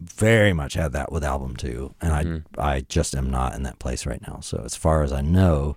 [0.01, 1.95] very much had that with album two.
[2.01, 4.41] And I I just am not in that place right now.
[4.41, 5.77] So as far as I know,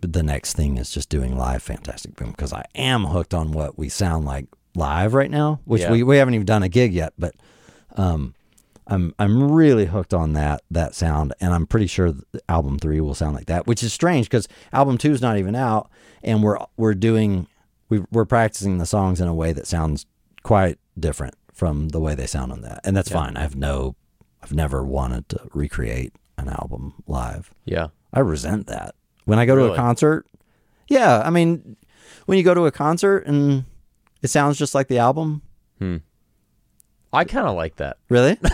[0.00, 3.76] the next thing is just doing live Fantastic Boom because I am hooked on what
[3.76, 4.46] we sound like
[4.76, 5.90] live right now, which Yeah.
[5.90, 7.34] we, we haven't even done a gig yet, but
[7.96, 8.36] um
[8.86, 12.12] I'm I'm really hooked on that that sound, and I'm pretty sure
[12.48, 15.54] album three will sound like that, which is strange because album two is not even
[15.54, 15.90] out,
[16.22, 17.46] and we're we're doing
[17.88, 20.06] we we're practicing the songs in a way that sounds
[20.42, 23.18] quite different from the way they sound on that, and that's Yeah.
[23.18, 23.36] fine.
[23.36, 23.94] I have no,
[24.42, 27.50] I've never wanted to recreate an album live.
[27.64, 27.88] Yeah.
[28.12, 28.94] I resent that
[29.26, 30.26] when I go to a concert.
[30.88, 31.76] Yeah, I mean,
[32.26, 33.64] when you go to a concert and
[34.22, 35.42] it sounds just like the album,
[35.78, 35.98] hmm.
[37.12, 37.98] I kind of like that.
[38.08, 38.38] really?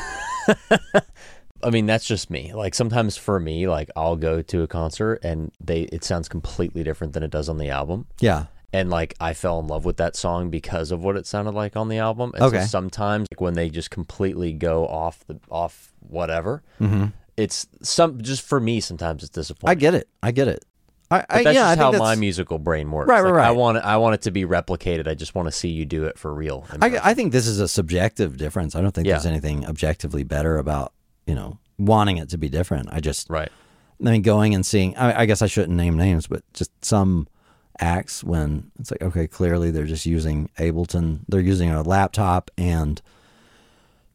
[1.63, 2.53] I mean, that's just me.
[2.55, 6.85] Like sometimes for me, like I'll go to a concert and they it sounds completely
[6.85, 8.07] different than it does on the album.
[8.21, 8.47] yeah.
[8.71, 11.75] And like I fell in love with that song because of what it sounded like
[11.75, 12.33] on the album.
[12.35, 12.61] And Okay.
[12.61, 17.07] so sometimes like, when they just completely go off the off whatever, mm-hmm.
[17.39, 19.71] it's some just for me sometimes it's disappointing.
[19.71, 20.09] I get it.
[20.23, 20.65] I get it.
[21.11, 23.09] I, I But that's yeah, just think how my musical brain works.
[23.09, 25.09] Right, right, Like, I want it, I want it to be replicated.
[25.09, 26.67] I just want to see you do it for real.
[26.83, 28.75] I, I think this is a subjective difference.
[28.77, 29.15] I don't think Yeah.
[29.15, 30.93] there's anything objectively better about
[31.27, 32.89] you know wanting it to be different.
[32.93, 33.51] I just right.
[34.05, 34.97] I mean going and seeing.
[34.97, 37.27] I, I guess I shouldn't name names, but just some
[37.81, 41.21] acts when it's like okay, clearly they're just using Ableton.
[41.29, 43.01] They're using a laptop, and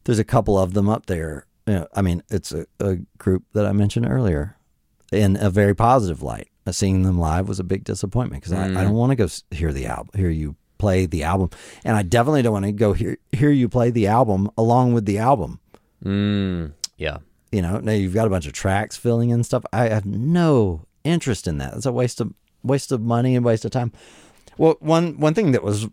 [0.04, 1.46] there's a couple of them up there.
[1.66, 4.56] You know, I mean, it's a, a group that I mentioned earlier
[5.10, 6.48] in a very positive light.
[6.70, 9.72] Seeing them live was a big disappointment because I, I don't want to go hear
[9.72, 11.50] the album, hear you play the album,
[11.84, 15.04] and I definitely don't want to go hear hear you play the album along with
[15.04, 15.60] the album.
[16.04, 17.18] Mm, yeah.
[17.52, 19.64] You know, now you've got a bunch of tracks filling in stuff.
[19.72, 21.74] I have no interest in that.
[21.74, 22.32] It's a waste of
[22.62, 23.92] waste of money and waste of time.
[24.56, 25.86] Well, one one thing that was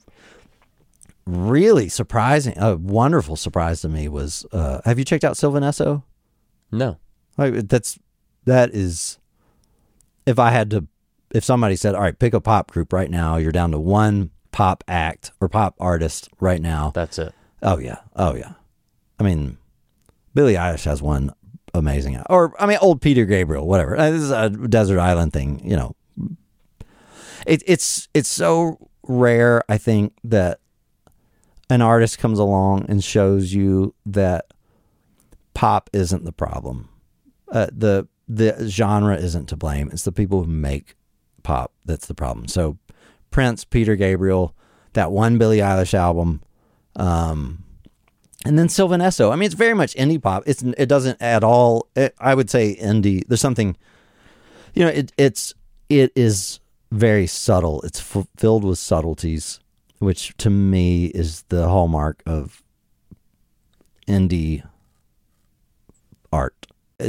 [1.26, 6.03] really surprising, a wonderful surprise to me was, uh, have you checked out Sylvan Esso?
[6.72, 6.98] No.
[7.38, 7.99] Like that's
[8.45, 9.18] that is
[10.26, 10.88] if I had to
[11.34, 13.38] if somebody said, "All right, pick a pop group right now.
[13.38, 17.34] You're down to one pop act or pop artist right now." That's it.
[17.61, 17.98] Oh yeah.
[18.15, 18.53] Oh yeah.
[19.19, 19.57] I mean,
[20.34, 21.31] Billie Eilish has one
[21.73, 23.98] amazing or I mean old Peter Gabriel, whatever.
[23.98, 25.95] Uh, This is a desert island thing, you know.
[27.48, 30.60] It, it's it's so rare, I think, that
[31.69, 34.45] an artist comes along and shows you that
[35.53, 36.89] pop isn't the problem.
[37.52, 39.89] Uh, the the genre isn't to blame.
[39.91, 40.95] It's the people who make
[41.43, 42.47] pop that's the problem.
[42.47, 42.77] So
[43.29, 44.55] Prince, Peter Gabriel,
[44.93, 46.41] that one Billie Eilish album,
[46.95, 47.63] um,
[48.45, 49.31] and then Sylvan Esso.
[49.31, 50.43] I mean, it's very much indie pop.
[50.45, 51.87] It's it doesn't at all.
[51.95, 53.23] It, I would say indie.
[53.27, 53.77] There's something,
[54.73, 54.89] you know.
[54.91, 55.53] It it's
[55.89, 56.59] it is
[56.91, 57.81] very subtle.
[57.81, 59.59] It's f- filled with subtleties,
[59.99, 62.63] which to me is the hallmark of
[64.07, 64.63] indie.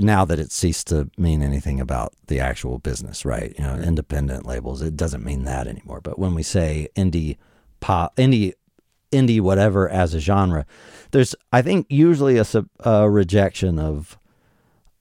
[0.00, 3.54] Now that it ceased to mean anything about the actual business, right?
[3.58, 3.84] You know, mm-hmm.
[3.84, 6.00] independent labels, it doesn't mean that anymore.
[6.00, 7.36] But when we say indie
[7.80, 8.54] pop, indie,
[9.10, 10.66] indie, whatever as a genre,
[11.10, 12.46] there's, I think, usually a,
[12.80, 14.18] a rejection of,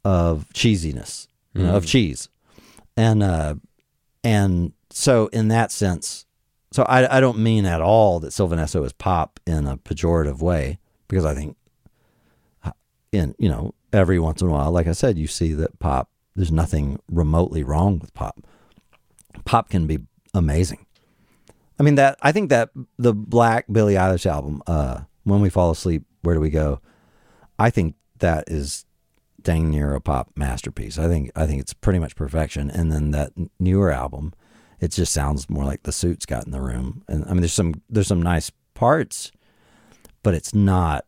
[0.03, 1.89] of cheesiness, you know, of mm-hmm.
[1.89, 2.29] cheese,
[2.97, 3.55] and uh,
[4.23, 6.25] and so in that sense,
[6.71, 10.41] so I, I don't mean at all that Sylvan Esso is pop in a pejorative
[10.41, 11.57] way because I think
[12.63, 12.71] uh,
[13.11, 16.09] in you know every once in a while like i said you see that pop
[16.35, 18.39] there's nothing remotely wrong with pop.
[19.45, 19.99] Pop can be
[20.33, 20.85] amazing.
[21.79, 22.69] I mean that i think that
[22.99, 26.79] the black billie eilish album uh when we fall asleep where do we go
[27.57, 28.85] i think that is
[29.41, 30.99] dang near a pop masterpiece.
[30.99, 32.69] I think i think it's pretty much perfection.
[32.69, 34.33] And then that newer album
[34.79, 37.03] it just sounds more like the suits got in the room.
[37.07, 39.31] And i mean there's some there's some nice parts
[40.21, 41.05] but it's not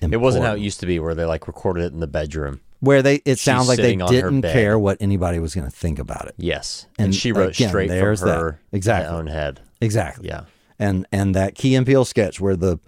[0.00, 2.60] It wasn't how it used to be where they like recorded it in the bedroom.
[2.80, 4.52] where they it sounds like they sitting on her didn't bed.
[4.52, 6.34] care what anybody was going to think about it.
[6.36, 6.86] Yes.
[6.98, 8.38] And, And she wrote again, straight there's from that.
[8.38, 9.16] her Exactly.
[9.16, 9.60] own head.
[9.80, 10.28] Exactly.
[10.28, 10.42] Yeah.
[10.78, 12.78] And and that Key and Peele sketch where the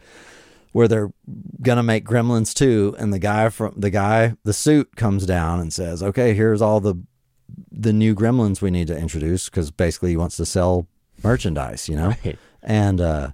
[0.72, 1.10] where they're
[1.62, 5.72] gonna make Gremlins 2 and the guy from the guy the suit comes down and
[5.72, 6.94] says, "Okay, here's all the
[7.72, 10.86] the new Gremlins we need to introduce because basically he wants to sell
[11.24, 12.38] merchandise, you know, Right.
[12.62, 13.30] and uh,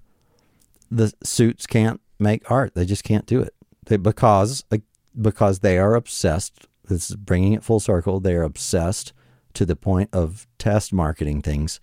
[0.90, 3.52] the suits can't make art; they just can't do it
[3.86, 4.65] they, because
[5.20, 6.66] because they are obsessed.
[6.89, 8.20] This is bringing it full circle.
[8.20, 9.12] They are obsessed
[9.55, 11.81] to the point of test marketing things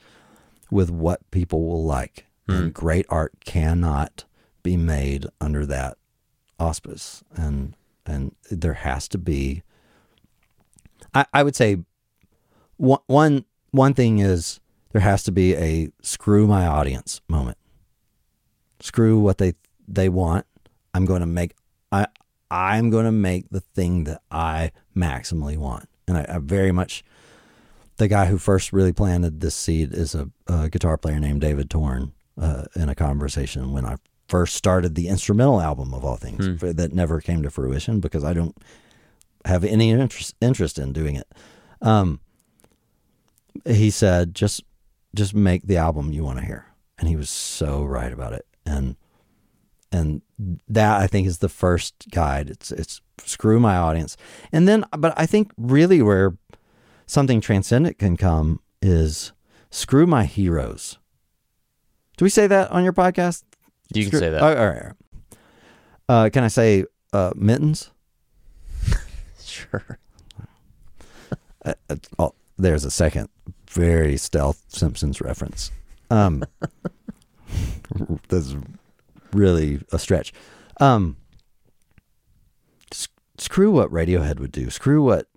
[0.69, 2.69] with what people will like, and hmm.
[2.69, 4.25] great art cannot
[4.63, 5.97] be made under that
[6.59, 7.75] auspice, and
[8.05, 9.63] and there has to be.
[11.13, 11.77] I, I would say
[12.77, 14.59] one one one thing is
[14.91, 17.57] there has to be a screw my audience moment.
[18.79, 19.53] Screw what they
[19.87, 20.45] they want.
[20.93, 21.53] I'm going to make
[22.51, 27.03] I'm going to make the thing that I maximally want, and I, I very much.
[27.97, 31.69] The guy who first really planted this seed is a, a guitar player named David
[31.69, 32.11] Torn.
[32.39, 33.97] Uh, in a conversation when I
[34.27, 38.23] first started the instrumental album of all things for- that never came to fruition because
[38.23, 38.55] I don't
[39.45, 41.27] have any interest interest in doing it.
[41.81, 42.19] Um,
[43.65, 44.63] he said, "Just
[45.13, 46.65] just make the album you want to hear,"
[46.97, 48.45] and he was so right about it.
[48.65, 48.95] And
[49.91, 50.21] and
[50.67, 52.49] that I think is the first guide.
[52.49, 54.17] It's it's screw my audience,
[54.51, 56.37] and then but I think really where
[57.05, 59.31] something transcendent can come is
[59.69, 60.97] screw my heroes.
[62.17, 63.43] Do we say that on your podcast?
[63.93, 64.41] You can say that.
[64.41, 64.57] Oh, all right.
[64.67, 64.93] all right.
[66.07, 67.91] Uh, can I say uh, mittens?
[69.43, 69.99] Sure.
[71.65, 73.27] Uh, uh, oh, there's a second
[73.71, 75.71] very stealth Simpsons reference.
[76.09, 76.43] Um,
[78.27, 78.55] this is
[79.33, 80.33] really a stretch.
[80.79, 81.17] Um,
[82.91, 84.69] s- screw what Radiohead would do.
[84.69, 85.27] Screw what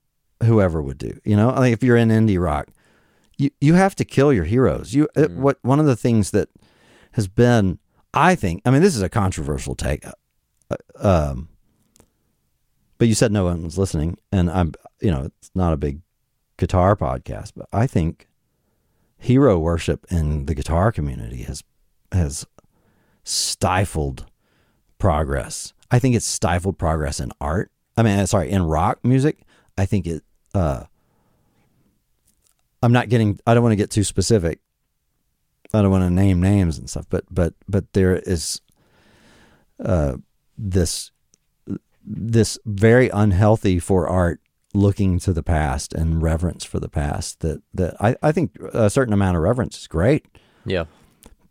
[0.43, 1.19] whoever would do.
[1.25, 2.69] You know, like if you're in indie rock,
[3.37, 4.95] you you have to kill your heroes.
[4.95, 6.49] You uh, what one of the things that
[7.13, 7.79] has been,
[8.13, 8.63] I think.
[8.65, 10.05] I mean, this is a controversial take.
[10.07, 11.49] Uh, um,
[12.99, 16.01] but you said no one was listening, and I'm, you know, it's not a big
[16.57, 18.29] guitar podcast, but I think
[19.19, 21.63] hero worship in the guitar community has
[22.13, 22.47] has
[23.25, 24.27] stifled
[24.99, 25.73] progress.
[25.91, 27.71] I think it's stifled progress in art.
[27.97, 29.41] I mean, uh, sorry, in rock music.
[29.77, 30.23] I think it.
[30.55, 30.85] uh
[32.83, 33.39] I'm not getting.
[33.47, 34.61] I don't want to get too specific.
[35.73, 38.61] I don't want to name names and stuff, but but but there is
[39.85, 40.17] uh,
[40.59, 41.11] this
[42.07, 44.41] this very unhealthy for art
[44.75, 48.91] looking to the past and reverence for the past that that I, I think a
[48.91, 50.27] certain amount of reverence is great
[50.67, 50.85] Yeah.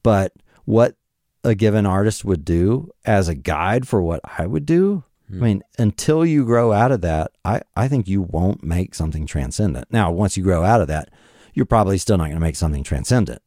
[0.03, 0.33] but
[0.65, 0.95] what
[1.43, 5.63] a given artist would do as a guide for what I would do I mean
[5.79, 10.11] until you grow out of that I, I think you won't make something transcendent now
[10.11, 11.09] once you grow out of that
[11.53, 13.41] you're probably still not going to make something transcendent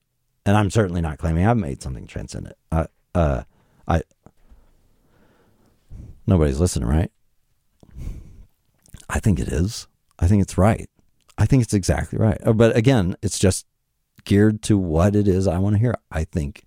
[0.44, 3.43] and I'm certainly not claiming I've made something transcendent uh, uh,
[3.86, 4.02] I
[6.27, 7.10] nobody's listening right
[9.09, 9.86] I think it is.
[10.18, 10.89] I think it's right.
[11.39, 12.39] I think it's exactly right.
[12.44, 13.66] Uh, But again, it's just
[14.24, 15.94] geared to what it is I want to hear.
[16.10, 16.64] I think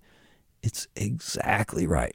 [0.62, 2.14] it's exactly right.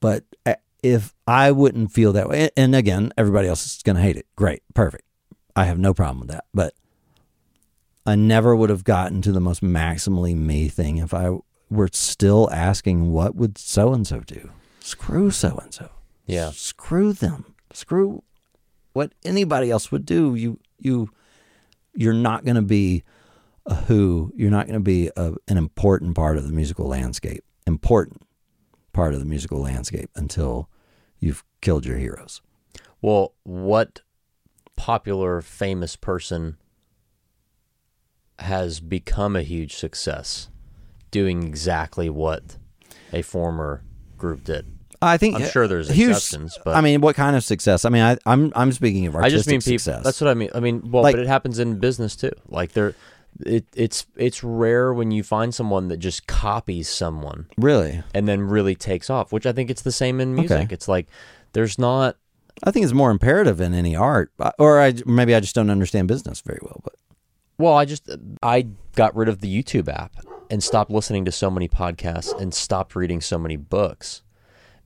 [0.00, 4.02] But uh, if I wouldn't feel that way, and again, everybody else is going to
[4.02, 4.26] hate it.
[4.36, 5.04] Great, perfect.
[5.56, 6.44] I have no problem with that.
[6.54, 6.74] But
[8.06, 11.36] I never would have gotten to the most maximally me thing if I
[11.70, 14.50] were still asking, what would so and so do?
[14.80, 15.90] Screw so and so.
[16.26, 16.50] Yeah.
[16.54, 17.54] Screw them.
[17.72, 18.22] Screw
[18.92, 20.34] what anybody else would do.
[20.34, 21.10] You you
[21.94, 23.04] you're not going to be
[23.68, 24.32] a who.
[24.36, 27.44] You're not going to be a, an important part of the musical landscape.
[27.66, 28.22] Important
[28.92, 30.68] part of the musical landscape until
[31.20, 32.40] you've killed your heroes.
[33.00, 34.00] Well, what
[34.76, 36.56] popular famous person
[38.38, 40.48] has become a huge success
[41.10, 42.56] doing exactly what
[43.12, 43.82] a former
[44.16, 44.66] group did?
[45.00, 47.84] I think I'm sure there's huge- exceptions, but- I mean, what kind of success?
[47.84, 49.78] I mean, I, I'm I'm speaking of I artistic just mean people.
[49.78, 50.02] success.
[50.04, 50.50] That's what I mean.
[50.54, 52.32] I mean, well, Like- but it happens in business too.
[52.48, 52.94] Like there,
[53.44, 58.02] it, it's it's rare when you find someone that just copies someone really.
[58.14, 59.32] and then really takes off.
[59.32, 60.64] Which I think it's the same in music.
[60.64, 60.74] Okay.
[60.74, 61.08] It's like
[61.52, 62.16] there's not.
[62.64, 65.70] I think it's more imperative in any art, uh, or I maybe I just don't
[65.70, 66.80] understand business very well.
[66.82, 66.94] But
[67.58, 68.10] Well, I just
[68.42, 68.66] I
[68.96, 70.16] got rid of the YouTube app
[70.50, 74.22] and stopped listening to so many podcasts and stopped reading so many books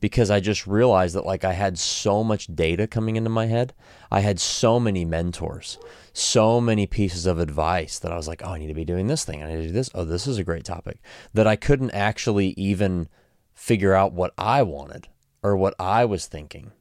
[0.03, 3.73] because I just realized that like I had so much data coming into my head.
[4.11, 5.79] I had so many mentors,
[6.12, 9.07] so many pieces of advice that I was like, "Oh, I need to be doing
[9.07, 9.43] this thing.
[9.43, 9.91] I need to do this.
[9.95, 10.99] Oh, this is a great topic."
[11.33, 13.09] That I couldn't actually even
[13.55, 15.07] figure out what I wanted
[15.41, 16.73] or what I was thinking.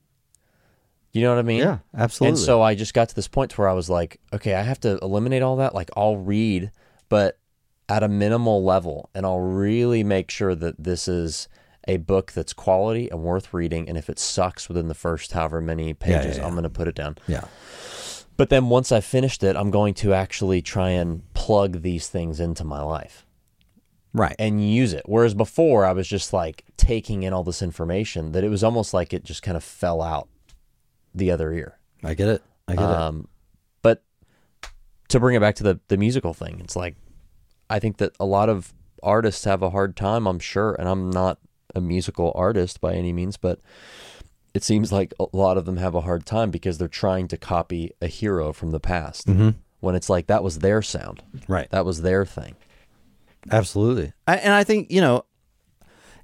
[1.13, 1.59] You know what I mean?
[1.59, 2.29] yeah, absolutely.
[2.29, 4.79] And so I just got to this point where I was like, okay, I have
[4.79, 5.75] to eliminate all that.
[5.75, 6.71] Like I'll read,
[7.07, 7.37] but
[7.87, 11.47] at a minimal level, and I'll really make sure that this is
[11.87, 13.89] a book that's quality and worth reading.
[13.89, 16.87] And if it sucks within the first however many pages, yeah, I'm going to put
[16.87, 17.17] it down.
[17.27, 17.45] yeah,
[18.37, 22.39] But then once I finished it, I'm going to actually try and plug these things
[22.39, 23.25] into my life
[24.13, 24.35] Right.
[24.37, 25.03] and use it.
[25.05, 28.93] Whereas before, I was just like taking in all this information that it was almost
[28.93, 30.27] like it just kind of fell out
[31.15, 31.77] the other ear.
[32.03, 32.43] I get it.
[32.67, 32.95] I get it.
[32.95, 33.27] Um,
[33.81, 34.03] but
[35.09, 36.95] to bring it back to the the musical thing, it's like
[37.69, 40.27] I think that a lot of artists have a hard time.
[40.27, 41.39] I'm sure, and I'm not
[41.75, 43.59] a musical artist by any means, but
[44.53, 47.37] it seems like a lot of them have a hard time because they're trying to
[47.37, 49.27] copy a hero from the past.
[49.27, 49.49] Mm-hmm.
[49.79, 51.69] When it's like that was their sound, Right.
[51.71, 52.55] that was their thing.
[53.49, 54.13] Absolutely.
[54.27, 55.25] I, and I think, you know,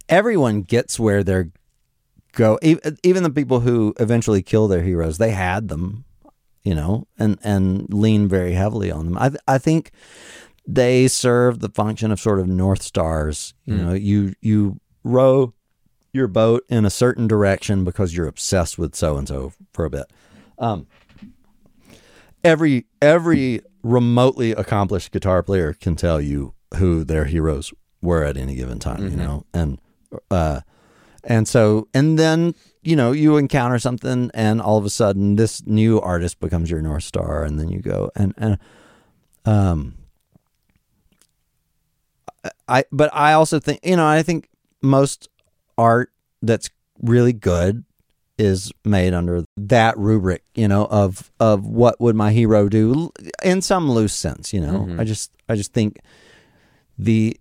[0.08, 1.50] everyone gets where they're
[2.34, 6.06] go even the people who eventually kill their heroes, they had them,
[6.64, 9.18] you know, and and lean very heavily on them.
[9.18, 9.92] I th- I think
[10.68, 13.86] they serve the function of sort of north stars, you mm.
[13.86, 15.54] know, you you row
[16.14, 19.90] your boat in a certain direction because you're obsessed with so and so for a
[19.90, 20.06] bit.
[20.58, 20.88] Um
[22.44, 28.56] every every remotely accomplished guitar player can tell you who their heroes were at any
[28.56, 29.80] given time, you know, and
[30.32, 30.62] uh,
[31.24, 35.66] and so and then you know you encounter something, and all of a sudden this
[35.66, 38.58] new artist becomes your north star, and then you go and and
[39.46, 39.96] um,
[42.68, 44.50] I but I also think you know I think
[44.82, 45.30] most
[45.78, 46.70] art that's
[47.02, 47.84] really good
[48.38, 53.12] is made under that rubric, you know, of of what would my hero do
[53.44, 54.82] in some loose sense, you know.
[54.82, 55.00] Mm-hmm.
[55.00, 56.00] I just I just think
[56.98, 57.40] the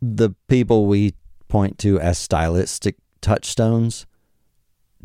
[0.00, 1.14] the people we
[1.48, 4.06] point to as stylistic touchstones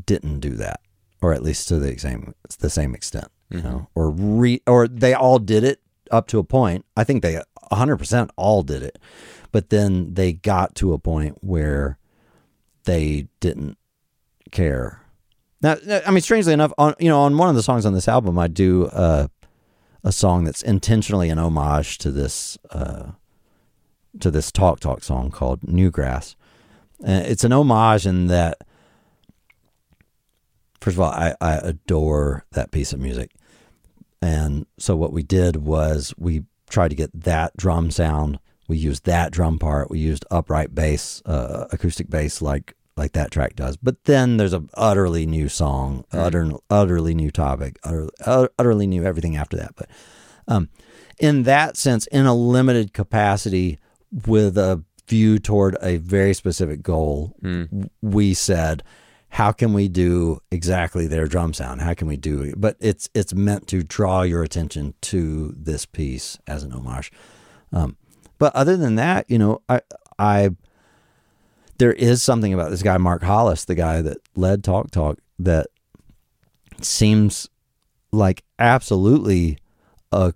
[0.05, 0.79] didn't do that,
[1.21, 3.67] or at least to the same the same extent, you mm-hmm.
[3.67, 6.85] know, or re or they all did it up to a point.
[6.95, 7.41] I think they
[7.71, 8.99] 100% all did it,
[9.53, 11.97] but then they got to a point where
[12.83, 13.77] they didn't
[14.51, 15.01] care.
[15.61, 18.09] Now, I mean, strangely enough, on you know, on one of the songs on this
[18.09, 19.27] album, I do uh,
[20.03, 23.11] a song that's intentionally an homage to this uh,
[24.19, 26.35] to this Talk Talk song called New Grass.
[27.03, 28.57] And it's an homage in that,
[30.81, 33.31] first of all, I, I adore that piece of music,
[34.21, 38.39] and so what we did was we tried to get that drum sound.
[38.67, 39.89] We used that drum part.
[39.89, 43.75] We used upright bass, uh, acoustic bass, like like that track does.
[43.75, 48.09] But then there's a utterly new song, utter, utterly new topic, utter,
[48.59, 49.73] utterly new everything after that.
[49.75, 49.89] But
[50.47, 50.69] um,
[51.19, 53.79] in that sense, in a limited capacity,
[54.27, 58.83] with a view toward a very specific goal, w- we said,
[59.29, 61.81] how can we do exactly their drum sound?
[61.81, 62.61] How can we do it?
[62.61, 67.11] But it's it's meant to draw your attention to this piece as an homage.
[67.71, 67.97] Um,
[68.37, 69.81] but other than that, you know, I
[70.19, 70.49] I
[71.77, 75.67] there is something about this guy Mark Hollis, the guy that led Talk Talk, that
[76.81, 77.49] seems
[78.11, 79.57] like absolutely
[80.11, 80.33] a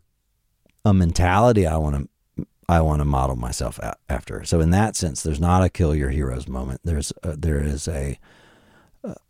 [0.84, 3.80] a mentality I want to I want to model myself
[4.10, 4.44] after.
[4.44, 6.82] So in that sense, there's not a kill your heroes moment.
[6.84, 8.20] There's a, there is a,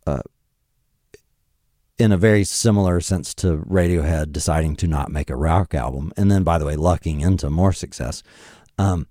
[0.06, 0.22] a
[1.98, 6.30] in a very similar sense to Radiohead deciding to not make a rock album, and
[6.30, 8.22] then by the way, lucking into more success.
[8.78, 9.06] Um,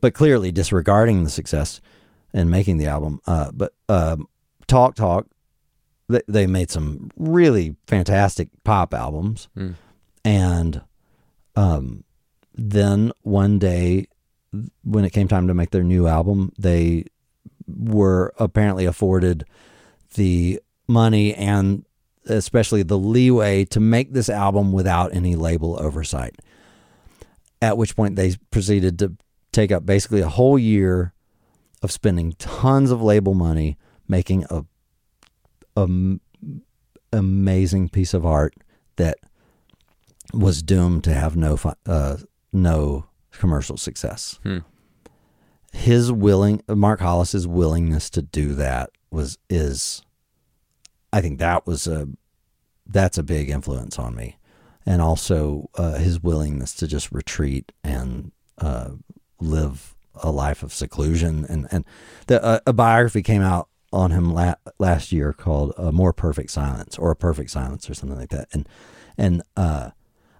[0.00, 1.80] but clearly disregarding the success
[2.34, 3.20] and making the album.
[3.26, 4.26] Uh, but um,
[4.66, 5.26] Talk Talk,
[6.08, 9.48] they, they made some really fantastic pop albums,
[10.24, 10.80] and
[11.54, 12.04] um,
[12.54, 14.06] then one day,
[14.82, 17.04] when it came time to make their new album, they
[17.66, 19.44] were apparently afforded
[20.14, 21.84] the money and
[22.26, 26.36] especially the leeway to make this album without any label oversight.
[27.62, 29.16] At which point they proceeded to
[29.52, 31.14] take up basically a whole year
[31.82, 33.78] of spending tons of label money
[34.08, 34.64] making a,
[35.76, 35.88] a
[37.12, 38.54] amazing piece of art
[38.96, 39.18] that
[40.32, 42.16] was doomed to have no uh,
[42.52, 44.38] no commercial success.
[45.72, 50.02] His willing Mark Hollis's willingness to do that was is
[51.12, 52.08] I think that was a
[52.86, 54.36] that's a big influence on me,
[54.86, 58.90] and also uh, his willingness to just retreat and uh,
[59.40, 61.46] live a life of seclusion.
[61.48, 61.84] And and
[62.26, 66.50] the, uh, a biography came out on him la- last year called "A More Perfect
[66.50, 68.48] Silence" or "A Perfect Silence" or something like that.
[68.52, 68.68] And
[69.16, 69.90] and uh,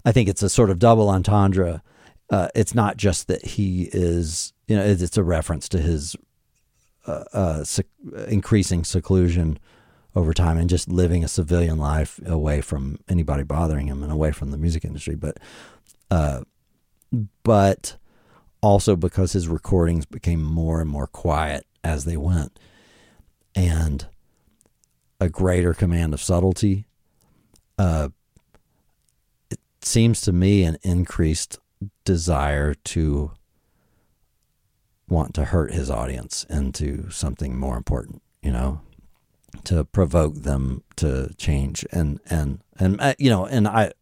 [0.04, 1.82] I think it's a sort of double entendre.
[2.30, 6.16] Uh, it's not just that he is, you know, it's, a reference to his
[7.06, 7.86] uh, uh, sec-
[8.26, 9.58] increasing seclusion
[10.14, 14.32] over time and just living a civilian life away from anybody bothering him and away
[14.32, 15.14] from the music industry.
[15.14, 15.38] But,
[16.10, 16.42] uh,
[17.42, 17.96] but
[18.60, 22.58] also because his recordings became more and more quiet as they went,
[23.54, 24.06] and
[25.20, 26.86] a greater command of subtlety.
[27.78, 28.08] Uh,
[29.50, 31.58] it seems to me an increased
[32.04, 33.32] desire to
[35.08, 38.80] want to hurt his audience into something more important, you know,
[39.64, 41.84] to provoke them to change.
[41.92, 43.92] And and and uh, you know, and I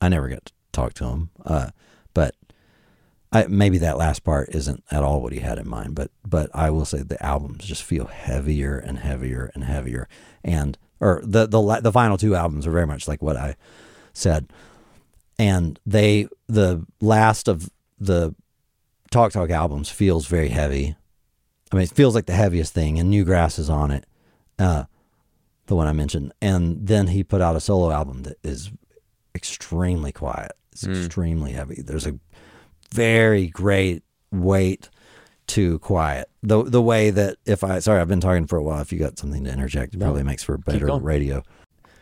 [0.00, 1.70] I never get to talk to him, uh,
[2.14, 2.34] but
[3.32, 6.50] I, maybe that last part isn't at all what he had in mind, but but
[6.54, 10.08] I will say the albums just feel heavier and heavier and heavier,
[10.44, 13.56] and or the the the final two albums are very much like what I
[14.12, 14.50] said,
[15.38, 18.34] and they the last of the
[19.10, 20.96] Talk Talk albums feels very heavy.
[21.72, 24.06] I mean, it feels like the heaviest thing, and New Grass is on it,
[24.58, 24.84] uh,
[25.66, 28.70] the one I mentioned, and then he put out a solo album that is
[29.34, 30.52] extremely quiet.
[30.72, 31.82] It's extremely heavy.
[31.82, 32.18] There's a
[32.92, 34.90] very great weight
[35.48, 36.28] to quiet.
[36.42, 38.80] The the way that if I sorry, I've been talking for a while.
[38.80, 41.42] If you got something to interject, it probably makes for better radio.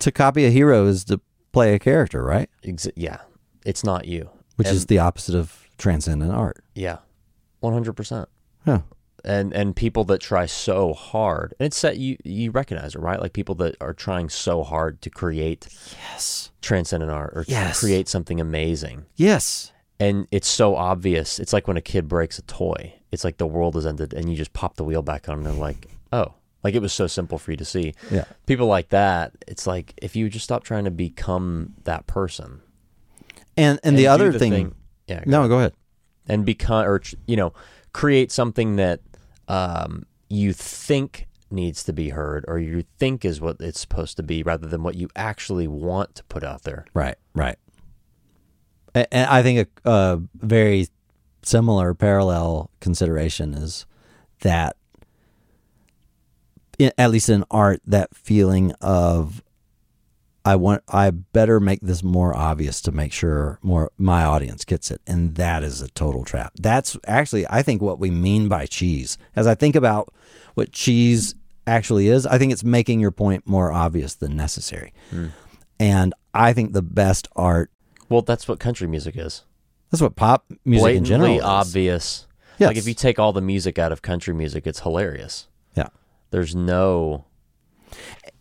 [0.01, 1.21] To copy a hero is to
[1.53, 2.51] play a character, right?
[2.65, 3.19] Ex- yeah,
[3.65, 4.29] it's not you.
[4.57, 6.63] Which And- is the opposite of transcendent art.
[6.75, 6.99] yeah,
[7.61, 8.29] one hundred percent.
[8.67, 8.81] Yeah.
[9.27, 13.19] And and people that try so hard, and it's that you you recognize it, right?
[13.21, 15.67] Like people that are trying so hard to create
[16.11, 16.51] Yes.
[16.61, 17.81] transcendent art or Yes.
[17.81, 19.07] create something amazing.
[19.17, 19.71] Yes.
[20.01, 21.39] and it's so obvious.
[21.39, 22.95] It's like when a kid breaks a toy.
[23.13, 25.47] It's like the world has ended, and you just pop the wheel back on, and
[25.47, 26.35] they're like, "Oh,
[26.65, 28.25] like it was so simple for you to see." Yeah.
[28.47, 29.33] People like that.
[29.47, 32.61] It's like if you just stop trying to become that person.
[33.57, 34.75] And and, the do other thing,
[35.07, 35.73] yeah, No, go ahead.
[36.29, 37.53] and become or you know,
[37.93, 39.01] create something that
[39.49, 44.23] um, you think needs to be heard, or you think is what it's supposed to
[44.23, 46.85] be, rather than what you actually want to put out there.
[46.95, 47.57] Right, right.
[48.95, 50.89] A- And I think a, a very
[51.43, 53.87] similar parallel consideration is
[54.41, 54.77] that,
[56.99, 59.43] at least in art, that feeling of
[60.45, 64.91] I want I better make this more obvious to make sure more my audience gets
[64.91, 66.53] it, and that is a total trap.
[66.59, 69.17] That's actually I think what we mean by cheese.
[69.35, 70.13] As I think about
[70.55, 71.35] what cheese
[71.67, 74.93] actually is, I think it's making your point more obvious than necessary.
[75.11, 75.29] Hmm.
[75.81, 77.71] And I think the best art
[78.11, 79.45] Well, that's what country music is.
[79.91, 81.43] that's what pop music in Blatantly general is.
[81.45, 82.27] obvious.
[82.59, 82.69] Yes.
[82.69, 85.49] Like if you take all the music out of country music, it's hilarious.
[85.75, 85.89] Yeah.
[86.31, 87.25] There's no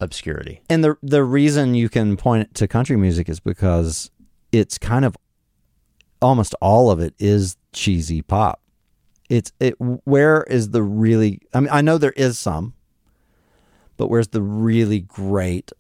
[0.04, 0.62] obscurity.
[0.70, 4.12] And the the reason you can point to country music is because
[4.52, 5.16] it's kind of
[6.22, 8.62] almost all of it is cheesy pop.
[9.30, 12.74] It's it where is the really I mean I know there is some
[13.98, 15.72] but where's the really great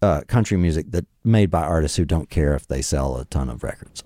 [0.00, 3.48] uh, country music that made by artists who don't care if they sell a ton
[3.48, 4.04] of records?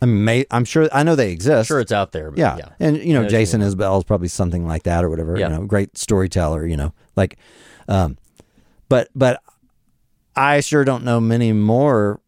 [0.00, 1.66] I mean, may, I'm sure I know they exist.
[1.68, 2.30] Sure, it's out there.
[2.30, 2.56] But Yeah.
[2.58, 2.68] yeah.
[2.78, 5.36] And you know, Jason Isbell is probably something like that or whatever.
[5.38, 5.48] Yeah.
[5.50, 6.92] You know, great storyteller, you know.
[7.16, 7.36] Like
[7.88, 8.16] um
[8.88, 9.42] but but
[10.36, 12.20] I sure don't know many more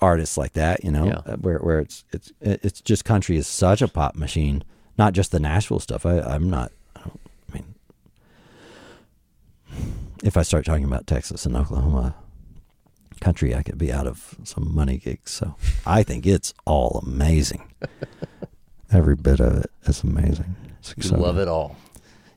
[0.00, 1.34] artists like that, you know, Yeah.
[1.36, 4.64] where where it's it's it's just country is such a pop machine,
[4.96, 6.06] not just the Nashville stuff.
[6.06, 7.20] I I'm not I don't
[7.50, 7.74] I mean
[10.24, 12.14] if I start talking about Texas and Oklahoma
[13.22, 15.30] country, I could be out of some money gigs.
[15.30, 15.54] So
[15.86, 17.62] I think it's all amazing.
[18.92, 20.54] Every bit of it is amazing.
[20.80, 21.76] It's love it all.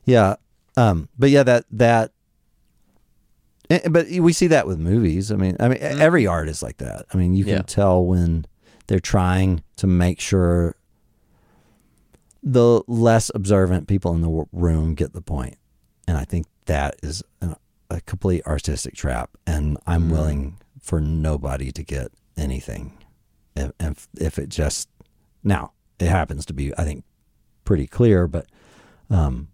[0.04, 0.36] Yeah.
[0.76, 2.12] Um, but yeah, that, that,
[3.68, 5.32] eh, but we see that with movies.
[5.32, 7.06] I mean, I mean, every art is like that.
[7.12, 7.62] I mean, you can Yeah.
[7.62, 8.46] tell when
[8.86, 10.76] they're trying to make sure
[12.42, 15.56] the less observant people in the room get the point.
[16.06, 17.56] And I think that is a,
[17.90, 19.30] a complete artistic trap.
[19.46, 22.96] And I'm willing for nobody to get anything.
[23.56, 24.88] If, if, if it just,
[25.42, 27.04] now it happens to be, I think,
[27.64, 28.46] pretty clear, but,
[29.10, 29.48] um,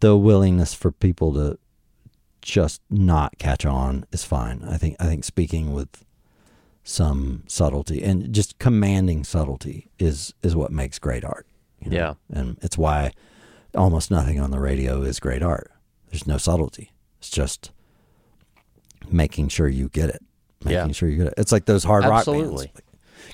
[0.00, 1.58] the willingness for people to
[2.42, 4.62] just not catch on is fine.
[4.68, 6.04] I think, I think speaking with
[6.84, 11.46] some subtlety and just commanding subtlety is, is what makes great art.
[11.80, 11.96] you know?
[11.96, 12.14] Yeah.
[12.30, 13.12] And it's why
[13.74, 15.70] almost nothing on the radio is great art.
[16.10, 16.92] There's no subtlety.
[17.18, 17.72] It's just
[19.10, 20.22] making sure you get it.
[20.66, 20.92] Making Yeah.
[20.92, 21.34] sure you get it.
[21.38, 22.52] It's like those hard rock bands.
[22.52, 22.74] Like,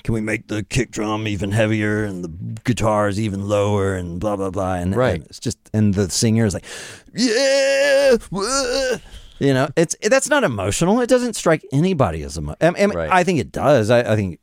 [0.03, 2.29] can we make the kick drum even heavier and the
[2.63, 5.15] guitars even lower and blah blah blah and, Right.
[5.15, 6.65] and it's just and the singer is like
[7.13, 8.97] yeah wah."
[9.39, 13.09] you know it's that's not emotional it doesn't strike anybody as emo- I, mean, Right.
[13.11, 14.39] I think it does I, I think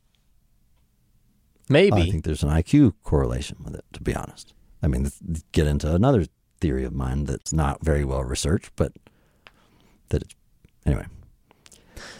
[1.69, 1.95] Maybe.
[2.01, 4.53] I think there's an IQ correlation with it, to be honest.
[4.83, 5.09] I mean,
[5.53, 6.25] get into another
[6.59, 8.91] theory of mine that's not very well researched, but
[10.09, 10.35] that it's
[10.85, 11.05] anyway.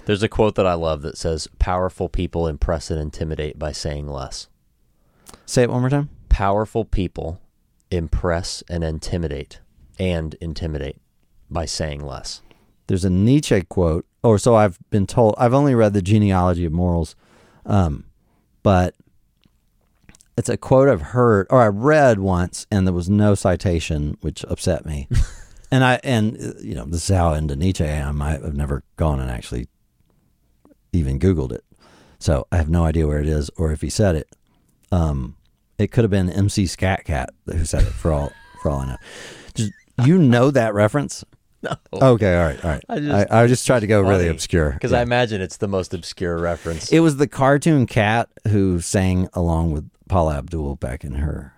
[0.05, 4.07] There's a quote that I love that says, Powerful people impress and intimidate by saying
[4.07, 4.47] less.
[5.45, 6.09] Say it one more time.
[6.29, 7.39] Powerful people
[7.89, 9.59] impress and intimidate
[9.99, 10.97] and intimidate
[11.49, 12.41] by saying less.
[12.87, 15.35] There's a Nietzsche quote or so I've been told.
[15.37, 17.15] I've only read the genealogy of morals,
[17.65, 18.05] um,
[18.63, 18.95] but
[20.37, 24.43] it's a quote I've heard or I read once, and there was no citation, which
[24.45, 25.07] upset me.
[25.71, 28.21] and I and uh, you know this is how into Nietzsche I am.
[28.21, 29.67] I've never gone and actually
[30.93, 31.63] even Googled it,
[32.19, 34.27] so I have no idea where it is or if he said it.
[34.91, 35.37] Um,
[35.77, 38.31] it could have been MC Scat Cat who said it for all
[38.61, 38.97] for all I know.
[39.53, 39.71] Just,
[40.05, 41.23] you know that reference?
[41.63, 41.75] No.
[41.93, 42.83] Okay, all right, all right.
[42.89, 44.97] I I just- I, just tried to go really obscure Because Yeah.
[44.97, 46.91] I imagine it's the most obscure reference.
[46.91, 51.53] It was the cartoon cat who sang along with Paula Abdul back in her.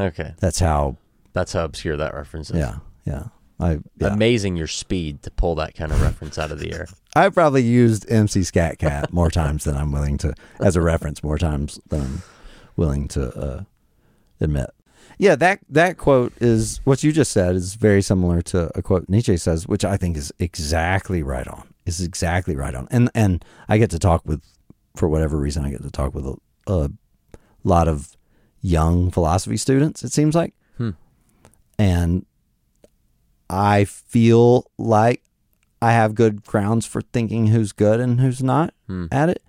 [0.00, 0.34] okay.
[0.40, 0.96] That's how.
[1.32, 2.56] That's how obscure that reference is.
[2.56, 3.24] Yeah, yeah.
[3.60, 4.08] I yeah.
[4.08, 6.88] Amazing your speed to pull that kind of reference out of the air.
[7.16, 11.22] I probably used MC Scat Cat more times than I'm willing to as a reference
[11.22, 12.22] more times than I'm
[12.76, 13.62] willing to uh,
[14.40, 14.70] admit.
[15.18, 19.08] Yeah, that that quote is what you just said is very similar to a quote
[19.08, 21.72] Nietzsche says, which I think is exactly right on.
[21.86, 22.88] Is exactly right on.
[22.90, 24.42] And and I get to talk with,
[24.96, 26.36] for whatever reason, I get to talk with a,
[26.66, 26.90] a
[27.62, 28.16] lot of
[28.62, 30.02] young philosophy students.
[30.02, 30.90] It seems like, Hmm.
[31.78, 32.26] and
[33.54, 35.22] I feel like
[35.80, 39.06] I have good grounds for thinking who's good and who's not Hmm.
[39.12, 39.42] at it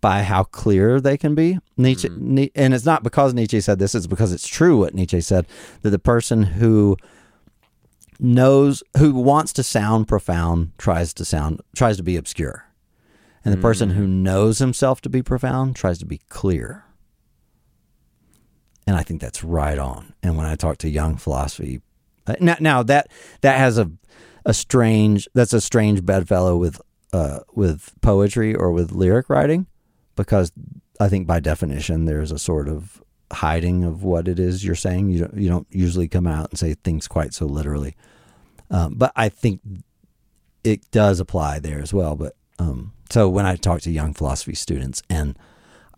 [0.00, 1.58] by how clear they can be.
[1.76, 2.44] Nietzsche, Hmm.
[2.54, 5.46] And it's not because Nietzsche said this; it's because it's true what Nietzsche said
[5.82, 6.96] that the person who
[8.20, 12.64] knows, who wants to sound profound, tries to sound, tries to be obscure,
[13.44, 13.96] and the person Hmm.
[13.96, 16.84] who knows himself to be profound tries to be clear.
[18.86, 20.12] And I think that's right on.
[20.22, 21.80] And when I talk to young philosophy,
[22.40, 23.08] now, now that
[23.42, 23.90] that has a
[24.44, 26.80] a strange that's a strange bedfellow with
[27.12, 29.66] uh, with poetry or with lyric writing
[30.16, 30.52] because
[31.00, 33.02] I think by definition there's a sort of
[33.32, 35.10] hiding of what it is you're saying.
[35.10, 37.96] You don't you don't usually come out and say things quite so literally,
[38.70, 39.60] um, but I think
[40.62, 42.16] it does apply there as well.
[42.16, 45.38] But um, so when I talk to young philosophy students, and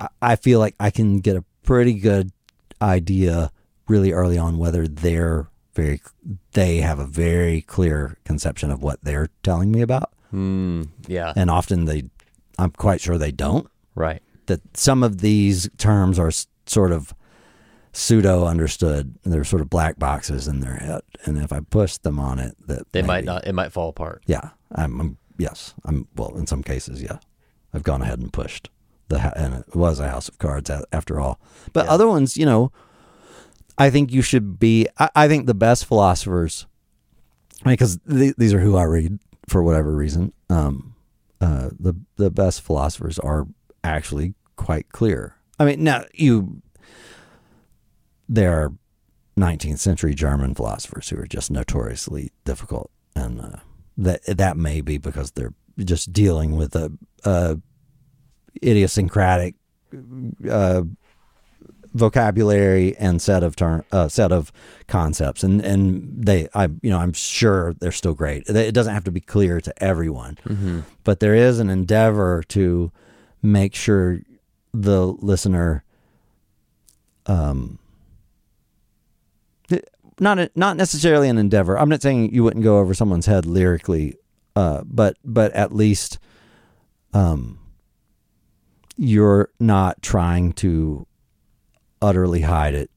[0.00, 2.32] I, I feel like I can get a pretty good
[2.80, 3.50] idea
[3.88, 6.00] really early on whether they're very
[6.52, 10.82] they have a very clear conception of what they're telling me about Hmm.
[11.06, 11.32] yeah.
[11.36, 12.04] and often they
[12.58, 14.22] i'm quite sure they don't Right.
[14.46, 16.32] that some of these terms are
[16.66, 17.14] sort of
[17.92, 21.96] pseudo understood and they're sort of black boxes in their head and if i push
[21.98, 23.46] them on it that They might not.
[23.46, 24.22] It might fall apart.
[24.26, 27.18] yeah I'm, I'm yes i'm well in some cases yeah
[27.72, 28.68] i've gone ahead and pushed
[29.08, 31.38] the and it was a house of cards after all
[31.72, 31.92] but Yeah.
[31.92, 32.72] other ones you know
[33.78, 36.66] i think you should be i, I think the best philosophers
[37.64, 40.94] because th- these are who i read for whatever reason um
[41.40, 43.46] uh the the best philosophers are
[43.84, 45.36] actually quite clear.
[45.58, 46.62] I mean now you
[48.28, 48.72] there are
[49.38, 53.56] 19th century german philosophers who are just notoriously difficult and uh,
[53.96, 56.90] that that may be because they're just dealing with a,
[57.24, 57.58] a
[58.62, 59.54] idiosyncratic
[60.50, 60.82] uh,
[61.96, 64.52] vocabulary and set of term uh, set of
[64.86, 65.42] concepts.
[65.42, 68.48] And and they I you know I'm sure they're still great.
[68.48, 70.80] It doesn't have to be clear to everyone Mm-hmm.
[71.04, 72.90] but there is an endeavor to
[73.42, 74.20] make sure
[74.72, 75.84] the listener
[77.26, 77.78] um
[80.18, 81.78] not a, not necessarily an endeavor.
[81.78, 84.14] I'm not saying you wouldn't go over someone's head lyrically
[84.54, 86.18] uh but but at least
[87.12, 87.58] um
[88.96, 91.06] you're not trying to
[92.02, 92.90] utterly hide it.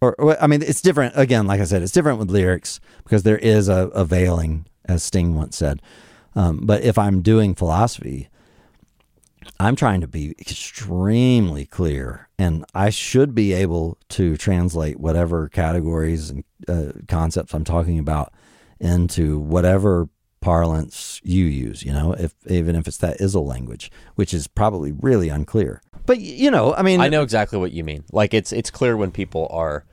[0.00, 3.38] Or, i mean it's different again like i said it's different with lyrics because there
[3.38, 5.80] is a, a veiling as sting once said.
[6.34, 8.28] Um, but if i'm doing philosophy
[9.60, 16.30] i'm trying to be extremely clear and i should be able to translate whatever categories
[16.30, 18.32] and uh, concepts i'm talking about
[18.80, 20.08] into whatever
[20.42, 24.92] parlance you use you know if even if it's that isle language which is probably
[24.92, 28.04] really unclear but you know i mean I know exactly what you mean.
[28.12, 29.84] Like it's it's clear when people are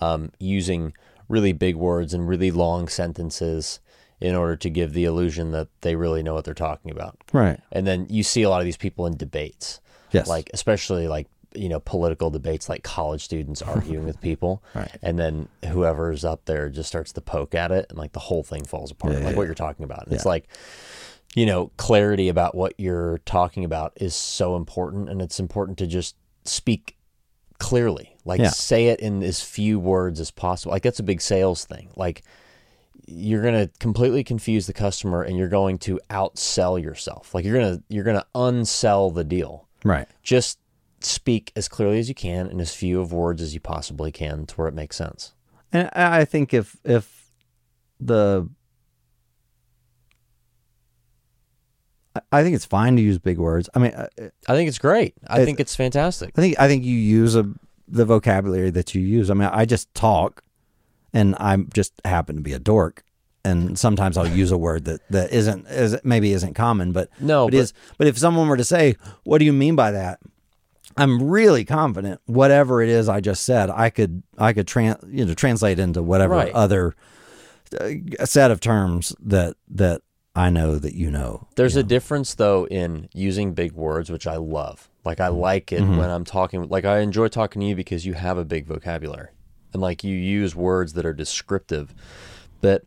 [0.00, 0.92] um, using
[1.28, 3.80] really big words and really long sentences
[4.20, 7.18] in order to give the illusion that they really know what they're talking about.
[7.32, 9.80] right And then you see a lot of these people in debates,
[10.10, 11.28] yes like especially like
[11.58, 14.90] you know political debates, like college students arguing with people, Right.
[15.02, 18.42] and then whoever's up there just starts to poke at it, and like the whole
[18.42, 19.12] thing falls apart.
[19.14, 20.04] Yeah, like yeah, what you're talking about.
[20.06, 20.48] And It's like
[21.34, 25.86] you know clarity about what you're talking about is so important, and it's important to
[25.86, 26.96] just speak
[27.58, 28.50] clearly like Yeah.
[28.50, 32.22] say it in as few words as possible like that's a big sales thing like
[33.06, 37.58] you're going to completely confuse the customer and you're going to outsell yourself like you're
[37.58, 40.60] going to you're going to unsell the deal right just
[41.00, 44.46] speak as clearly as you can in as few of words as you possibly can
[44.46, 45.32] to where it makes sense
[45.72, 47.30] And I think if if
[48.00, 48.48] the
[52.32, 53.68] I- think it's fine to use big words.
[53.74, 54.08] I mean, uh,
[54.48, 55.14] I think it's great.
[55.28, 56.32] I It's- think it's fantastic.
[56.36, 57.48] I think I think you use a,
[57.86, 59.30] the vocabulary that you use.
[59.30, 60.42] I mean, I just talk,
[61.12, 63.04] and I just happen to be a dork,
[63.44, 67.46] and sometimes I'll use a word that that isn't is maybe isn't common, but No,
[67.46, 67.72] but but- is.
[67.98, 70.18] But if someone were to say, "What do you mean by that?"
[70.96, 75.24] I'm really confident whatever it is I just said, I could I could tran you
[75.24, 76.52] know translate into whatever Right.
[76.52, 76.94] other
[77.80, 80.02] uh, set of terms that that
[80.34, 81.48] I know that you know.
[81.56, 84.88] There's you a difference though in using big words, which I love.
[85.04, 85.34] Like Mm-hmm.
[85.34, 86.68] I like it when I'm talking.
[86.68, 89.28] Like I enjoy talking to you because you have a big vocabulary,
[89.72, 91.94] and like you use words that are descriptive
[92.60, 92.82] that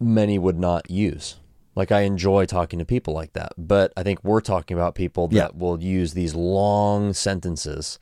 [0.00, 1.36] many would not use.
[1.74, 5.28] Like I enjoy talking to people like that, but I think we're talking about people
[5.28, 5.48] that Yeah.
[5.54, 7.98] will use these long sentences,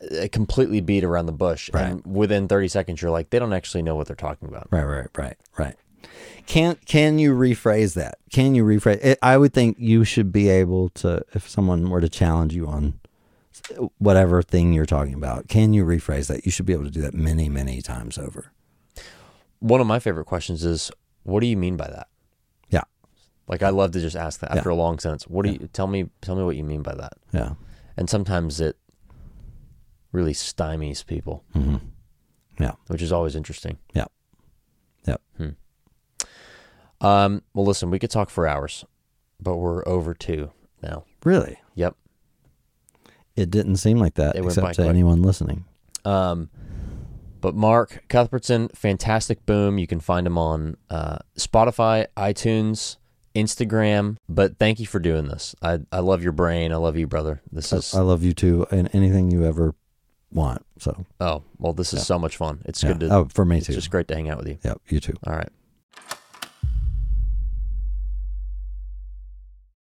[0.00, 3.82] uh, completely beat around the bush, and within 30 seconds you're like, they don't actually
[3.82, 4.68] know what they're talking about.
[4.70, 5.74] Right, right, right, right.
[6.46, 8.18] Can can you rephrase that?
[8.32, 8.98] Can you rephrase?
[9.04, 12.66] It, I would think you should be able to, if someone were to challenge you
[12.66, 12.98] on
[13.98, 16.44] whatever thing you're talking about, can you rephrase that?
[16.44, 18.50] You should be able to do that many, many times over.
[19.60, 20.90] One of my favorite questions is,
[21.22, 22.08] what do you mean by that?
[23.46, 24.76] Yeah, Like I love to just ask that after Yeah.
[24.76, 25.24] a long sentence.
[25.28, 26.10] What do you tell me?
[26.20, 27.14] Tell me what you mean by that.
[27.32, 27.54] yeah,
[27.96, 28.76] And sometimes it
[30.12, 31.42] really stymies people,
[32.58, 33.78] yeah, which is always interesting.
[33.94, 34.06] yeah,
[35.06, 35.16] yeah.
[37.00, 38.84] Um, well, listen, we could talk for hours,
[39.40, 40.52] but we're over two
[40.82, 41.04] now.
[41.24, 41.96] Really, Yep.
[43.34, 44.88] it didn't seem like that, It except to quick.
[44.88, 45.64] anyone listening.
[46.04, 46.48] Um,
[47.40, 49.80] but Mark Cuthbertson, fantasticboom.
[49.80, 52.98] You can find him on uh, Spotify, iTunes,
[53.34, 54.16] Instagram.
[54.28, 55.54] But thank you for doing this.
[55.62, 56.72] I I love your brain.
[56.72, 57.42] I love you, brother.
[57.50, 59.74] This is I love you too, and anything you ever
[60.32, 60.64] want.
[60.78, 62.62] So oh well, this is so much fun.
[62.64, 62.92] It's yeah.
[62.92, 63.14] good to.
[63.14, 63.74] oh, for me it's too.
[63.74, 64.58] just great to hang out with you.
[64.64, 65.14] Yep, you too.
[65.26, 65.50] All right.